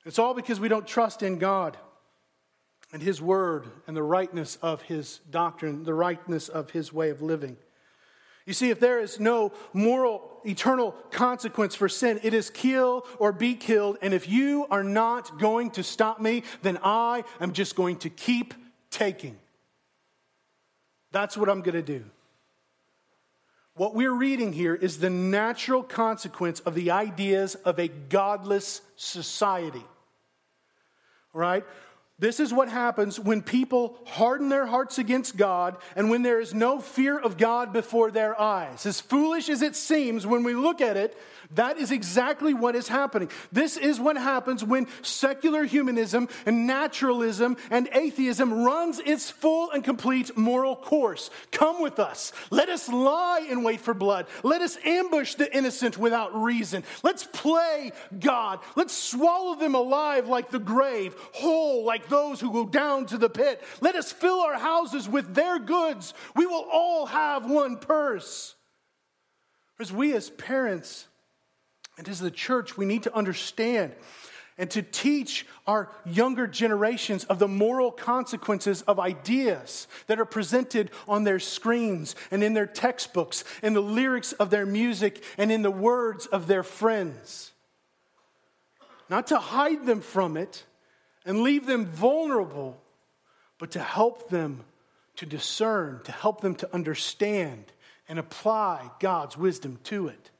It's 0.09 0.17
all 0.17 0.33
because 0.33 0.59
we 0.59 0.69
don't 0.69 0.87
trust 0.87 1.21
in 1.21 1.37
God 1.37 1.77
and 2.91 2.99
his 2.99 3.21
word 3.21 3.67
and 3.85 3.95
the 3.95 4.01
rightness 4.01 4.55
of 4.59 4.81
his 4.81 5.19
doctrine, 5.29 5.83
the 5.83 5.93
rightness 5.93 6.49
of 6.49 6.71
his 6.71 6.91
way 6.91 7.11
of 7.11 7.21
living. 7.21 7.57
You 8.47 8.53
see, 8.53 8.71
if 8.71 8.79
there 8.79 8.99
is 8.99 9.19
no 9.19 9.51
moral, 9.71 10.41
eternal 10.43 10.93
consequence 11.11 11.75
for 11.75 11.87
sin, 11.87 12.19
it 12.23 12.33
is 12.33 12.49
kill 12.49 13.05
or 13.19 13.31
be 13.31 13.53
killed. 13.53 13.99
And 14.01 14.11
if 14.11 14.27
you 14.27 14.65
are 14.71 14.83
not 14.83 15.37
going 15.37 15.69
to 15.73 15.83
stop 15.83 16.19
me, 16.19 16.41
then 16.63 16.79
I 16.83 17.23
am 17.39 17.53
just 17.53 17.75
going 17.75 17.97
to 17.97 18.09
keep 18.09 18.55
taking. 18.89 19.37
That's 21.11 21.37
what 21.37 21.49
I'm 21.49 21.61
going 21.61 21.75
to 21.75 21.83
do. 21.83 22.03
What 23.75 23.93
we're 23.93 24.11
reading 24.11 24.53
here 24.53 24.73
is 24.73 24.97
the 24.97 25.11
natural 25.11 25.83
consequence 25.83 26.61
of 26.61 26.73
the 26.73 26.89
ideas 26.89 27.53
of 27.53 27.77
a 27.77 27.89
godless 27.89 28.81
society. 28.95 29.85
Right? 31.33 31.63
This 32.19 32.41
is 32.41 32.53
what 32.53 32.67
happens 32.67 33.17
when 33.19 33.41
people 33.41 33.97
harden 34.05 34.49
their 34.49 34.65
hearts 34.65 34.97
against 34.97 35.37
God 35.37 35.77
and 35.95 36.09
when 36.09 36.21
there 36.21 36.41
is 36.41 36.53
no 36.53 36.79
fear 36.79 37.17
of 37.17 37.37
God 37.37 37.71
before 37.71 38.11
their 38.11 38.39
eyes. 38.39 38.85
As 38.85 38.99
foolish 38.99 39.47
as 39.47 39.61
it 39.61 39.75
seems 39.75 40.27
when 40.27 40.43
we 40.43 40.53
look 40.53 40.81
at 40.81 40.97
it, 40.97 41.17
that 41.55 41.77
is 41.77 41.91
exactly 41.91 42.53
what 42.53 42.75
is 42.75 42.87
happening. 42.87 43.31
This 43.51 43.77
is 43.77 43.99
what 43.99 44.17
happens 44.17 44.63
when 44.63 44.87
secular 45.01 45.63
humanism 45.63 46.27
and 46.45 46.67
naturalism 46.67 47.57
and 47.71 47.89
atheism 47.93 48.53
runs 48.53 48.99
its 48.99 49.31
full 49.31 49.71
and 49.71 49.83
complete 49.83 50.37
moral 50.37 50.75
course. 50.75 51.31
Come 51.51 51.81
with 51.81 51.99
us. 51.99 52.33
Let 52.51 52.69
us 52.69 52.89
lie 52.89 53.47
and 53.49 53.63
wait 53.63 53.79
for 53.79 53.93
blood. 53.93 54.27
Let 54.43 54.61
us 54.61 54.77
ambush 54.85 55.35
the 55.35 55.55
innocent 55.55 55.97
without 55.97 56.39
reason. 56.39 56.83
Let's 57.01 57.23
play 57.23 57.93
God. 58.19 58.59
Let's 58.75 58.95
swallow 58.95 59.55
them 59.55 59.73
alive 59.73 60.27
like 60.27 60.51
the 60.51 60.59
grave, 60.59 61.15
whole 61.33 61.83
like 61.83 62.08
those 62.09 62.41
who 62.41 62.51
go 62.51 62.65
down 62.65 63.05
to 63.07 63.17
the 63.17 63.29
pit. 63.29 63.63
Let 63.81 63.95
us 63.95 64.11
fill 64.11 64.41
our 64.41 64.57
houses 64.57 65.07
with 65.07 65.33
their 65.33 65.59
goods. 65.59 66.13
We 66.35 66.45
will 66.45 66.67
all 66.71 67.05
have 67.05 67.49
one 67.49 67.77
purse. 67.77 68.55
As 69.79 69.93
we 69.93 70.13
as 70.13 70.29
parents, 70.29 71.07
and 71.97 72.07
as 72.09 72.19
the 72.19 72.31
church, 72.31 72.77
we 72.77 72.85
need 72.85 73.03
to 73.03 73.15
understand 73.15 73.93
and 74.59 74.69
to 74.71 74.81
teach 74.81 75.47
our 75.65 75.89
younger 76.05 76.45
generations 76.45 77.23
of 77.23 77.39
the 77.39 77.47
moral 77.47 77.91
consequences 77.91 78.81
of 78.83 78.99
ideas 78.99 79.87
that 80.07 80.19
are 80.19 80.25
presented 80.25 80.91
on 81.07 81.23
their 81.23 81.39
screens 81.39 82.13
and 82.29 82.43
in 82.43 82.53
their 82.53 82.67
textbooks, 82.67 83.45
in 83.63 83.73
the 83.73 83.81
lyrics 83.81 84.33
of 84.33 84.49
their 84.49 84.65
music, 84.65 85.23
and 85.37 85.49
in 85.49 85.61
the 85.61 85.71
words 85.71 86.25
of 86.25 86.47
their 86.47 86.61
friends. 86.61 87.53
Not 89.09 89.27
to 89.27 89.39
hide 89.39 89.85
them 89.85 90.01
from 90.01 90.35
it 90.35 90.65
and 91.29 91.43
leave 91.43 91.67
them 91.67 91.85
vulnerable, 91.85 92.81
but 93.59 93.69
to 93.69 93.79
help 93.79 94.29
them 94.29 94.63
to 95.15 95.27
discern, 95.27 96.01
to 96.05 96.11
help 96.11 96.41
them 96.41 96.55
to 96.55 96.73
understand 96.73 97.65
and 98.07 98.17
apply 98.17 98.89
God's 98.99 99.37
wisdom 99.37 99.77
to 99.83 100.07
it. 100.07 100.31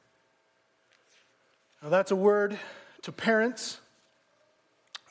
Now, 1.80 1.90
that's 1.90 2.10
a 2.10 2.16
word 2.16 2.58
to 3.02 3.12
parents. 3.12 3.78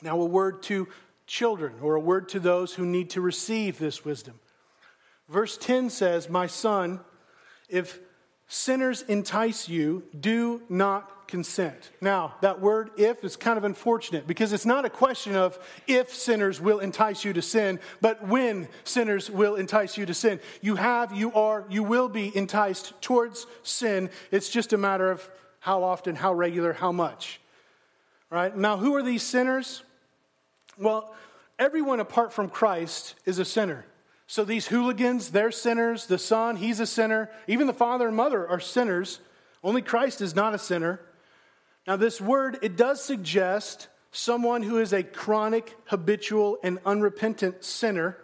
Now, 0.02 0.20
a 0.20 0.26
word 0.26 0.62
to 0.64 0.86
children, 1.26 1.72
or 1.80 1.94
a 1.94 2.00
word 2.00 2.28
to 2.28 2.40
those 2.40 2.74
who 2.74 2.84
need 2.84 3.08
to 3.10 3.22
receive 3.22 3.78
this 3.78 4.04
wisdom. 4.04 4.38
Verse 5.30 5.56
10 5.56 5.88
says, 5.88 6.28
My 6.28 6.46
son, 6.46 7.00
if 7.70 7.98
sinners 8.50 9.02
entice 9.02 9.68
you, 9.68 10.02
do 10.18 10.60
not 10.68 11.28
consent. 11.28 11.90
Now, 12.00 12.34
that 12.40 12.60
word 12.60 12.90
if 12.96 13.22
is 13.22 13.36
kind 13.36 13.56
of 13.56 13.62
unfortunate 13.62 14.26
because 14.26 14.52
it's 14.52 14.66
not 14.66 14.84
a 14.84 14.90
question 14.90 15.36
of 15.36 15.56
if 15.86 16.12
sinners 16.12 16.60
will 16.60 16.80
entice 16.80 17.24
you 17.24 17.32
to 17.32 17.42
sin, 17.42 17.78
but 18.00 18.26
when 18.26 18.68
sinners 18.82 19.30
will 19.30 19.54
entice 19.54 19.96
you 19.96 20.04
to 20.04 20.14
sin. 20.14 20.40
You 20.60 20.74
have, 20.74 21.14
you 21.14 21.32
are, 21.32 21.64
you 21.70 21.84
will 21.84 22.08
be 22.08 22.36
enticed 22.36 23.00
towards 23.00 23.46
sin. 23.62 24.10
It's 24.32 24.48
just 24.48 24.72
a 24.72 24.78
matter 24.78 25.12
of 25.12 25.30
how 25.60 25.84
often, 25.84 26.16
how 26.16 26.34
regular, 26.34 26.72
how 26.72 26.90
much. 26.90 27.40
Right? 28.30 28.54
Now, 28.54 28.78
who 28.78 28.96
are 28.96 29.02
these 29.02 29.22
sinners? 29.22 29.84
Well, 30.76 31.14
everyone 31.56 32.00
apart 32.00 32.32
from 32.32 32.48
Christ 32.48 33.14
is 33.24 33.38
a 33.38 33.44
sinner. 33.44 33.84
So 34.30 34.44
these 34.44 34.68
hooligans, 34.68 35.30
they're 35.30 35.50
sinners. 35.50 36.06
The 36.06 36.16
son, 36.16 36.54
he's 36.54 36.78
a 36.78 36.86
sinner. 36.86 37.32
Even 37.48 37.66
the 37.66 37.74
father 37.74 38.06
and 38.06 38.16
mother 38.16 38.48
are 38.48 38.60
sinners. 38.60 39.18
Only 39.64 39.82
Christ 39.82 40.20
is 40.20 40.36
not 40.36 40.54
a 40.54 40.58
sinner. 40.58 41.00
Now, 41.84 41.96
this 41.96 42.20
word, 42.20 42.56
it 42.62 42.76
does 42.76 43.02
suggest 43.02 43.88
someone 44.12 44.62
who 44.62 44.78
is 44.78 44.92
a 44.92 45.02
chronic, 45.02 45.76
habitual, 45.86 46.58
and 46.62 46.78
unrepentant 46.86 47.64
sinner. 47.64 48.16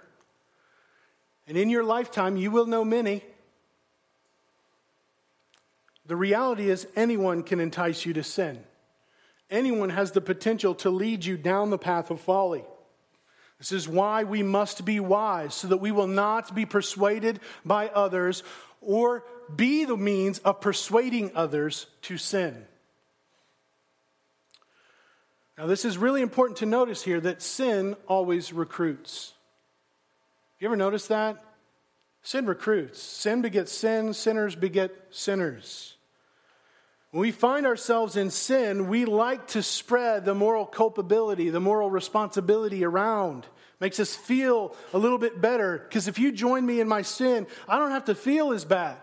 And 1.49 1.59
in 1.59 1.71
your 1.71 1.83
lifetime, 1.83 2.37
you 2.37 2.53
will 2.53 2.67
know 2.67 2.85
many. 2.85 3.25
The 6.07 6.15
reality 6.15 6.71
is, 6.71 6.87
anyone 6.95 7.43
can 7.43 7.59
entice 7.59 8.07
you 8.07 8.13
to 8.13 8.23
sin. 8.23 8.63
Anyone 9.51 9.91
has 9.91 10.13
the 10.13 10.21
potential 10.21 10.77
to 10.77 10.91
lead 10.91 11.25
you 11.25 11.37
down 11.37 11.71
the 11.71 11.79
path 11.79 12.13
of 12.13 12.21
folly. 12.21 12.65
This 13.59 13.73
is 13.73 13.89
why 13.89 14.25
we 14.25 14.43
must 14.43 14.85
be 14.85 15.01
wise, 15.01 15.55
so 15.55 15.69
that 15.69 15.79
we 15.79 15.93
will 15.93 16.07
not 16.07 16.55
be 16.55 16.67
persuaded 16.67 17.41
by 17.65 17.89
others 17.89 18.43
or 18.81 19.25
be 19.55 19.85
the 19.85 19.97
means 19.97 20.39
of 20.41 20.61
persuading 20.61 21.33
others 21.35 21.87
to 22.03 22.19
sin. 22.19 22.67
Now, 25.57 25.67
this 25.67 25.87
is 25.87 25.97
really 25.97 26.21
important 26.21 26.59
to 26.59 26.67
notice 26.67 27.03
here 27.03 27.21
that 27.21 27.41
sin 27.41 27.97
always 28.07 28.53
recruits. 28.53 29.33
You 30.59 30.69
ever 30.69 30.77
notice 30.77 31.07
that? 31.07 31.43
Sin 32.23 32.45
recruits. 32.45 33.01
Sin 33.01 33.41
begets 33.41 33.73
sin, 33.73 34.13
sinners 34.13 34.55
beget 34.55 34.91
sinners. 35.11 35.96
When 37.11 37.21
we 37.21 37.31
find 37.31 37.67
ourselves 37.67 38.17
in 38.17 38.31
sin, 38.31 38.89
we 38.89 39.05
like 39.05 39.49
to 39.49 39.63
spread 39.63 40.25
the 40.25 40.35
moral 40.35 40.67
culpability, 40.67 41.51
the 41.51 41.61
moral 41.61 41.91
responsibility 41.91 42.85
around. 42.85 43.47
Makes 43.81 44.01
us 44.01 44.15
feel 44.15 44.75
a 44.93 44.99
little 44.99 45.19
bit 45.19 45.41
better 45.41 45.79
because 45.79 46.09
if 46.09 46.19
you 46.19 46.33
join 46.33 46.65
me 46.65 46.81
in 46.81 46.89
my 46.89 47.03
sin, 47.03 47.47
I 47.69 47.79
don't 47.79 47.91
have 47.91 48.07
to 48.07 48.15
feel 48.15 48.53
as 48.53 48.65
bad. 48.65 48.97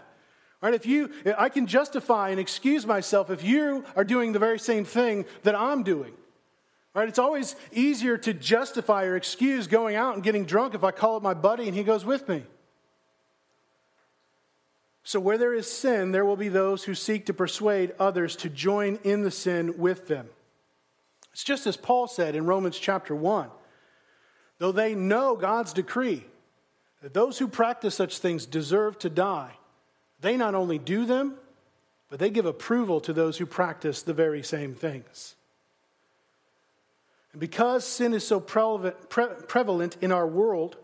Right? 0.62 0.74
If 0.74 0.86
you 0.86 1.12
I 1.38 1.50
can 1.50 1.68
justify 1.68 2.30
and 2.30 2.40
excuse 2.40 2.86
myself 2.86 3.30
if 3.30 3.44
you 3.44 3.84
are 3.96 4.04
doing 4.04 4.32
the 4.32 4.40
very 4.40 4.60
same 4.60 4.86
thing 4.86 5.26
that 5.44 5.56
I'm 5.56 5.84
doing. 5.84 6.14
Right? 6.96 7.08
It's 7.08 7.20
always 7.20 7.56
easier 7.72 8.18
to 8.20 8.34
justify 8.34 9.06
or 9.06 9.16
excuse 9.16 9.68
going 9.68 9.96
out 9.96 10.16
and 10.16 10.24
getting 10.24 10.46
drunk 10.46 10.74
if 10.74 10.84
I 10.84 10.92
call 10.92 11.16
up 11.16 11.24
my 11.24 11.34
buddy 11.34 11.68
and 11.68 11.76
he 11.76 11.84
goes 11.84 12.06
with 12.06 12.28
me. 12.30 12.44
So, 15.04 15.20
where 15.20 15.38
there 15.38 15.54
is 15.54 15.70
sin, 15.70 16.12
there 16.12 16.24
will 16.24 16.38
be 16.38 16.48
those 16.48 16.86
who 16.86 16.96
seek 16.96 17.26
to 17.26 17.34
persuade 17.34 17.94
others 18.00 18.36
to 18.38 18.50
join 18.50 19.00
in 19.04 19.24
the 19.24 19.32
sin 19.32 19.78
with 19.78 20.08
them. 20.08 20.30
It's 21.34 21.44
just 21.44 21.68
as 21.68 21.76
Paul 21.76 22.08
said 22.08 22.36
in 22.36 22.46
Romans 22.46 22.80
chapter 22.80 23.14
1. 23.16 23.50
Though 24.60 24.72
they 24.72 24.96
know 24.96 25.36
God's 25.36 25.74
decree 25.74 26.24
that 27.02 27.14
those 27.14 27.38
who 27.38 27.50
practice 27.50 27.96
such 27.96 28.20
things 28.20 28.46
deserve 28.46 28.98
to 29.00 29.10
die, 29.10 29.58
they 30.22 30.38
not 30.38 30.56
only 30.56 30.78
do 30.78 31.06
them, 31.06 31.36
but 32.10 32.20
they 32.20 32.30
give 32.30 32.46
approval 32.46 33.02
to 33.02 33.12
those 33.12 33.38
who 33.38 33.46
practice 33.46 34.04
the 34.04 34.14
very 34.14 34.44
same 34.44 34.74
things. 34.74 35.36
And 37.34 37.42
because 37.42 37.86
sin 37.86 38.14
is 38.14 38.26
so 38.26 38.40
prevalent 38.40 39.98
in 40.00 40.12
our 40.14 40.28
world, 40.28 40.78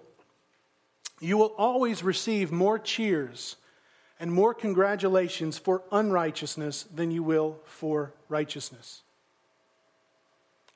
you 1.21 1.37
will 1.37 1.53
always 1.57 2.03
receive 2.03 2.51
more 2.51 2.79
cheers 2.79 3.55
and 4.19 4.31
more 4.31 4.53
congratulations 4.53 5.57
for 5.57 5.83
unrighteousness 5.91 6.83
than 6.93 7.11
you 7.11 7.23
will 7.23 7.59
for 7.65 8.13
righteousness. 8.27 9.01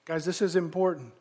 Guys, 0.06 0.26
this 0.26 0.42
is 0.42 0.56
important. 0.56 1.12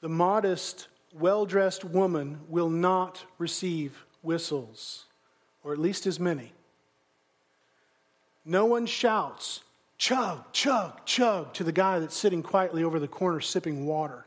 The 0.00 0.08
modest, 0.08 0.88
well 1.12 1.46
dressed 1.46 1.84
woman 1.84 2.40
will 2.48 2.70
not 2.70 3.24
receive 3.38 4.04
whistles, 4.22 5.06
or 5.64 5.72
at 5.72 5.78
least 5.78 6.06
as 6.06 6.20
many. 6.20 6.52
No 8.44 8.64
one 8.64 8.86
shouts, 8.86 9.60
chug, 9.98 10.52
chug, 10.52 11.04
chug, 11.04 11.52
to 11.54 11.64
the 11.64 11.72
guy 11.72 11.98
that's 11.98 12.16
sitting 12.16 12.42
quietly 12.42 12.84
over 12.84 12.98
the 12.98 13.08
corner 13.08 13.40
sipping 13.40 13.86
water. 13.86 14.26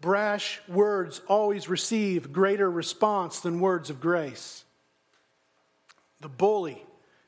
Brash 0.00 0.60
words 0.66 1.20
always 1.26 1.68
receive 1.68 2.32
greater 2.32 2.70
response 2.70 3.40
than 3.40 3.60
words 3.60 3.90
of 3.90 4.00
grace. 4.00 4.64
The 6.20 6.28
bully 6.28 6.84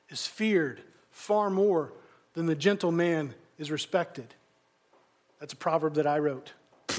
is 0.09 0.27
feared 0.27 0.83
far 1.11 1.51
more 1.51 1.93
than 2.35 2.47
the 2.47 2.55
gentle 2.55 2.93
man 2.93 3.35
is 3.59 3.71
respected. 3.71 4.35
That's 5.41 5.53
a 5.53 5.57
proverb 5.57 5.95
that 5.95 6.07
I 6.07 6.19
wrote. 6.19 6.53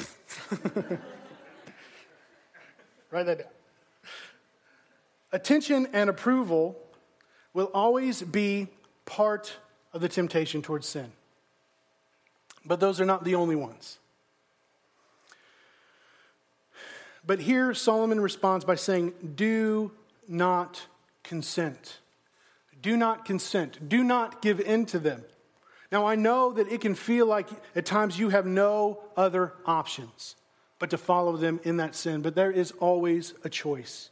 Write 3.11 3.25
that 3.25 3.37
down. 3.39 3.47
Attention 5.31 5.87
and 5.93 6.09
approval 6.09 6.77
will 7.53 7.71
always 7.73 8.21
be 8.21 8.67
part 9.05 9.57
of 9.93 10.01
the 10.01 10.09
temptation 10.09 10.61
towards 10.61 10.87
sin. 10.87 11.11
But 12.65 12.79
those 12.79 13.01
are 13.01 13.05
not 13.05 13.23
the 13.23 13.35
only 13.35 13.55
ones. 13.55 13.99
But 17.25 17.39
here 17.39 17.73
Solomon 17.73 18.19
responds 18.19 18.65
by 18.65 18.75
saying, 18.75 19.13
Do 19.35 19.91
not 20.27 20.85
consent. 21.23 21.99
Do 22.81 22.97
not 22.97 23.25
consent. 23.25 23.89
Do 23.89 24.03
not 24.03 24.41
give 24.41 24.59
in 24.59 24.85
to 24.87 24.99
them. 24.99 25.23
Now, 25.91 26.05
I 26.05 26.15
know 26.15 26.51
that 26.53 26.71
it 26.71 26.81
can 26.81 26.95
feel 26.95 27.25
like 27.25 27.47
at 27.75 27.85
times 27.85 28.17
you 28.17 28.29
have 28.29 28.45
no 28.45 28.99
other 29.15 29.53
options 29.65 30.35
but 30.79 30.89
to 30.89 30.97
follow 30.97 31.37
them 31.37 31.59
in 31.63 31.77
that 31.77 31.95
sin, 31.95 32.21
but 32.21 32.35
there 32.35 32.51
is 32.51 32.71
always 32.79 33.33
a 33.43 33.49
choice. 33.49 34.09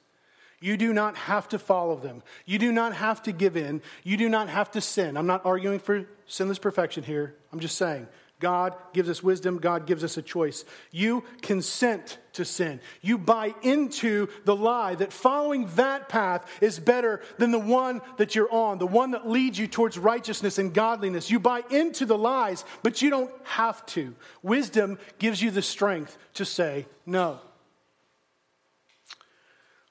You 0.62 0.78
do 0.78 0.94
not 0.94 1.18
have 1.18 1.50
to 1.50 1.60
follow 1.60 1.96
them. 1.96 2.22
You 2.46 2.60
do 2.60 2.72
not 2.72 2.94
have 2.94 3.24
to 3.24 3.32
give 3.32 3.58
in. 3.58 3.82
You 4.04 4.16
do 4.16 4.30
not 4.30 4.48
have 4.48 4.70
to 4.72 4.80
sin. 4.80 5.18
I'm 5.18 5.26
not 5.26 5.44
arguing 5.44 5.80
for 5.80 6.06
sinless 6.28 6.60
perfection 6.60 7.04
here. 7.04 7.36
I'm 7.52 7.60
just 7.60 7.78
saying 7.78 8.08
God 8.42 8.76
gives 8.92 9.10
us 9.10 9.24
wisdom, 9.24 9.60
God 9.60 9.88
gives 9.88 10.04
us 10.04 10.18
a 10.18 10.22
choice. 10.22 10.66
You 10.92 11.24
consent 11.42 12.18
to 12.34 12.44
sin. 12.44 12.82
You 13.02 13.18
buy 13.18 13.56
into 13.62 14.28
the 14.44 14.56
lie 14.56 14.96
that 14.96 15.14
following 15.14 15.68
that 15.76 16.10
path 16.10 16.46
is 16.60 16.80
better 16.80 17.22
than 17.38 17.52
the 17.52 17.60
one 17.60 18.02
that 18.18 18.36
you're 18.36 18.52
on, 18.52 18.80
the 18.80 18.88
one 18.88 19.12
that 19.12 19.30
leads 19.30 19.58
you 19.58 19.68
towards 19.68 19.98
righteousness 19.98 20.58
and 20.58 20.74
godliness. 20.74 21.32
You 21.32 21.40
buy 21.40 21.64
into 21.70 22.06
the 22.06 22.18
lies, 22.18 22.66
but 22.84 23.02
you 23.02 23.10
don't 23.10 23.32
have 23.44 23.86
to. 23.88 24.14
Wisdom 24.44 25.00
gives 25.20 25.42
you 25.42 25.52
the 25.52 25.62
strength 25.62 26.18
to 26.34 26.44
say 26.44 26.88
no. 27.06 27.40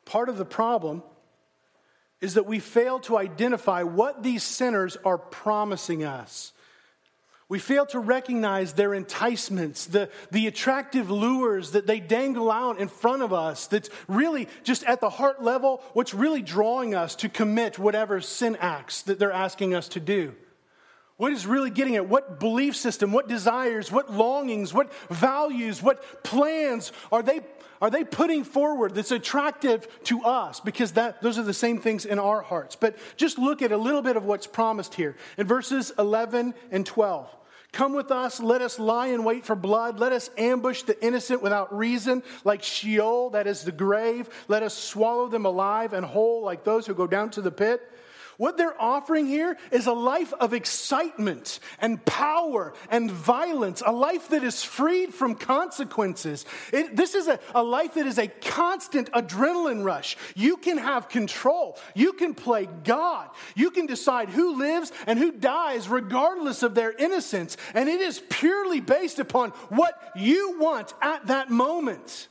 Part 0.05 0.29
of 0.29 0.37
the 0.37 0.45
problem 0.45 1.03
is 2.21 2.35
that 2.35 2.47
we 2.47 2.59
fail 2.59 2.99
to 3.01 3.17
identify 3.17 3.83
what 3.83 4.23
these 4.23 4.43
sinners 4.43 4.97
are 5.05 5.19
promising 5.19 6.05
us. 6.05 6.53
We 7.51 7.59
fail 7.59 7.85
to 7.87 7.99
recognize 7.99 8.75
their 8.75 8.95
enticements, 8.95 9.87
the, 9.87 10.09
the 10.31 10.47
attractive 10.47 11.11
lures 11.11 11.73
that 11.73 11.85
they 11.85 11.99
dangle 11.99 12.49
out 12.49 12.79
in 12.79 12.87
front 12.87 13.23
of 13.23 13.33
us, 13.33 13.67
that's 13.67 13.91
really 14.07 14.47
just 14.63 14.85
at 14.85 15.01
the 15.01 15.11
heart 15.11 15.43
level 15.43 15.83
what's 15.93 16.15
really 16.15 16.43
drawing 16.43 16.95
us 16.95 17.17
to 17.17 17.29
commit 17.29 17.77
whatever 17.77 18.21
sin 18.21 18.57
acts 18.61 19.03
that 19.03 19.19
they're 19.19 19.33
asking 19.33 19.75
us 19.75 19.89
to 19.89 20.01
do. 20.01 20.33
What 21.17 21.33
is 21.33 21.45
really 21.45 21.71
getting 21.71 21.97
at 21.97 22.09
what 22.09 22.39
belief 22.39 22.77
system, 22.77 23.11
what 23.11 23.27
desires, 23.27 23.91
what 23.91 24.13
longings, 24.13 24.73
what 24.73 24.93
values, 25.11 25.83
what 25.83 26.23
plans 26.23 26.93
are 27.11 27.21
they, 27.21 27.41
are 27.83 27.91
they 27.91 28.05
putting 28.05 28.45
forward 28.45 28.95
that's 28.95 29.11
attractive 29.11 29.89
to 30.05 30.23
us? 30.23 30.61
Because 30.61 30.93
that, 30.93 31.21
those 31.21 31.37
are 31.37 31.43
the 31.43 31.53
same 31.53 31.81
things 31.81 32.05
in 32.05 32.21
our 32.21 32.43
hearts. 32.43 32.77
But 32.77 32.97
just 33.17 33.41
look 33.41 33.61
at 33.61 33.73
a 33.73 33.77
little 33.77 34.03
bit 34.03 34.17
of 34.17 34.25
what's 34.25 34.47
promised 34.47 34.95
here 34.95 35.17
in 35.37 35.49
verses 35.49 35.91
11 35.99 36.55
and 36.71 36.87
12. 36.87 37.39
Come 37.73 37.93
with 37.93 38.11
us, 38.11 38.41
let 38.41 38.63
us 38.63 38.79
lie 38.79 39.09
in 39.09 39.23
wait 39.23 39.45
for 39.45 39.55
blood, 39.55 40.01
let 40.01 40.13
us 40.13 40.29
ambush 40.37 40.83
the 40.83 41.03
innocent 41.05 41.41
without 41.41 41.77
reason, 41.77 42.23
like 42.45 42.63
Sheol, 42.63 43.31
that 43.31 43.47
is 43.47 43.63
the 43.63 43.73
grave. 43.73 44.29
Let 44.49 44.65
us 44.65 44.75
swallow 44.75 45.29
them 45.29 45.47
alive 45.47 45.93
and 45.93 46.05
whole, 46.05 46.43
like 46.43 46.65
those 46.65 46.87
who 46.87 46.95
go 46.95 47.07
down 47.07 47.31
to 47.31 47.41
the 47.41 47.53
pit. 47.53 47.81
What 48.41 48.57
they're 48.57 48.81
offering 48.81 49.27
here 49.27 49.59
is 49.71 49.87
a 49.87 49.93
life 49.93 50.33
of 50.33 50.55
excitement 50.55 51.61
and 51.79 52.03
power 52.07 52.73
and 52.89 53.11
violence, 53.11 53.83
a 53.85 53.93
life 53.93 54.31
that 54.31 54.43
is 54.43 54.65
freed 54.65 55.13
from 55.13 55.35
consequences. 55.35 56.47
It, 56.73 56.97
this 56.97 57.15
is 57.15 57.29
a, 57.29 57.39
a 57.55 57.63
life 57.63 57.93
that 57.97 58.07
is 58.07 58.17
a 58.17 58.29
constant 58.29 59.13
adrenaline 59.13 59.85
rush. 59.85 60.17
You 60.35 60.57
can 60.57 60.79
have 60.79 61.11
control, 61.11 61.79
you 61.95 62.15
can 62.15 62.33
play 62.33 62.67
God, 62.83 63.29
you 63.55 63.71
can 63.71 63.85
decide 63.85 64.31
who 64.31 64.57
lives 64.57 64.91
and 65.07 65.19
who 65.19 65.33
dies 65.33 65.87
regardless 65.87 66.63
of 66.63 66.75
their 66.75 66.93
innocence. 66.93 67.59
And 67.75 67.91
it 67.91 68.01
is 68.01 68.23
purely 68.31 68.81
based 68.81 69.19
upon 69.19 69.51
what 69.69 70.13
you 70.17 70.59
want 70.59 70.95
at 71.03 71.27
that 71.27 71.51
moment. 71.51 72.30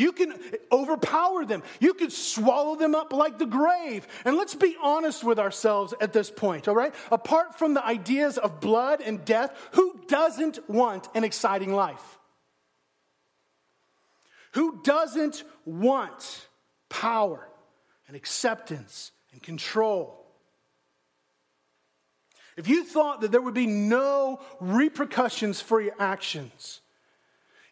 You 0.00 0.12
can 0.12 0.32
overpower 0.72 1.44
them. 1.44 1.62
You 1.78 1.92
could 1.92 2.10
swallow 2.10 2.74
them 2.74 2.94
up 2.94 3.12
like 3.12 3.36
the 3.36 3.44
grave. 3.44 4.08
And 4.24 4.34
let's 4.34 4.54
be 4.54 4.74
honest 4.82 5.22
with 5.22 5.38
ourselves 5.38 5.92
at 6.00 6.14
this 6.14 6.30
point, 6.30 6.68
all 6.68 6.74
right? 6.74 6.94
Apart 7.12 7.58
from 7.58 7.74
the 7.74 7.84
ideas 7.84 8.38
of 8.38 8.60
blood 8.60 9.02
and 9.02 9.22
death, 9.26 9.54
who 9.72 10.00
doesn't 10.08 10.70
want 10.70 11.08
an 11.14 11.22
exciting 11.22 11.74
life? 11.74 12.18
Who 14.52 14.80
doesn't 14.82 15.44
want 15.66 16.48
power 16.88 17.46
and 18.08 18.16
acceptance 18.16 19.12
and 19.32 19.42
control? 19.42 20.26
If 22.56 22.68
you 22.68 22.84
thought 22.84 23.20
that 23.20 23.32
there 23.32 23.42
would 23.42 23.52
be 23.52 23.66
no 23.66 24.40
repercussions 24.60 25.60
for 25.60 25.78
your 25.78 25.94
actions, 25.98 26.80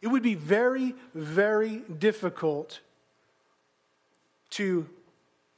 it 0.00 0.06
would 0.06 0.22
be 0.22 0.34
very, 0.34 0.94
very 1.14 1.82
difficult 1.98 2.80
to, 4.50 4.88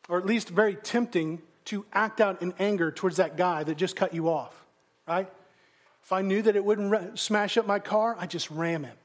or 0.09 0.19
at 0.19 0.27
least 0.27 0.49
very 0.49 0.75
tempting 0.75 1.41
to 1.67 1.85
act 1.93 2.21
out 2.21 2.43
in 2.43 2.55
anger 2.59 2.91
towards 2.91 3.17
that 3.17 3.37
guy 3.37 3.63
that 3.65 3.77
just 3.77 3.97
cut 3.97 4.15
you 4.15 4.29
off, 4.29 4.55
right? 5.07 5.31
If 6.03 6.13
I 6.13 6.23
knew 6.23 6.43
that 6.43 6.57
it 6.57 6.65
wouldn't 6.65 7.19
smash 7.19 7.57
up 7.57 7.67
my 7.67 7.79
car, 7.79 8.17
I'd 8.19 8.31
just 8.31 8.51
ram 8.51 8.85
him. 8.85 8.97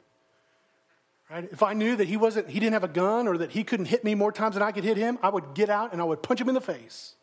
Right? 1.29 1.47
If 1.51 1.63
I 1.63 1.73
knew 1.73 1.95
that 1.95 2.07
he 2.07 2.17
wasn't 2.17 2.49
he 2.49 2.59
didn't 2.59 2.73
have 2.73 2.83
a 2.83 2.87
gun 2.87 3.27
or 3.27 3.39
that 3.39 3.51
he 3.51 3.63
couldn't 3.63 3.87
hit 3.87 4.03
me 4.03 4.13
more 4.13 4.31
times 4.31 4.53
than 4.55 4.63
I 4.63 4.71
could 4.71 4.83
hit 4.83 4.95
him, 4.95 5.17
I 5.23 5.29
would 5.29 5.55
get 5.55 5.69
out 5.69 5.91
and 5.91 5.99
I 5.99 6.03
would 6.03 6.21
punch 6.21 6.39
him 6.39 6.49
in 6.49 6.55
the 6.55 6.61
face. 6.61 7.15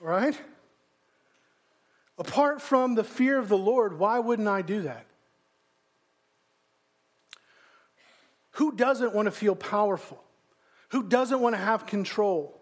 Right? 0.00 0.38
Apart 2.18 2.62
from 2.62 2.94
the 2.94 3.04
fear 3.04 3.38
of 3.38 3.48
the 3.48 3.58
Lord, 3.58 3.98
why 3.98 4.18
wouldn't 4.18 4.48
I 4.48 4.62
do 4.62 4.82
that? 4.82 5.06
Who 8.52 8.72
doesn't 8.72 9.14
want 9.14 9.26
to 9.26 9.32
feel 9.32 9.54
powerful? 9.54 10.22
Who 10.90 11.04
doesn't 11.04 11.40
want 11.40 11.54
to 11.54 11.60
have 11.60 11.86
control? 11.86 12.60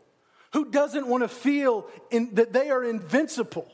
Who 0.53 0.70
doesn't 0.70 1.07
want 1.07 1.24
to 1.24 1.28
feel 1.28 1.86
in, 2.11 2.34
that 2.34 2.53
they 2.53 2.70
are 2.70 2.84
invincible? 2.84 3.70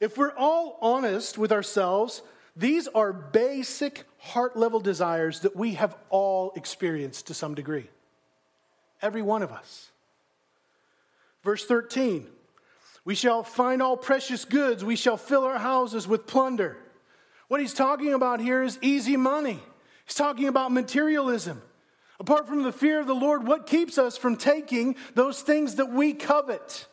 If 0.00 0.16
we're 0.16 0.34
all 0.36 0.78
honest 0.82 1.38
with 1.38 1.52
ourselves, 1.52 2.22
these 2.56 2.88
are 2.88 3.12
basic 3.12 4.04
heart 4.18 4.56
level 4.56 4.80
desires 4.80 5.40
that 5.40 5.56
we 5.56 5.74
have 5.74 5.96
all 6.10 6.52
experienced 6.56 7.28
to 7.28 7.34
some 7.34 7.54
degree. 7.54 7.88
Every 9.02 9.22
one 9.22 9.42
of 9.42 9.52
us. 9.52 9.90
Verse 11.42 11.64
13 11.64 12.26
We 13.04 13.14
shall 13.14 13.42
find 13.42 13.82
all 13.82 13.96
precious 13.96 14.44
goods, 14.44 14.84
we 14.84 14.96
shall 14.96 15.16
fill 15.16 15.44
our 15.44 15.58
houses 15.58 16.08
with 16.08 16.26
plunder. 16.26 16.76
What 17.48 17.60
he's 17.60 17.74
talking 17.74 18.12
about 18.12 18.40
here 18.40 18.62
is 18.62 18.78
easy 18.82 19.16
money. 19.16 19.60
He's 20.06 20.14
talking 20.14 20.48
about 20.48 20.72
materialism. 20.72 21.60
Apart 22.18 22.48
from 22.48 22.62
the 22.62 22.72
fear 22.72 22.98
of 22.98 23.06
the 23.06 23.14
Lord, 23.14 23.46
what 23.46 23.66
keeps 23.66 23.98
us 23.98 24.16
from 24.16 24.36
taking 24.36 24.96
those 25.14 25.42
things 25.42 25.74
that 25.74 25.90
we 25.90 26.14
covet? 26.14 26.86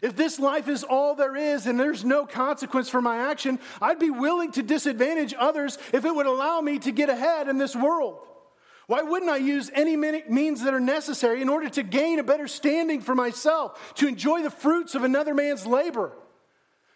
If 0.00 0.16
this 0.16 0.38
life 0.38 0.68
is 0.68 0.84
all 0.84 1.14
there 1.14 1.36
is 1.36 1.66
and 1.66 1.78
there's 1.78 2.04
no 2.04 2.24
consequence 2.24 2.88
for 2.88 3.02
my 3.02 3.30
action, 3.30 3.58
I'd 3.80 3.98
be 3.98 4.10
willing 4.10 4.52
to 4.52 4.62
disadvantage 4.62 5.34
others 5.38 5.78
if 5.92 6.04
it 6.04 6.14
would 6.14 6.26
allow 6.26 6.60
me 6.60 6.78
to 6.80 6.92
get 6.92 7.10
ahead 7.10 7.48
in 7.48 7.58
this 7.58 7.76
world. 7.76 8.18
Why 8.86 9.02
wouldn't 9.02 9.30
I 9.30 9.36
use 9.36 9.70
any 9.74 9.96
means 9.96 10.62
that 10.62 10.72
are 10.72 10.80
necessary 10.80 11.42
in 11.42 11.48
order 11.48 11.68
to 11.68 11.82
gain 11.82 12.18
a 12.18 12.22
better 12.22 12.48
standing 12.48 13.02
for 13.02 13.14
myself, 13.14 13.94
to 13.96 14.08
enjoy 14.08 14.42
the 14.42 14.50
fruits 14.50 14.94
of 14.94 15.04
another 15.04 15.34
man's 15.34 15.66
labor? 15.66 16.12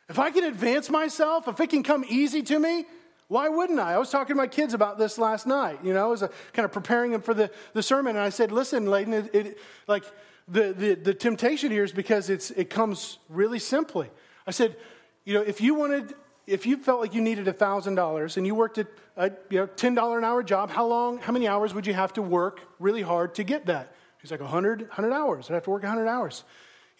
If 0.08 0.18
I 0.18 0.30
can 0.30 0.44
advance 0.44 0.88
myself, 0.88 1.48
if 1.48 1.60
it 1.60 1.70
can 1.70 1.82
come 1.82 2.04
easy 2.08 2.42
to 2.42 2.58
me, 2.58 2.86
why 3.32 3.48
wouldn't 3.48 3.80
I? 3.80 3.94
I 3.94 3.98
was 3.98 4.10
talking 4.10 4.34
to 4.34 4.34
my 4.34 4.46
kids 4.46 4.74
about 4.74 4.98
this 4.98 5.16
last 5.16 5.46
night. 5.46 5.78
You 5.82 5.94
know, 5.94 6.04
I 6.04 6.06
was 6.06 6.22
uh, 6.22 6.28
kind 6.52 6.66
of 6.66 6.72
preparing 6.72 7.12
them 7.12 7.22
for 7.22 7.32
the, 7.32 7.50
the 7.72 7.82
sermon, 7.82 8.14
and 8.14 8.22
I 8.22 8.28
said, 8.28 8.52
listen, 8.52 8.84
Layden, 8.84 9.14
it, 9.14 9.34
it, 9.34 9.58
like, 9.88 10.04
the, 10.46 10.74
the, 10.74 10.94
the 10.94 11.14
temptation 11.14 11.70
here 11.70 11.82
is 11.82 11.92
because 11.92 12.28
it's, 12.28 12.50
it 12.50 12.68
comes 12.68 13.18
really 13.30 13.58
simply. 13.58 14.10
I 14.46 14.50
said, 14.50 14.76
you 15.24 15.32
know, 15.32 15.40
if 15.40 15.62
you 15.62 15.74
wanted, 15.74 16.12
if 16.46 16.66
you 16.66 16.76
felt 16.76 17.00
like 17.00 17.14
you 17.14 17.22
needed 17.22 17.46
$1,000 17.46 18.36
and 18.36 18.46
you 18.46 18.54
worked 18.54 18.76
at 18.76 18.88
a 19.16 19.32
you 19.48 19.60
know, 19.60 19.66
$10 19.66 20.18
an 20.18 20.24
hour 20.24 20.42
job, 20.42 20.70
how 20.70 20.84
long, 20.84 21.16
how 21.16 21.32
many 21.32 21.48
hours 21.48 21.72
would 21.72 21.86
you 21.86 21.94
have 21.94 22.12
to 22.12 22.22
work 22.22 22.60
really 22.78 23.02
hard 23.02 23.34
to 23.36 23.44
get 23.44 23.64
that? 23.64 23.94
He's 24.20 24.30
like, 24.30 24.40
100, 24.40 24.80
100 24.80 25.10
hours. 25.10 25.48
I'd 25.48 25.54
have 25.54 25.64
to 25.64 25.70
work 25.70 25.84
100 25.84 26.06
hours. 26.06 26.44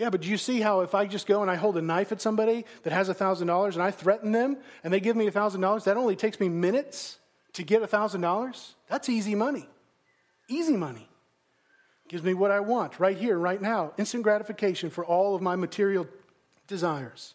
Yeah, 0.03 0.11
but 0.11 0.23
do 0.23 0.29
you 0.29 0.37
see 0.37 0.61
how 0.61 0.81
if 0.81 0.97
I 0.97 1.07
just 1.07 1.29
go 1.29 1.43
and 1.43 1.51
I 1.51 1.55
hold 1.55 1.77
a 1.77 1.81
knife 1.81 2.11
at 2.11 2.21
somebody 2.21 2.65
that 2.83 2.93
has 2.93 3.09
$1,000 3.09 3.73
and 3.75 3.81
I 3.81 3.93
threaten 3.93 4.33
them 4.33 4.57
and 4.83 4.93
they 4.93 4.99
give 4.99 5.15
me 5.15 5.31
$1,000, 5.31 5.85
that 5.85 5.97
only 5.97 6.17
takes 6.17 6.41
me 6.41 6.49
minutes 6.49 7.19
to 7.53 7.63
get 7.63 7.83
$1,000? 7.83 8.75
That's 8.89 9.09
easy 9.09 9.37
money. 9.37 9.69
Easy 10.49 10.77
money. 10.77 11.09
Gives 12.09 12.25
me 12.25 12.35
what 12.35 12.51
I 12.51 12.59
want 12.59 12.99
right 12.99 13.17
here, 13.17 13.39
right 13.39 13.63
now. 13.63 13.93
Instant 13.97 14.25
gratification 14.25 14.91
for 14.91 15.05
all 15.05 15.37
of 15.37 15.41
my 15.41 15.55
material 15.55 16.09
desires. 16.67 17.35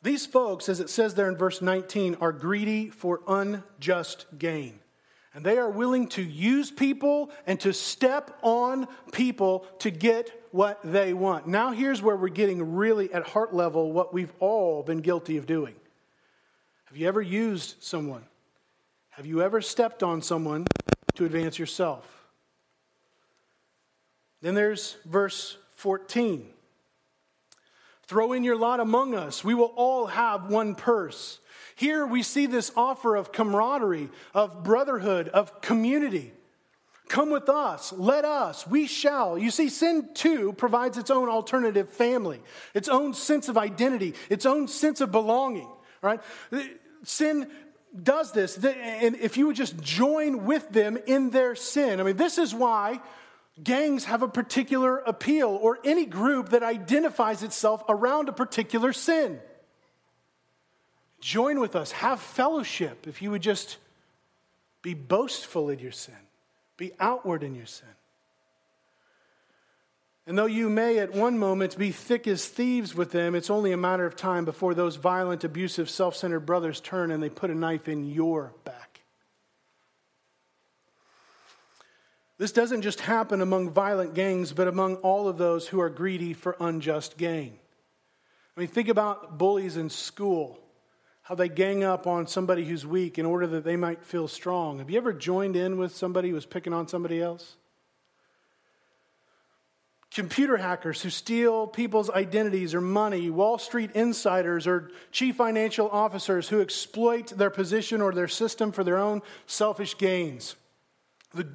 These 0.00 0.26
folks, 0.26 0.68
as 0.68 0.78
it 0.78 0.90
says 0.90 1.16
there 1.16 1.28
in 1.28 1.36
verse 1.36 1.60
19, 1.60 2.18
are 2.20 2.30
greedy 2.30 2.90
for 2.90 3.20
unjust 3.26 4.26
gain. 4.38 4.78
And 5.36 5.44
they 5.44 5.58
are 5.58 5.68
willing 5.68 6.08
to 6.08 6.22
use 6.22 6.70
people 6.70 7.30
and 7.46 7.60
to 7.60 7.74
step 7.74 8.38
on 8.40 8.88
people 9.12 9.66
to 9.80 9.90
get 9.90 10.32
what 10.50 10.80
they 10.82 11.12
want. 11.12 11.46
Now, 11.46 11.72
here's 11.72 12.00
where 12.00 12.16
we're 12.16 12.28
getting 12.28 12.74
really 12.74 13.12
at 13.12 13.28
heart 13.28 13.54
level 13.54 13.92
what 13.92 14.14
we've 14.14 14.32
all 14.40 14.82
been 14.82 15.02
guilty 15.02 15.36
of 15.36 15.44
doing. 15.44 15.74
Have 16.86 16.96
you 16.96 17.06
ever 17.06 17.20
used 17.20 17.82
someone? 17.82 18.24
Have 19.10 19.26
you 19.26 19.42
ever 19.42 19.60
stepped 19.60 20.02
on 20.02 20.22
someone 20.22 20.66
to 21.16 21.26
advance 21.26 21.58
yourself? 21.58 22.06
Then 24.40 24.54
there's 24.54 24.96
verse 25.04 25.58
14. 25.74 26.48
Throw 28.04 28.32
in 28.32 28.42
your 28.42 28.56
lot 28.56 28.80
among 28.80 29.14
us. 29.14 29.44
We 29.44 29.52
will 29.52 29.74
all 29.76 30.06
have 30.06 30.46
one 30.46 30.74
purse. 30.74 31.40
Here 31.76 32.04
we 32.06 32.22
see 32.22 32.46
this 32.46 32.72
offer 32.74 33.14
of 33.16 33.32
camaraderie, 33.32 34.08
of 34.34 34.64
brotherhood, 34.64 35.28
of 35.28 35.60
community. 35.60 36.32
Come 37.08 37.30
with 37.30 37.48
us, 37.48 37.92
let 37.92 38.24
us, 38.24 38.66
we 38.66 38.86
shall. 38.88 39.38
You 39.38 39.52
see, 39.52 39.68
sin 39.68 40.08
too 40.12 40.54
provides 40.54 40.98
its 40.98 41.10
own 41.10 41.28
alternative 41.28 41.88
family, 41.88 42.40
its 42.74 42.88
own 42.88 43.14
sense 43.14 43.48
of 43.48 43.56
identity, 43.56 44.14
its 44.28 44.44
own 44.44 44.66
sense 44.66 45.00
of 45.00 45.12
belonging, 45.12 45.68
right? 46.02 46.20
Sin 47.04 47.48
does 48.02 48.32
this, 48.32 48.56
and 48.64 49.14
if 49.16 49.36
you 49.36 49.46
would 49.46 49.56
just 49.56 49.78
join 49.80 50.46
with 50.46 50.68
them 50.70 50.98
in 51.06 51.30
their 51.30 51.54
sin, 51.54 52.00
I 52.00 52.02
mean, 52.02 52.16
this 52.16 52.38
is 52.38 52.52
why 52.52 53.00
gangs 53.62 54.06
have 54.06 54.22
a 54.22 54.28
particular 54.28 54.98
appeal, 54.98 55.50
or 55.50 55.78
any 55.84 56.06
group 56.06 56.48
that 56.48 56.62
identifies 56.62 57.42
itself 57.42 57.84
around 57.88 58.28
a 58.28 58.32
particular 58.32 58.92
sin. 58.92 59.40
Join 61.20 61.60
with 61.60 61.74
us, 61.74 61.92
have 61.92 62.20
fellowship 62.20 63.06
if 63.06 63.22
you 63.22 63.30
would 63.30 63.42
just 63.42 63.78
be 64.82 64.94
boastful 64.94 65.70
in 65.70 65.78
your 65.78 65.92
sin, 65.92 66.14
be 66.76 66.92
outward 67.00 67.42
in 67.42 67.54
your 67.54 67.66
sin. 67.66 67.88
And 70.28 70.36
though 70.36 70.46
you 70.46 70.68
may 70.68 70.98
at 70.98 71.12
one 71.12 71.38
moment 71.38 71.78
be 71.78 71.92
thick 71.92 72.26
as 72.26 72.46
thieves 72.46 72.94
with 72.94 73.12
them, 73.12 73.34
it's 73.36 73.50
only 73.50 73.72
a 73.72 73.76
matter 73.76 74.04
of 74.04 74.16
time 74.16 74.44
before 74.44 74.74
those 74.74 74.96
violent, 74.96 75.44
abusive, 75.44 75.88
self 75.88 76.16
centered 76.16 76.40
brothers 76.40 76.80
turn 76.80 77.12
and 77.12 77.22
they 77.22 77.28
put 77.28 77.50
a 77.50 77.54
knife 77.54 77.88
in 77.88 78.10
your 78.10 78.52
back. 78.64 79.00
This 82.38 82.52
doesn't 82.52 82.82
just 82.82 83.00
happen 83.00 83.40
among 83.40 83.70
violent 83.70 84.14
gangs, 84.14 84.52
but 84.52 84.68
among 84.68 84.96
all 84.96 85.26
of 85.28 85.38
those 85.38 85.68
who 85.68 85.80
are 85.80 85.88
greedy 85.88 86.34
for 86.34 86.56
unjust 86.60 87.16
gain. 87.16 87.56
I 88.56 88.60
mean, 88.60 88.68
think 88.68 88.88
about 88.88 89.38
bullies 89.38 89.76
in 89.76 89.88
school 89.88 90.58
how 91.26 91.34
they 91.34 91.48
gang 91.48 91.82
up 91.82 92.06
on 92.06 92.28
somebody 92.28 92.64
who's 92.64 92.86
weak 92.86 93.18
in 93.18 93.26
order 93.26 93.48
that 93.48 93.64
they 93.64 93.76
might 93.76 94.04
feel 94.04 94.28
strong. 94.28 94.78
Have 94.78 94.88
you 94.90 94.96
ever 94.96 95.12
joined 95.12 95.56
in 95.56 95.76
with 95.76 95.92
somebody 95.92 96.28
who 96.28 96.36
was 96.36 96.46
picking 96.46 96.72
on 96.72 96.86
somebody 96.86 97.20
else? 97.20 97.56
Computer 100.14 100.56
hackers 100.56 101.02
who 101.02 101.10
steal 101.10 101.66
people's 101.66 102.08
identities 102.10 102.76
or 102.76 102.80
money, 102.80 103.28
Wall 103.28 103.58
Street 103.58 103.90
insiders 103.96 104.68
or 104.68 104.92
chief 105.10 105.34
financial 105.34 105.88
officers 105.88 106.48
who 106.48 106.60
exploit 106.60 107.36
their 107.36 107.50
position 107.50 108.00
or 108.00 108.12
their 108.12 108.28
system 108.28 108.70
for 108.70 108.84
their 108.84 108.96
own 108.96 109.20
selfish 109.46 109.98
gains. 109.98 110.54
The 111.34 111.48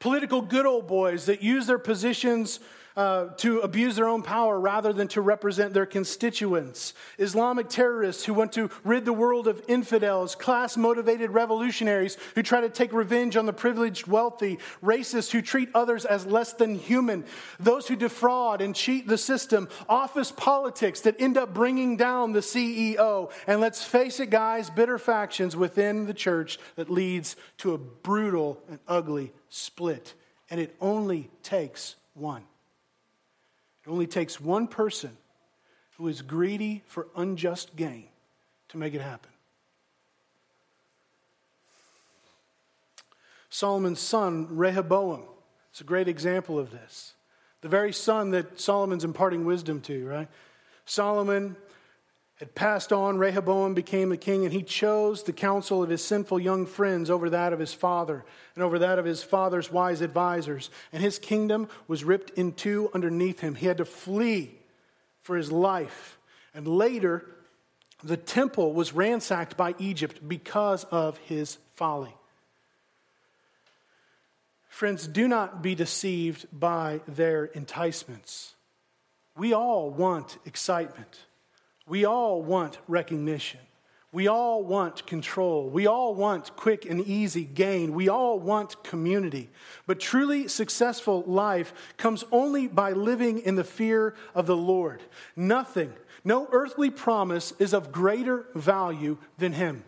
political 0.00 0.42
good 0.42 0.66
old 0.66 0.86
boys 0.86 1.24
that 1.26 1.42
use 1.42 1.66
their 1.66 1.78
positions 1.78 2.60
uh, 2.96 3.26
to 3.36 3.60
abuse 3.60 3.96
their 3.96 4.08
own 4.08 4.22
power 4.22 4.58
rather 4.58 4.92
than 4.92 5.08
to 5.08 5.20
represent 5.20 5.74
their 5.74 5.86
constituents, 5.86 6.94
Islamic 7.18 7.68
terrorists 7.68 8.24
who 8.24 8.34
want 8.34 8.52
to 8.52 8.70
rid 8.84 9.04
the 9.04 9.12
world 9.12 9.48
of 9.48 9.62
infidels, 9.66 10.34
class 10.34 10.76
motivated 10.76 11.30
revolutionaries 11.30 12.16
who 12.34 12.42
try 12.42 12.60
to 12.60 12.68
take 12.68 12.92
revenge 12.92 13.36
on 13.36 13.46
the 13.46 13.52
privileged 13.52 14.06
wealthy, 14.06 14.58
racists 14.82 15.30
who 15.32 15.42
treat 15.42 15.68
others 15.74 16.04
as 16.04 16.26
less 16.26 16.52
than 16.52 16.76
human, 16.76 17.24
those 17.58 17.88
who 17.88 17.96
defraud 17.96 18.60
and 18.60 18.76
cheat 18.76 19.08
the 19.08 19.18
system, 19.18 19.68
office 19.88 20.30
politics 20.30 21.00
that 21.00 21.20
end 21.20 21.36
up 21.36 21.52
bringing 21.52 21.96
down 21.96 22.32
the 22.32 22.40
CEO. 22.40 23.30
And 23.46 23.60
let's 23.60 23.84
face 23.84 24.20
it, 24.20 24.30
guys, 24.30 24.70
bitter 24.70 24.98
factions 24.98 25.56
within 25.56 26.06
the 26.06 26.14
church 26.14 26.58
that 26.76 26.90
leads 26.90 27.34
to 27.58 27.74
a 27.74 27.78
brutal 27.78 28.62
and 28.68 28.78
ugly 28.86 29.32
split. 29.48 30.14
And 30.48 30.60
it 30.60 30.76
only 30.80 31.30
takes 31.42 31.96
one. 32.14 32.44
It 33.84 33.90
only 33.90 34.06
takes 34.06 34.40
one 34.40 34.66
person 34.66 35.16
who 35.96 36.08
is 36.08 36.22
greedy 36.22 36.82
for 36.86 37.08
unjust 37.16 37.76
gain 37.76 38.08
to 38.68 38.78
make 38.78 38.94
it 38.94 39.00
happen. 39.00 39.30
Solomon's 43.50 44.00
son, 44.00 44.48
Rehoboam, 44.50 45.22
is 45.72 45.80
a 45.80 45.84
great 45.84 46.08
example 46.08 46.58
of 46.58 46.70
this. 46.70 47.12
The 47.60 47.68
very 47.68 47.92
son 47.92 48.32
that 48.32 48.58
Solomon's 48.58 49.04
imparting 49.04 49.44
wisdom 49.44 49.80
to, 49.82 50.06
right? 50.06 50.28
Solomon 50.86 51.56
had 52.36 52.54
passed 52.54 52.92
on, 52.92 53.16
Rehoboam 53.16 53.74
became 53.74 54.08
the 54.08 54.16
king, 54.16 54.44
and 54.44 54.52
he 54.52 54.62
chose 54.62 55.22
the 55.22 55.32
counsel 55.32 55.82
of 55.82 55.90
his 55.90 56.04
sinful 56.04 56.40
young 56.40 56.66
friends 56.66 57.08
over 57.08 57.30
that 57.30 57.52
of 57.52 57.60
his 57.60 57.72
father 57.72 58.24
and 58.54 58.64
over 58.64 58.80
that 58.80 58.98
of 58.98 59.04
his 59.04 59.22
father's 59.22 59.70
wise 59.70 60.00
advisors. 60.00 60.68
And 60.92 61.00
his 61.00 61.18
kingdom 61.18 61.68
was 61.86 62.02
ripped 62.02 62.30
in 62.30 62.52
two 62.52 62.90
underneath 62.92 63.40
him. 63.40 63.54
He 63.54 63.66
had 63.66 63.76
to 63.78 63.84
flee 63.84 64.58
for 65.22 65.36
his 65.36 65.52
life. 65.52 66.18
And 66.54 66.66
later, 66.66 67.24
the 68.02 68.16
temple 68.16 68.72
was 68.72 68.92
ransacked 68.92 69.56
by 69.56 69.76
Egypt 69.78 70.26
because 70.26 70.84
of 70.84 71.18
his 71.18 71.58
folly. 71.74 72.14
Friends, 74.68 75.06
do 75.06 75.28
not 75.28 75.62
be 75.62 75.76
deceived 75.76 76.46
by 76.52 77.00
their 77.06 77.44
enticements. 77.44 78.56
We 79.36 79.52
all 79.52 79.88
want 79.88 80.38
excitement. 80.44 81.20
We 81.86 82.04
all 82.04 82.42
want 82.42 82.78
recognition. 82.88 83.60
We 84.14 84.28
all 84.28 84.62
want 84.62 85.08
control. 85.08 85.68
We 85.68 85.88
all 85.88 86.14
want 86.14 86.54
quick 86.54 86.84
and 86.84 87.00
easy 87.00 87.44
gain. 87.44 87.94
We 87.94 88.08
all 88.08 88.38
want 88.38 88.84
community. 88.84 89.50
But 89.88 89.98
truly 89.98 90.46
successful 90.46 91.24
life 91.26 91.74
comes 91.96 92.24
only 92.30 92.68
by 92.68 92.92
living 92.92 93.40
in 93.40 93.56
the 93.56 93.64
fear 93.64 94.14
of 94.32 94.46
the 94.46 94.56
Lord. 94.56 95.02
Nothing, 95.34 95.92
no 96.22 96.48
earthly 96.52 96.90
promise 96.90 97.52
is 97.58 97.74
of 97.74 97.90
greater 97.90 98.46
value 98.54 99.18
than 99.36 99.54
Him. 99.54 99.82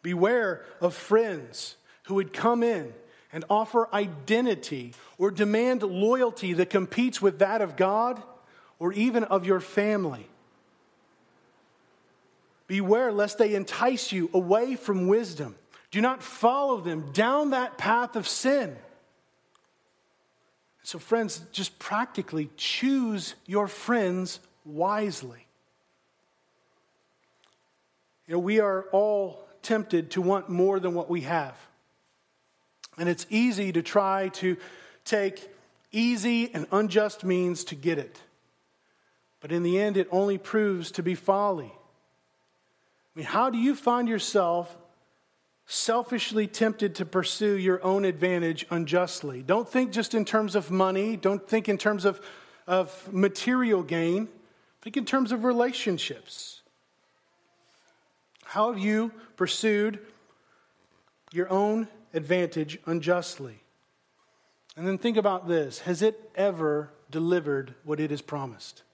Beware 0.00 0.64
of 0.80 0.94
friends 0.94 1.76
who 2.04 2.14
would 2.14 2.32
come 2.32 2.62
in 2.62 2.94
and 3.34 3.44
offer 3.50 3.86
identity 3.92 4.94
or 5.18 5.30
demand 5.30 5.82
loyalty 5.82 6.54
that 6.54 6.70
competes 6.70 7.20
with 7.20 7.38
that 7.40 7.60
of 7.60 7.76
God 7.76 8.22
or 8.78 8.92
even 8.92 9.24
of 9.24 9.46
your 9.46 9.60
family. 9.60 10.26
Beware 12.66 13.10
lest 13.10 13.38
they 13.38 13.54
entice 13.54 14.12
you 14.12 14.30
away 14.32 14.76
from 14.76 15.08
wisdom. 15.08 15.56
Do 15.90 16.00
not 16.00 16.22
follow 16.22 16.80
them 16.80 17.12
down 17.12 17.50
that 17.50 17.78
path 17.78 18.14
of 18.14 18.28
sin. 18.28 18.76
So, 20.82 20.98
friends, 20.98 21.42
just 21.52 21.78
practically 21.78 22.50
choose 22.56 23.34
your 23.46 23.68
friends 23.68 24.40
wisely. 24.64 25.46
You 28.26 28.34
know, 28.34 28.38
we 28.38 28.60
are 28.60 28.82
all 28.92 29.48
tempted 29.62 30.10
to 30.12 30.22
want 30.22 30.48
more 30.48 30.78
than 30.78 30.94
what 30.94 31.08
we 31.08 31.22
have. 31.22 31.56
And 32.98 33.08
it's 33.08 33.26
easy 33.30 33.72
to 33.72 33.82
try 33.82 34.28
to 34.34 34.56
take 35.04 35.50
easy 35.92 36.52
and 36.54 36.66
unjust 36.70 37.24
means 37.24 37.64
to 37.64 37.74
get 37.74 37.98
it. 37.98 38.20
But 39.40 39.52
in 39.52 39.62
the 39.62 39.78
end, 39.78 39.96
it 39.96 40.08
only 40.10 40.38
proves 40.38 40.90
to 40.92 41.02
be 41.02 41.14
folly. 41.14 41.72
I 41.72 43.12
mean, 43.14 43.26
how 43.26 43.50
do 43.50 43.58
you 43.58 43.74
find 43.74 44.08
yourself 44.08 44.76
selfishly 45.70 46.46
tempted 46.46 46.94
to 46.94 47.04
pursue 47.04 47.54
your 47.54 47.84
own 47.84 48.06
advantage 48.06 48.64
unjustly. 48.70 49.42
Don't 49.42 49.68
think 49.68 49.92
just 49.92 50.14
in 50.14 50.24
terms 50.24 50.54
of 50.54 50.70
money, 50.70 51.14
don't 51.14 51.46
think 51.46 51.68
in 51.68 51.76
terms 51.76 52.06
of, 52.06 52.22
of 52.66 53.12
material 53.12 53.82
gain, 53.82 54.28
think 54.80 54.96
in 54.96 55.04
terms 55.04 55.30
of 55.30 55.44
relationships. 55.44 56.62
How 58.44 58.72
have 58.72 58.80
you 58.80 59.12
pursued 59.36 59.98
your 61.32 61.50
own 61.52 61.86
advantage 62.14 62.78
unjustly? 62.86 63.60
And 64.74 64.86
then 64.86 64.96
think 64.96 65.18
about 65.18 65.48
this 65.48 65.80
Has 65.80 66.00
it 66.00 66.30
ever 66.34 66.90
delivered 67.10 67.74
what 67.84 68.00
it 68.00 68.10
has 68.10 68.22
promised? 68.22 68.84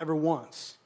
Ever 0.00 0.14
once? 0.14 0.78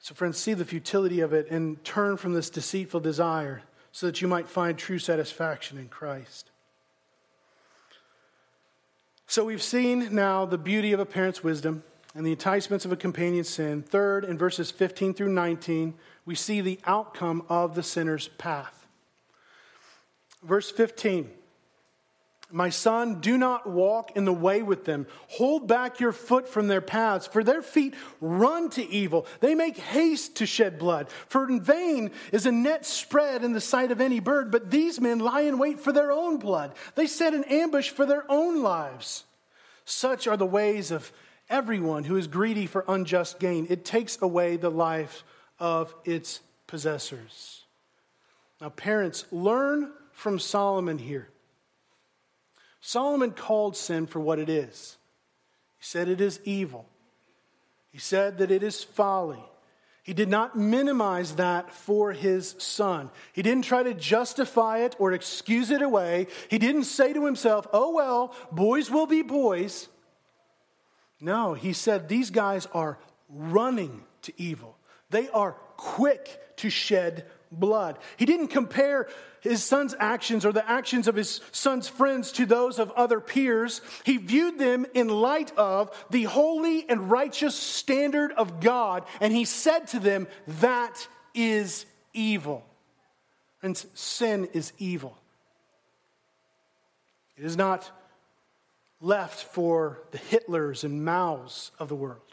So, 0.00 0.14
friends, 0.14 0.36
see 0.36 0.54
the 0.54 0.64
futility 0.64 1.20
of 1.20 1.32
it 1.32 1.48
and 1.48 1.82
turn 1.84 2.16
from 2.16 2.34
this 2.34 2.50
deceitful 2.50 3.00
desire 3.00 3.62
so 3.92 4.06
that 4.06 4.20
you 4.20 4.26
might 4.26 4.48
find 4.48 4.76
true 4.76 4.98
satisfaction 4.98 5.78
in 5.78 5.88
Christ. 5.88 6.50
So, 9.28 9.44
we've 9.44 9.62
seen 9.62 10.12
now 10.12 10.44
the 10.44 10.58
beauty 10.58 10.92
of 10.92 10.98
a 10.98 11.06
parent's 11.06 11.44
wisdom 11.44 11.84
and 12.14 12.26
the 12.26 12.32
enticements 12.32 12.84
of 12.84 12.92
a 12.92 12.96
companion's 12.96 13.48
sin. 13.48 13.82
Third, 13.82 14.24
in 14.24 14.36
verses 14.36 14.70
15 14.70 15.14
through 15.14 15.32
19, 15.32 15.94
we 16.26 16.34
see 16.34 16.60
the 16.60 16.80
outcome 16.84 17.44
of 17.48 17.74
the 17.74 17.82
sinner's 17.82 18.28
path. 18.28 18.86
Verse 20.42 20.70
15 20.70 21.30
my 22.52 22.68
son, 22.68 23.20
do 23.20 23.38
not 23.38 23.66
walk 23.66 24.14
in 24.14 24.26
the 24.26 24.32
way 24.32 24.62
with 24.62 24.84
them. 24.84 25.06
Hold 25.28 25.66
back 25.66 26.00
your 26.00 26.12
foot 26.12 26.46
from 26.46 26.68
their 26.68 26.82
paths, 26.82 27.26
for 27.26 27.42
their 27.42 27.62
feet 27.62 27.94
run 28.20 28.68
to 28.70 28.86
evil. 28.88 29.26
They 29.40 29.54
make 29.54 29.78
haste 29.78 30.36
to 30.36 30.46
shed 30.46 30.78
blood. 30.78 31.08
For 31.28 31.48
in 31.48 31.60
vain 31.60 32.10
is 32.30 32.44
a 32.44 32.52
net 32.52 32.84
spread 32.84 33.42
in 33.42 33.52
the 33.52 33.60
sight 33.60 33.90
of 33.90 34.00
any 34.00 34.20
bird, 34.20 34.50
but 34.50 34.70
these 34.70 35.00
men 35.00 35.18
lie 35.18 35.42
in 35.42 35.58
wait 35.58 35.80
for 35.80 35.92
their 35.92 36.12
own 36.12 36.36
blood. 36.36 36.74
They 36.94 37.06
set 37.06 37.32
an 37.32 37.44
ambush 37.44 37.88
for 37.88 38.04
their 38.04 38.30
own 38.30 38.62
lives. 38.62 39.24
Such 39.84 40.26
are 40.26 40.36
the 40.36 40.46
ways 40.46 40.90
of 40.90 41.10
everyone 41.48 42.04
who 42.04 42.16
is 42.16 42.26
greedy 42.26 42.66
for 42.66 42.84
unjust 42.86 43.40
gain. 43.40 43.66
It 43.70 43.84
takes 43.84 44.20
away 44.20 44.56
the 44.56 44.70
life 44.70 45.24
of 45.58 45.94
its 46.04 46.40
possessors. 46.66 47.64
Now, 48.60 48.68
parents, 48.68 49.24
learn 49.32 49.90
from 50.12 50.38
Solomon 50.38 50.98
here. 50.98 51.28
Solomon 52.82 53.30
called 53.30 53.76
sin 53.76 54.06
for 54.06 54.20
what 54.20 54.40
it 54.40 54.48
is. 54.48 54.98
He 55.78 55.84
said 55.84 56.08
it 56.08 56.20
is 56.20 56.40
evil. 56.44 56.86
He 57.90 57.98
said 57.98 58.38
that 58.38 58.50
it 58.50 58.62
is 58.62 58.82
folly. 58.82 59.42
He 60.02 60.12
did 60.12 60.28
not 60.28 60.58
minimize 60.58 61.36
that 61.36 61.72
for 61.72 62.12
his 62.12 62.56
son. 62.58 63.10
He 63.32 63.40
didn't 63.40 63.64
try 63.64 63.84
to 63.84 63.94
justify 63.94 64.78
it 64.78 64.96
or 64.98 65.12
excuse 65.12 65.70
it 65.70 65.80
away. 65.80 66.26
He 66.50 66.58
didn't 66.58 66.84
say 66.84 67.12
to 67.12 67.24
himself, 67.24 67.68
oh, 67.72 67.92
well, 67.92 68.34
boys 68.50 68.90
will 68.90 69.06
be 69.06 69.22
boys. 69.22 69.88
No, 71.20 71.54
he 71.54 71.72
said 71.72 72.08
these 72.08 72.30
guys 72.30 72.66
are 72.74 72.98
running 73.28 74.02
to 74.22 74.32
evil. 74.36 74.76
They 75.10 75.28
are 75.28 75.52
quick 75.76 76.56
to 76.56 76.68
shed 76.68 77.26
blood. 77.52 77.98
He 78.16 78.26
didn't 78.26 78.48
compare 78.48 79.08
his 79.40 79.62
son's 79.62 79.94
actions 79.98 80.44
or 80.46 80.52
the 80.52 80.68
actions 80.68 81.08
of 81.08 81.16
his 81.16 81.40
son's 81.50 81.88
friends 81.88 82.32
to 82.32 82.46
those 82.46 82.78
of 82.78 82.90
other 82.92 83.20
peers. 83.20 83.80
He 84.04 84.16
viewed 84.16 84.58
them 84.58 84.86
in 84.94 85.08
light 85.08 85.52
of 85.56 85.90
the 86.10 86.24
holy 86.24 86.88
and 86.88 87.10
righteous 87.10 87.56
standard 87.56 88.32
of 88.32 88.60
God, 88.60 89.04
and 89.20 89.32
he 89.32 89.44
said 89.44 89.88
to 89.88 89.98
them, 89.98 90.28
That 90.60 91.06
is 91.34 91.86
evil. 92.12 92.64
And 93.62 93.76
sin 93.94 94.48
is 94.52 94.72
evil. 94.78 95.16
It 97.36 97.44
is 97.44 97.56
not 97.56 97.90
left 99.00 99.42
for 99.52 100.02
the 100.10 100.18
Hitlers 100.18 100.84
and 100.84 101.04
Maos 101.04 101.72
of 101.78 101.88
the 101.88 101.94
world. 101.94 102.31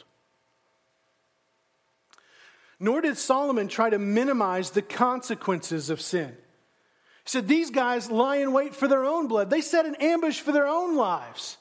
Nor 2.80 3.02
did 3.02 3.18
Solomon 3.18 3.68
try 3.68 3.90
to 3.90 3.98
minimize 3.98 4.70
the 4.70 4.82
consequences 4.82 5.90
of 5.90 6.00
sin. 6.00 6.30
He 6.30 7.30
said, 7.30 7.46
These 7.46 7.70
guys 7.70 8.10
lie 8.10 8.36
in 8.36 8.52
wait 8.52 8.74
for 8.74 8.88
their 8.88 9.04
own 9.04 9.28
blood, 9.28 9.50
they 9.50 9.60
set 9.60 9.84
an 9.84 9.96
ambush 9.96 10.40
for 10.40 10.50
their 10.50 10.66
own 10.66 10.96
lives. 10.96 11.58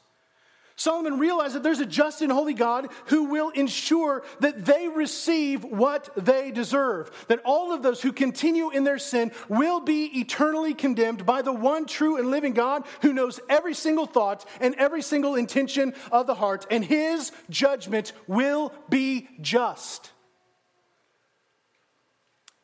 Solomon 0.80 1.20
realized 1.20 1.56
that 1.56 1.64
there's 1.64 1.82
a 1.82 1.86
just 1.86 2.22
and 2.22 2.32
holy 2.32 2.54
God 2.54 2.88
who 3.08 3.26
will 3.26 3.50
ensure 3.50 4.24
that 4.40 4.64
they 4.64 4.88
receive 4.88 5.66
what 5.66 6.10
they 6.16 6.52
deserve. 6.52 7.12
That 7.28 7.42
all 7.44 7.74
of 7.74 7.84
those 7.84 8.02
who 8.02 8.14
continue 8.14 8.70
in 8.70 8.86
their 8.86 8.98
sin 8.98 9.34
will 9.50 9.82
be 9.82 10.06
eternally 10.22 10.74
condemned 10.74 11.26
by 11.26 11.42
the 11.42 11.52
one 11.52 11.86
true 11.86 12.16
and 12.16 12.32
living 12.32 12.54
God 12.54 12.86
who 13.02 13.12
knows 13.12 13.42
every 13.50 13.74
single 13.74 14.06
thought 14.06 14.46
and 14.62 14.74
every 14.76 15.02
single 15.02 15.36
intention 15.36 15.94
of 16.14 16.28
the 16.28 16.36
heart, 16.36 16.66
and 16.72 16.86
his 16.86 17.34
judgment 17.50 18.14
will 18.26 18.72
be 18.88 19.28
just. 19.42 20.12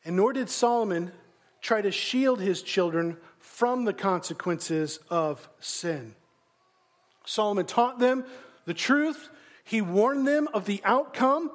And 0.05 0.15
nor 0.15 0.33
did 0.33 0.49
Solomon 0.49 1.11
try 1.61 1.81
to 1.81 1.91
shield 1.91 2.39
his 2.39 2.61
children 2.61 3.17
from 3.39 3.85
the 3.85 3.93
consequences 3.93 4.99
of 5.09 5.49
sin. 5.59 6.15
Solomon 7.25 7.65
taught 7.65 7.99
them 7.99 8.23
the 8.65 8.73
truth, 8.73 9.29
he 9.63 9.81
warned 9.81 10.27
them 10.27 10.47
of 10.53 10.65
the 10.65 10.81
outcome, 10.83 11.49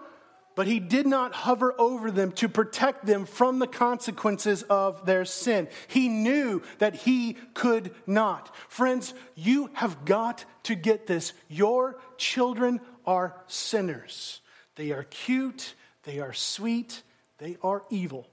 but 0.57 0.67
he 0.67 0.81
did 0.81 1.07
not 1.07 1.33
hover 1.33 1.75
over 1.79 2.11
them 2.11 2.33
to 2.33 2.49
protect 2.49 3.07
them 3.07 3.25
from 3.25 3.61
the 3.61 3.67
consequences 3.69 4.63
of 4.65 5.07
their 5.07 5.25
sin. 5.25 5.69
He 5.87 6.09
knew 6.09 6.63
that 6.79 6.95
he 6.95 7.35
could 7.55 7.95
not. 8.07 8.55
Friends, 8.69 9.15
you 9.37 9.71
have 9.75 10.05
got 10.05 10.45
to 10.65 10.75
get 10.75 11.07
this. 11.07 11.33
Your 11.49 12.01
children 12.17 12.81
are 13.07 13.37
sinners. 13.47 14.41
They 14.75 14.91
are 14.91 15.05
cute, 15.05 15.75
they 16.03 16.19
are 16.19 16.33
sweet, 16.33 17.03
they 17.41 17.57
are 17.63 17.83
evil. 17.91 18.29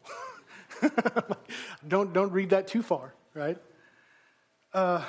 don't, 1.88 2.14
don't 2.14 2.32
read 2.32 2.52
that 2.52 2.68
too 2.68 2.84
far, 2.84 3.14
right? 3.34 3.58
Uh, 4.74 5.04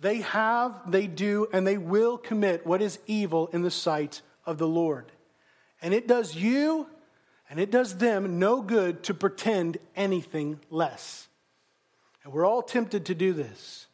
they 0.00 0.18
have, 0.18 0.90
they 0.90 1.06
do, 1.06 1.48
and 1.52 1.66
they 1.66 1.76
will 1.76 2.16
commit 2.16 2.66
what 2.66 2.80
is 2.80 2.98
evil 3.06 3.48
in 3.48 3.62
the 3.62 3.70
sight 3.70 4.22
of 4.46 4.56
the 4.56 4.68
Lord. 4.68 5.12
And 5.82 5.92
it 5.92 6.08
does 6.08 6.34
you 6.34 6.86
and 7.48 7.60
it 7.60 7.70
does 7.70 7.98
them 7.98 8.38
no 8.38 8.60
good 8.60 9.02
to 9.04 9.14
pretend 9.14 9.78
anything 9.94 10.60
less. 10.70 11.28
And 12.24 12.32
we're 12.32 12.46
all 12.46 12.62
tempted 12.62 13.06
to 13.06 13.14
do 13.14 13.32
this. 13.32 13.86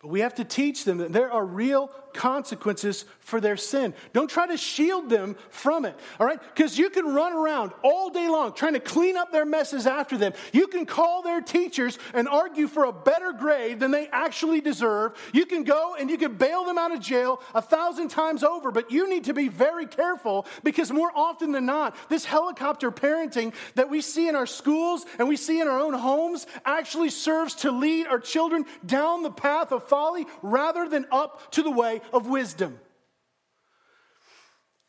But 0.00 0.08
we 0.08 0.20
have 0.20 0.34
to 0.36 0.44
teach 0.44 0.84
them 0.84 0.98
that 0.98 1.12
there 1.12 1.30
are 1.30 1.44
real 1.44 1.90
consequences 2.18 3.04
for 3.20 3.40
their 3.40 3.56
sin. 3.56 3.94
Don't 4.12 4.28
try 4.28 4.48
to 4.48 4.56
shield 4.56 5.08
them 5.08 5.36
from 5.50 5.84
it, 5.84 5.96
all 6.18 6.26
right? 6.26 6.40
Because 6.52 6.76
you 6.76 6.90
can 6.90 7.06
run 7.14 7.32
around 7.32 7.70
all 7.84 8.10
day 8.10 8.28
long 8.28 8.54
trying 8.54 8.72
to 8.72 8.80
clean 8.80 9.16
up 9.16 9.30
their 9.30 9.44
messes 9.44 9.86
after 9.86 10.18
them. 10.18 10.32
You 10.52 10.66
can 10.66 10.84
call 10.84 11.22
their 11.22 11.40
teachers 11.40 11.96
and 12.12 12.28
argue 12.28 12.66
for 12.66 12.86
a 12.86 12.92
better 12.92 13.32
grade 13.32 13.78
than 13.78 13.92
they 13.92 14.08
actually 14.08 14.60
deserve. 14.60 15.14
You 15.32 15.46
can 15.46 15.62
go 15.62 15.94
and 15.94 16.10
you 16.10 16.18
can 16.18 16.34
bail 16.34 16.64
them 16.64 16.76
out 16.76 16.90
of 16.90 16.98
jail 16.98 17.40
a 17.54 17.62
thousand 17.62 18.08
times 18.08 18.42
over, 18.42 18.72
but 18.72 18.90
you 18.90 19.08
need 19.08 19.24
to 19.24 19.34
be 19.34 19.46
very 19.46 19.86
careful 19.86 20.44
because 20.64 20.90
more 20.90 21.12
often 21.14 21.52
than 21.52 21.66
not, 21.66 21.94
this 22.08 22.24
helicopter 22.24 22.90
parenting 22.90 23.54
that 23.76 23.90
we 23.90 24.00
see 24.00 24.26
in 24.26 24.34
our 24.34 24.46
schools 24.46 25.06
and 25.20 25.28
we 25.28 25.36
see 25.36 25.60
in 25.60 25.68
our 25.68 25.78
own 25.78 25.94
homes 25.94 26.48
actually 26.64 27.10
serves 27.10 27.54
to 27.54 27.70
lead 27.70 28.08
our 28.08 28.18
children 28.18 28.66
down 28.84 29.22
the 29.22 29.30
path 29.30 29.70
of 29.70 29.84
folly 29.84 30.26
rather 30.42 30.88
than 30.88 31.06
up 31.12 31.52
to 31.52 31.62
the 31.62 31.70
way 31.70 32.00
of 32.12 32.28
wisdom. 32.28 32.78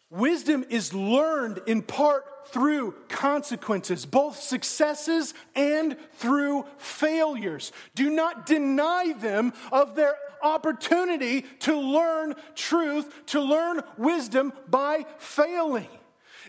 Wisdom 0.09 0.65
is 0.69 0.93
learned 0.93 1.61
in 1.67 1.83
part 1.83 2.25
through 2.47 2.95
consequences, 3.09 4.05
both 4.07 4.39
successes 4.39 5.35
and 5.55 5.95
through 6.13 6.65
failures. 6.77 7.71
Do 7.93 8.09
not 8.09 8.47
deny 8.47 9.13
them 9.13 9.53
of 9.71 9.95
their 9.95 10.15
opportunity 10.41 11.41
to 11.59 11.79
learn 11.79 12.33
truth, 12.55 13.13
to 13.27 13.39
learn 13.39 13.81
wisdom 13.97 14.51
by 14.67 15.05
failing. 15.19 15.89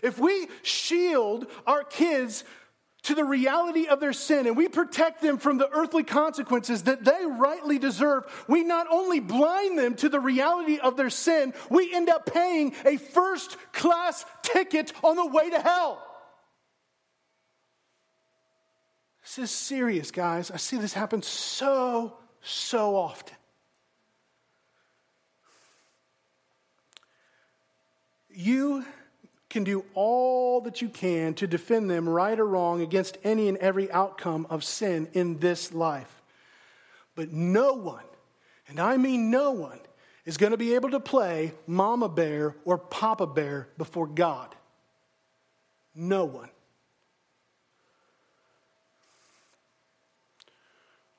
If 0.01 0.17
we 0.17 0.47
shield 0.63 1.45
our 1.67 1.83
kids 1.83 2.43
to 3.03 3.15
the 3.15 3.23
reality 3.23 3.87
of 3.87 3.99
their 3.99 4.13
sin 4.13 4.45
and 4.45 4.55
we 4.55 4.67
protect 4.67 5.21
them 5.21 5.37
from 5.37 5.57
the 5.57 5.69
earthly 5.71 6.03
consequences 6.03 6.83
that 6.83 7.03
they 7.03 7.25
rightly 7.25 7.79
deserve, 7.79 8.23
we 8.47 8.63
not 8.63 8.87
only 8.91 9.19
blind 9.19 9.77
them 9.77 9.95
to 9.95 10.09
the 10.09 10.19
reality 10.19 10.77
of 10.77 10.97
their 10.97 11.09
sin, 11.09 11.53
we 11.69 11.93
end 11.93 12.09
up 12.09 12.31
paying 12.31 12.73
a 12.85 12.97
first 12.97 13.57
class 13.73 14.25
ticket 14.43 14.93
on 15.03 15.15
the 15.15 15.25
way 15.25 15.49
to 15.49 15.59
hell. 15.59 16.05
This 19.23 19.39
is 19.39 19.51
serious, 19.51 20.11
guys. 20.11 20.51
I 20.51 20.57
see 20.57 20.77
this 20.77 20.93
happen 20.93 21.21
so, 21.21 22.17
so 22.41 22.95
often. 22.95 23.35
You 28.29 28.85
can 29.51 29.63
do 29.63 29.85
all 29.93 30.61
that 30.61 30.81
you 30.81 30.89
can 30.89 31.33
to 31.35 31.45
defend 31.45 31.91
them, 31.91 32.07
right 32.07 32.39
or 32.39 32.47
wrong, 32.47 32.81
against 32.81 33.17
any 33.23 33.49
and 33.49 33.57
every 33.57 33.91
outcome 33.91 34.47
of 34.49 34.63
sin 34.63 35.09
in 35.13 35.37
this 35.39 35.73
life. 35.73 36.21
But 37.15 37.31
no 37.31 37.73
one, 37.73 38.05
and 38.67 38.79
I 38.79 38.97
mean 38.97 39.29
no 39.29 39.51
one, 39.51 39.79
is 40.25 40.37
going 40.37 40.51
to 40.51 40.57
be 40.57 40.75
able 40.75 40.91
to 40.91 40.99
play 40.99 41.53
mama 41.67 42.07
bear 42.07 42.55
or 42.63 42.77
papa 42.77 43.27
bear 43.27 43.67
before 43.77 44.07
God. 44.07 44.55
No 45.93 46.25
one. 46.25 46.49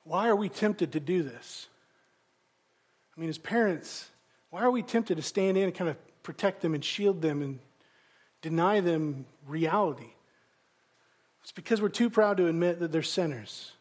Why 0.05 0.27
are 0.27 0.35
we 0.35 0.49
tempted 0.49 0.93
to 0.93 0.99
do 0.99 1.21
this? 1.21 1.67
I 3.15 3.21
mean, 3.21 3.29
as 3.29 3.37
parents, 3.37 4.09
why 4.49 4.61
are 4.61 4.71
we 4.71 4.81
tempted 4.81 5.17
to 5.17 5.21
stand 5.21 5.55
in 5.55 5.65
and 5.65 5.75
kind 5.75 5.89
of 5.89 5.97
protect 6.23 6.61
them 6.61 6.73
and 6.73 6.83
shield 6.83 7.21
them 7.21 7.41
and 7.41 7.59
deny 8.43 8.81
them 8.81 9.25
reality? 9.47 10.11
It's 11.41 11.51
because 11.51 11.81
we're 11.81 11.89
too 11.89 12.11
proud 12.11 12.37
to 12.37 12.45
admit 12.45 12.79
that 12.79 12.91
they're 12.91 13.01
sinners. 13.01 13.71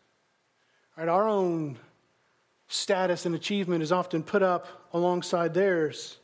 Right? 0.97 1.09
Our 1.09 1.29
own 1.29 1.79
status 2.69 3.27
and 3.27 3.35
achievement 3.35 3.83
is 3.83 3.93
often 3.93 4.23
put 4.23 4.43
up 4.43 4.67
alongside 4.95 5.53
theirs. 5.53 6.17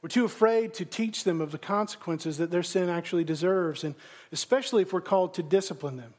We're 0.00 0.08
too 0.08 0.24
afraid 0.24 0.74
to 0.74 0.84
teach 0.84 1.24
them 1.24 1.40
of 1.40 1.50
the 1.50 1.58
consequences 1.58 2.38
that 2.38 2.50
their 2.50 2.62
sin 2.62 2.88
actually 2.88 3.24
deserves, 3.24 3.84
and 3.84 3.94
especially 4.30 4.82
if 4.82 4.92
we're 4.92 5.00
called 5.00 5.34
to 5.34 5.42
discipline 5.42 5.96
them. 5.96 6.14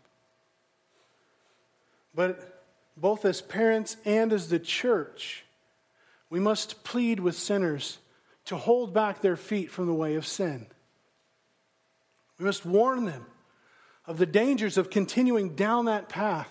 But 2.13 2.63
both 2.95 3.25
as 3.25 3.41
parents 3.41 3.97
and 4.05 4.31
as 4.31 4.49
the 4.49 4.59
church, 4.59 5.43
we 6.29 6.39
must 6.39 6.83
plead 6.83 7.19
with 7.19 7.35
sinners 7.35 7.97
to 8.45 8.57
hold 8.57 8.93
back 8.93 9.21
their 9.21 9.35
feet 9.35 9.71
from 9.71 9.87
the 9.87 9.93
way 9.93 10.15
of 10.15 10.27
sin. 10.27 10.67
We 12.39 12.45
must 12.45 12.65
warn 12.65 13.05
them 13.05 13.25
of 14.05 14.17
the 14.17 14.25
dangers 14.25 14.77
of 14.77 14.89
continuing 14.89 15.55
down 15.55 15.85
that 15.85 16.09
path. 16.09 16.49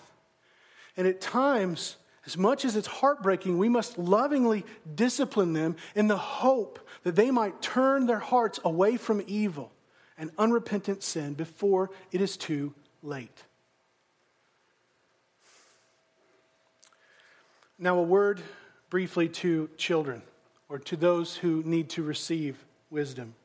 And 0.97 1.07
at 1.07 1.21
times, 1.21 1.97
as 2.25 2.37
much 2.37 2.65
as 2.65 2.75
it's 2.75 2.87
heartbreaking, 2.87 3.57
we 3.57 3.69
must 3.69 3.97
lovingly 3.97 4.65
discipline 4.95 5.53
them 5.53 5.75
in 5.95 6.07
the 6.07 6.17
hope 6.17 6.79
that 7.03 7.15
they 7.15 7.31
might 7.31 7.61
turn 7.61 8.05
their 8.05 8.19
hearts 8.19 8.59
away 8.63 8.97
from 8.97 9.21
evil 9.27 9.71
and 10.17 10.31
unrepentant 10.37 11.03
sin 11.03 11.33
before 11.33 11.89
it 12.11 12.21
is 12.21 12.37
too 12.37 12.73
late. 13.01 13.43
Now, 17.77 17.97
a 17.99 18.03
word 18.03 18.41
briefly 18.89 19.27
to 19.27 19.69
children 19.75 20.21
or 20.69 20.79
to 20.79 20.95
those 20.95 21.35
who 21.35 21.61
need 21.65 21.89
to 21.89 22.03
receive 22.03 22.63
wisdom. 22.89 23.35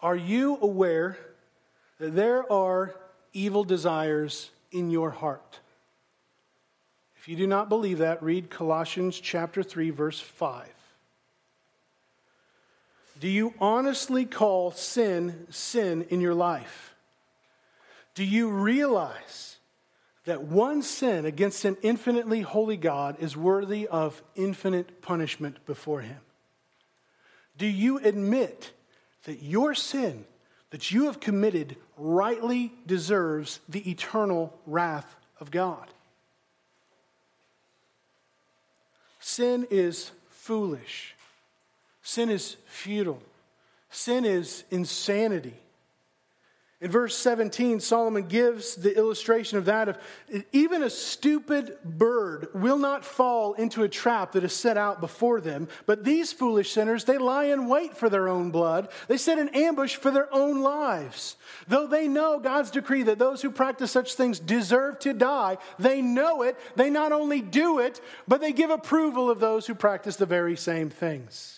Are 0.00 0.16
you 0.16 0.58
aware 0.60 1.16
that 1.98 2.14
there 2.14 2.50
are 2.52 2.94
evil 3.32 3.64
desires 3.64 4.50
in 4.70 4.90
your 4.90 5.10
heart? 5.10 5.60
If 7.16 7.28
you 7.28 7.36
do 7.36 7.46
not 7.46 7.68
believe 7.68 7.98
that, 7.98 8.22
read 8.22 8.50
Colossians 8.50 9.18
chapter 9.18 9.62
3 9.62 9.90
verse 9.90 10.20
5. 10.20 10.68
Do 13.18 13.28
you 13.28 13.54
honestly 13.58 14.26
call 14.26 14.70
sin 14.72 15.46
sin 15.50 16.06
in 16.10 16.20
your 16.20 16.34
life? 16.34 16.94
Do 18.14 18.24
you 18.24 18.50
realize 18.50 19.56
that 20.24 20.42
one 20.42 20.82
sin 20.82 21.24
against 21.24 21.64
an 21.64 21.76
infinitely 21.82 22.42
holy 22.42 22.76
God 22.76 23.16
is 23.20 23.36
worthy 23.36 23.86
of 23.88 24.22
infinite 24.34 25.00
punishment 25.00 25.64
before 25.66 26.02
him? 26.02 26.18
Do 27.56 27.66
you 27.66 27.98
admit 27.98 28.72
that 29.26 29.42
your 29.42 29.74
sin 29.74 30.24
that 30.70 30.90
you 30.90 31.04
have 31.06 31.20
committed 31.20 31.76
rightly 31.96 32.72
deserves 32.86 33.60
the 33.68 33.88
eternal 33.88 34.58
wrath 34.66 35.14
of 35.38 35.50
God? 35.50 35.86
Sin 39.20 39.66
is 39.70 40.10
foolish. 40.28 41.14
Sin 42.02 42.30
is 42.30 42.56
futile. 42.66 43.22
Sin 43.90 44.24
is 44.24 44.64
insanity. 44.70 45.54
In 46.78 46.90
verse 46.90 47.16
17, 47.16 47.80
Solomon 47.80 48.28
gives 48.28 48.74
the 48.74 48.94
illustration 48.94 49.56
of 49.56 49.64
that 49.64 49.88
of 49.88 49.98
even 50.52 50.82
a 50.82 50.90
stupid 50.90 51.78
bird 51.82 52.48
will 52.52 52.76
not 52.76 53.02
fall 53.02 53.54
into 53.54 53.82
a 53.82 53.88
trap 53.88 54.32
that 54.32 54.44
is 54.44 54.52
set 54.52 54.76
out 54.76 55.00
before 55.00 55.40
them, 55.40 55.68
but 55.86 56.04
these 56.04 56.34
foolish 56.34 56.72
sinners, 56.72 57.04
they 57.04 57.16
lie 57.16 57.44
in 57.44 57.68
wait 57.68 57.96
for 57.96 58.10
their 58.10 58.28
own 58.28 58.50
blood. 58.50 58.90
They 59.08 59.16
set 59.16 59.38
an 59.38 59.48
ambush 59.54 59.96
for 59.96 60.10
their 60.10 60.32
own 60.34 60.60
lives. 60.60 61.36
Though 61.66 61.86
they 61.86 62.08
know 62.08 62.38
God's 62.38 62.70
decree 62.70 63.04
that 63.04 63.18
those 63.18 63.40
who 63.40 63.50
practice 63.50 63.90
such 63.90 64.12
things 64.12 64.38
deserve 64.38 64.98
to 64.98 65.14
die, 65.14 65.56
they 65.78 66.02
know 66.02 66.42
it. 66.42 66.58
They 66.76 66.90
not 66.90 67.10
only 67.10 67.40
do 67.40 67.78
it, 67.78 68.02
but 68.28 68.42
they 68.42 68.52
give 68.52 68.68
approval 68.68 69.30
of 69.30 69.40
those 69.40 69.66
who 69.66 69.74
practice 69.74 70.16
the 70.16 70.26
very 70.26 70.56
same 70.56 70.90
things. 70.90 71.55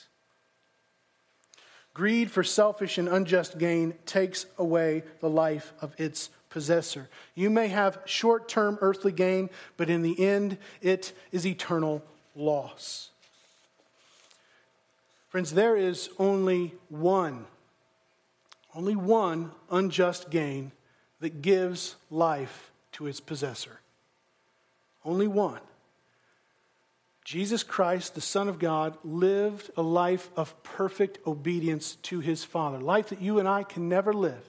Greed 1.99 2.31
for 2.31 2.45
selfish 2.45 2.97
and 2.97 3.09
unjust 3.09 3.59
gain 3.59 3.93
takes 4.07 4.47
away 4.57 5.03
the 5.19 5.29
life 5.29 5.73
of 5.81 6.01
its 6.01 6.31
possessor. 6.49 7.09
You 7.35 7.51
may 7.51 7.67
have 7.67 7.99
short 8.05 8.49
term 8.49 8.79
earthly 8.81 9.11
gain, 9.11 9.51
but 9.77 9.91
in 9.91 10.03
the 10.03 10.25
end, 10.25 10.59
it 10.81 11.13
is 11.33 11.45
eternal 11.45 12.05
loss. 12.37 13.11
Friends, 15.31 15.55
there 15.55 15.77
is 15.77 16.09
only 16.21 16.73
one, 16.89 17.47
only 18.77 18.95
one 18.95 19.51
unjust 19.69 20.31
gain 20.31 20.71
that 21.19 21.43
gives 21.43 21.97
life 22.13 22.71
to 22.93 23.09
its 23.09 23.19
possessor. 23.19 23.81
Only 25.05 25.27
one. 25.27 25.63
Jesus 27.29 27.63
Christ, 27.63 28.15
the 28.15 28.23
Son 28.23 28.49
of 28.49 28.59
God, 28.59 28.97
lived 29.05 29.71
a 29.77 29.83
life 29.83 30.31
of 30.35 30.63
perfect 30.63 31.19
obedience 31.27 31.97
to 32.05 32.21
his 32.21 32.43
Father, 32.43 32.79
life 32.79 33.11
that 33.11 33.21
you 33.21 33.39
and 33.39 33.47
I 33.47 33.65
can 33.65 33.87
never 33.87 34.15
live. 34.15 34.43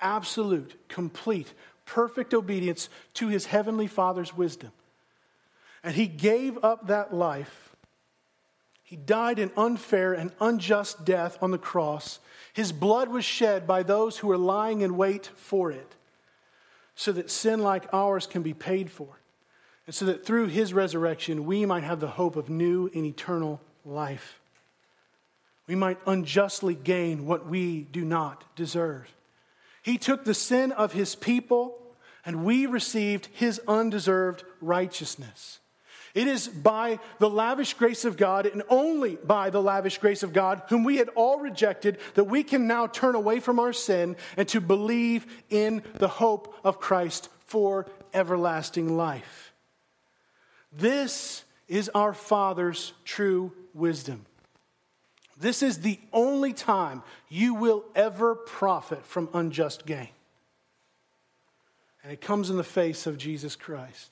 Absolute, 0.00 0.76
complete, 0.86 1.52
perfect 1.84 2.32
obedience 2.32 2.88
to 3.14 3.26
his 3.26 3.46
heavenly 3.46 3.88
Father's 3.88 4.36
wisdom. 4.36 4.70
And 5.82 5.96
he 5.96 6.06
gave 6.06 6.62
up 6.62 6.86
that 6.86 7.12
life. 7.12 7.74
He 8.84 8.94
died 8.94 9.40
an 9.40 9.50
unfair 9.56 10.12
and 10.12 10.30
unjust 10.38 11.04
death 11.04 11.36
on 11.42 11.50
the 11.50 11.58
cross. 11.58 12.20
His 12.52 12.70
blood 12.70 13.08
was 13.08 13.24
shed 13.24 13.66
by 13.66 13.82
those 13.82 14.18
who 14.18 14.28
were 14.28 14.38
lying 14.38 14.82
in 14.82 14.96
wait 14.96 15.26
for 15.34 15.72
it, 15.72 15.96
so 16.94 17.10
that 17.10 17.32
sin 17.32 17.64
like 17.64 17.92
ours 17.92 18.28
can 18.28 18.42
be 18.42 18.54
paid 18.54 18.92
for 18.92 19.18
and 19.86 19.94
so 19.94 20.06
that 20.06 20.26
through 20.26 20.46
his 20.46 20.74
resurrection 20.74 21.46
we 21.46 21.64
might 21.64 21.84
have 21.84 22.00
the 22.00 22.08
hope 22.08 22.36
of 22.36 22.50
new 22.50 22.90
and 22.94 23.06
eternal 23.06 23.60
life. 23.84 24.40
We 25.66 25.74
might 25.74 25.98
unjustly 26.06 26.74
gain 26.74 27.26
what 27.26 27.46
we 27.46 27.82
do 27.82 28.04
not 28.04 28.44
deserve. 28.56 29.08
He 29.82 29.98
took 29.98 30.24
the 30.24 30.34
sin 30.34 30.72
of 30.72 30.92
his 30.92 31.14
people, 31.14 31.78
and 32.24 32.44
we 32.44 32.66
received 32.66 33.28
his 33.32 33.60
undeserved 33.66 34.44
righteousness. 34.60 35.60
It 36.14 36.28
is 36.28 36.48
by 36.48 36.98
the 37.18 37.28
lavish 37.28 37.74
grace 37.74 38.04
of 38.04 38.16
God, 38.16 38.46
and 38.46 38.62
only 38.68 39.16
by 39.16 39.50
the 39.50 39.62
lavish 39.62 39.98
grace 39.98 40.22
of 40.22 40.32
God, 40.32 40.62
whom 40.68 40.82
we 40.82 40.96
had 40.96 41.10
all 41.10 41.38
rejected, 41.38 41.98
that 42.14 42.24
we 42.24 42.42
can 42.42 42.66
now 42.66 42.86
turn 42.86 43.14
away 43.14 43.38
from 43.38 43.58
our 43.58 43.72
sin 43.72 44.16
and 44.36 44.48
to 44.48 44.60
believe 44.60 45.26
in 45.50 45.82
the 45.94 46.08
hope 46.08 46.54
of 46.64 46.80
Christ 46.80 47.28
for 47.46 47.86
everlasting 48.14 48.96
life. 48.96 49.45
This 50.76 51.44
is 51.68 51.90
our 51.94 52.12
Father's 52.12 52.92
true 53.04 53.52
wisdom. 53.72 54.26
This 55.38 55.62
is 55.62 55.80
the 55.80 55.98
only 56.12 56.52
time 56.52 57.02
you 57.28 57.54
will 57.54 57.84
ever 57.94 58.34
profit 58.34 59.04
from 59.06 59.28
unjust 59.32 59.86
gain. 59.86 60.08
And 62.02 62.12
it 62.12 62.20
comes 62.20 62.50
in 62.50 62.56
the 62.56 62.64
face 62.64 63.06
of 63.06 63.18
Jesus 63.18 63.56
Christ. 63.56 64.10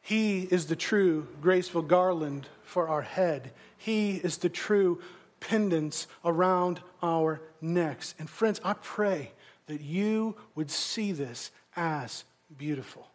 He 0.00 0.42
is 0.42 0.66
the 0.66 0.76
true 0.76 1.28
graceful 1.40 1.82
garland 1.82 2.48
for 2.64 2.88
our 2.88 3.02
head. 3.02 3.52
He 3.78 4.16
is 4.16 4.38
the 4.38 4.48
true 4.48 5.00
pendants 5.40 6.06
around 6.24 6.80
our 7.02 7.40
necks. 7.60 8.14
And 8.18 8.28
friends, 8.28 8.60
I 8.64 8.74
pray 8.74 9.32
that 9.66 9.80
you 9.80 10.36
would 10.54 10.70
see 10.70 11.12
this 11.12 11.50
as 11.76 12.24
beautiful 12.56 13.08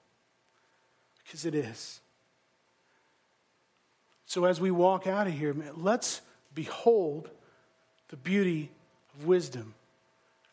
because 1.23 1.45
it 1.45 1.53
is. 1.53 1.99
So 4.28 4.43
as 4.43 4.59
we 4.59 4.71
walk 4.71 5.07
out 5.07 5.25
of 5.25 5.34
here, 5.34 5.55
let's 5.75 6.21
behold 6.53 7.30
the 8.09 8.17
beauty 8.17 8.69
of 9.15 9.25
wisdom 9.25 9.73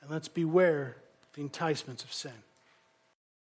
and 0.01 0.11
let's 0.11 0.29
beware 0.29 0.97
the 1.35 1.43
enticements 1.43 2.05
of 2.05 2.13
sin. 2.13 2.33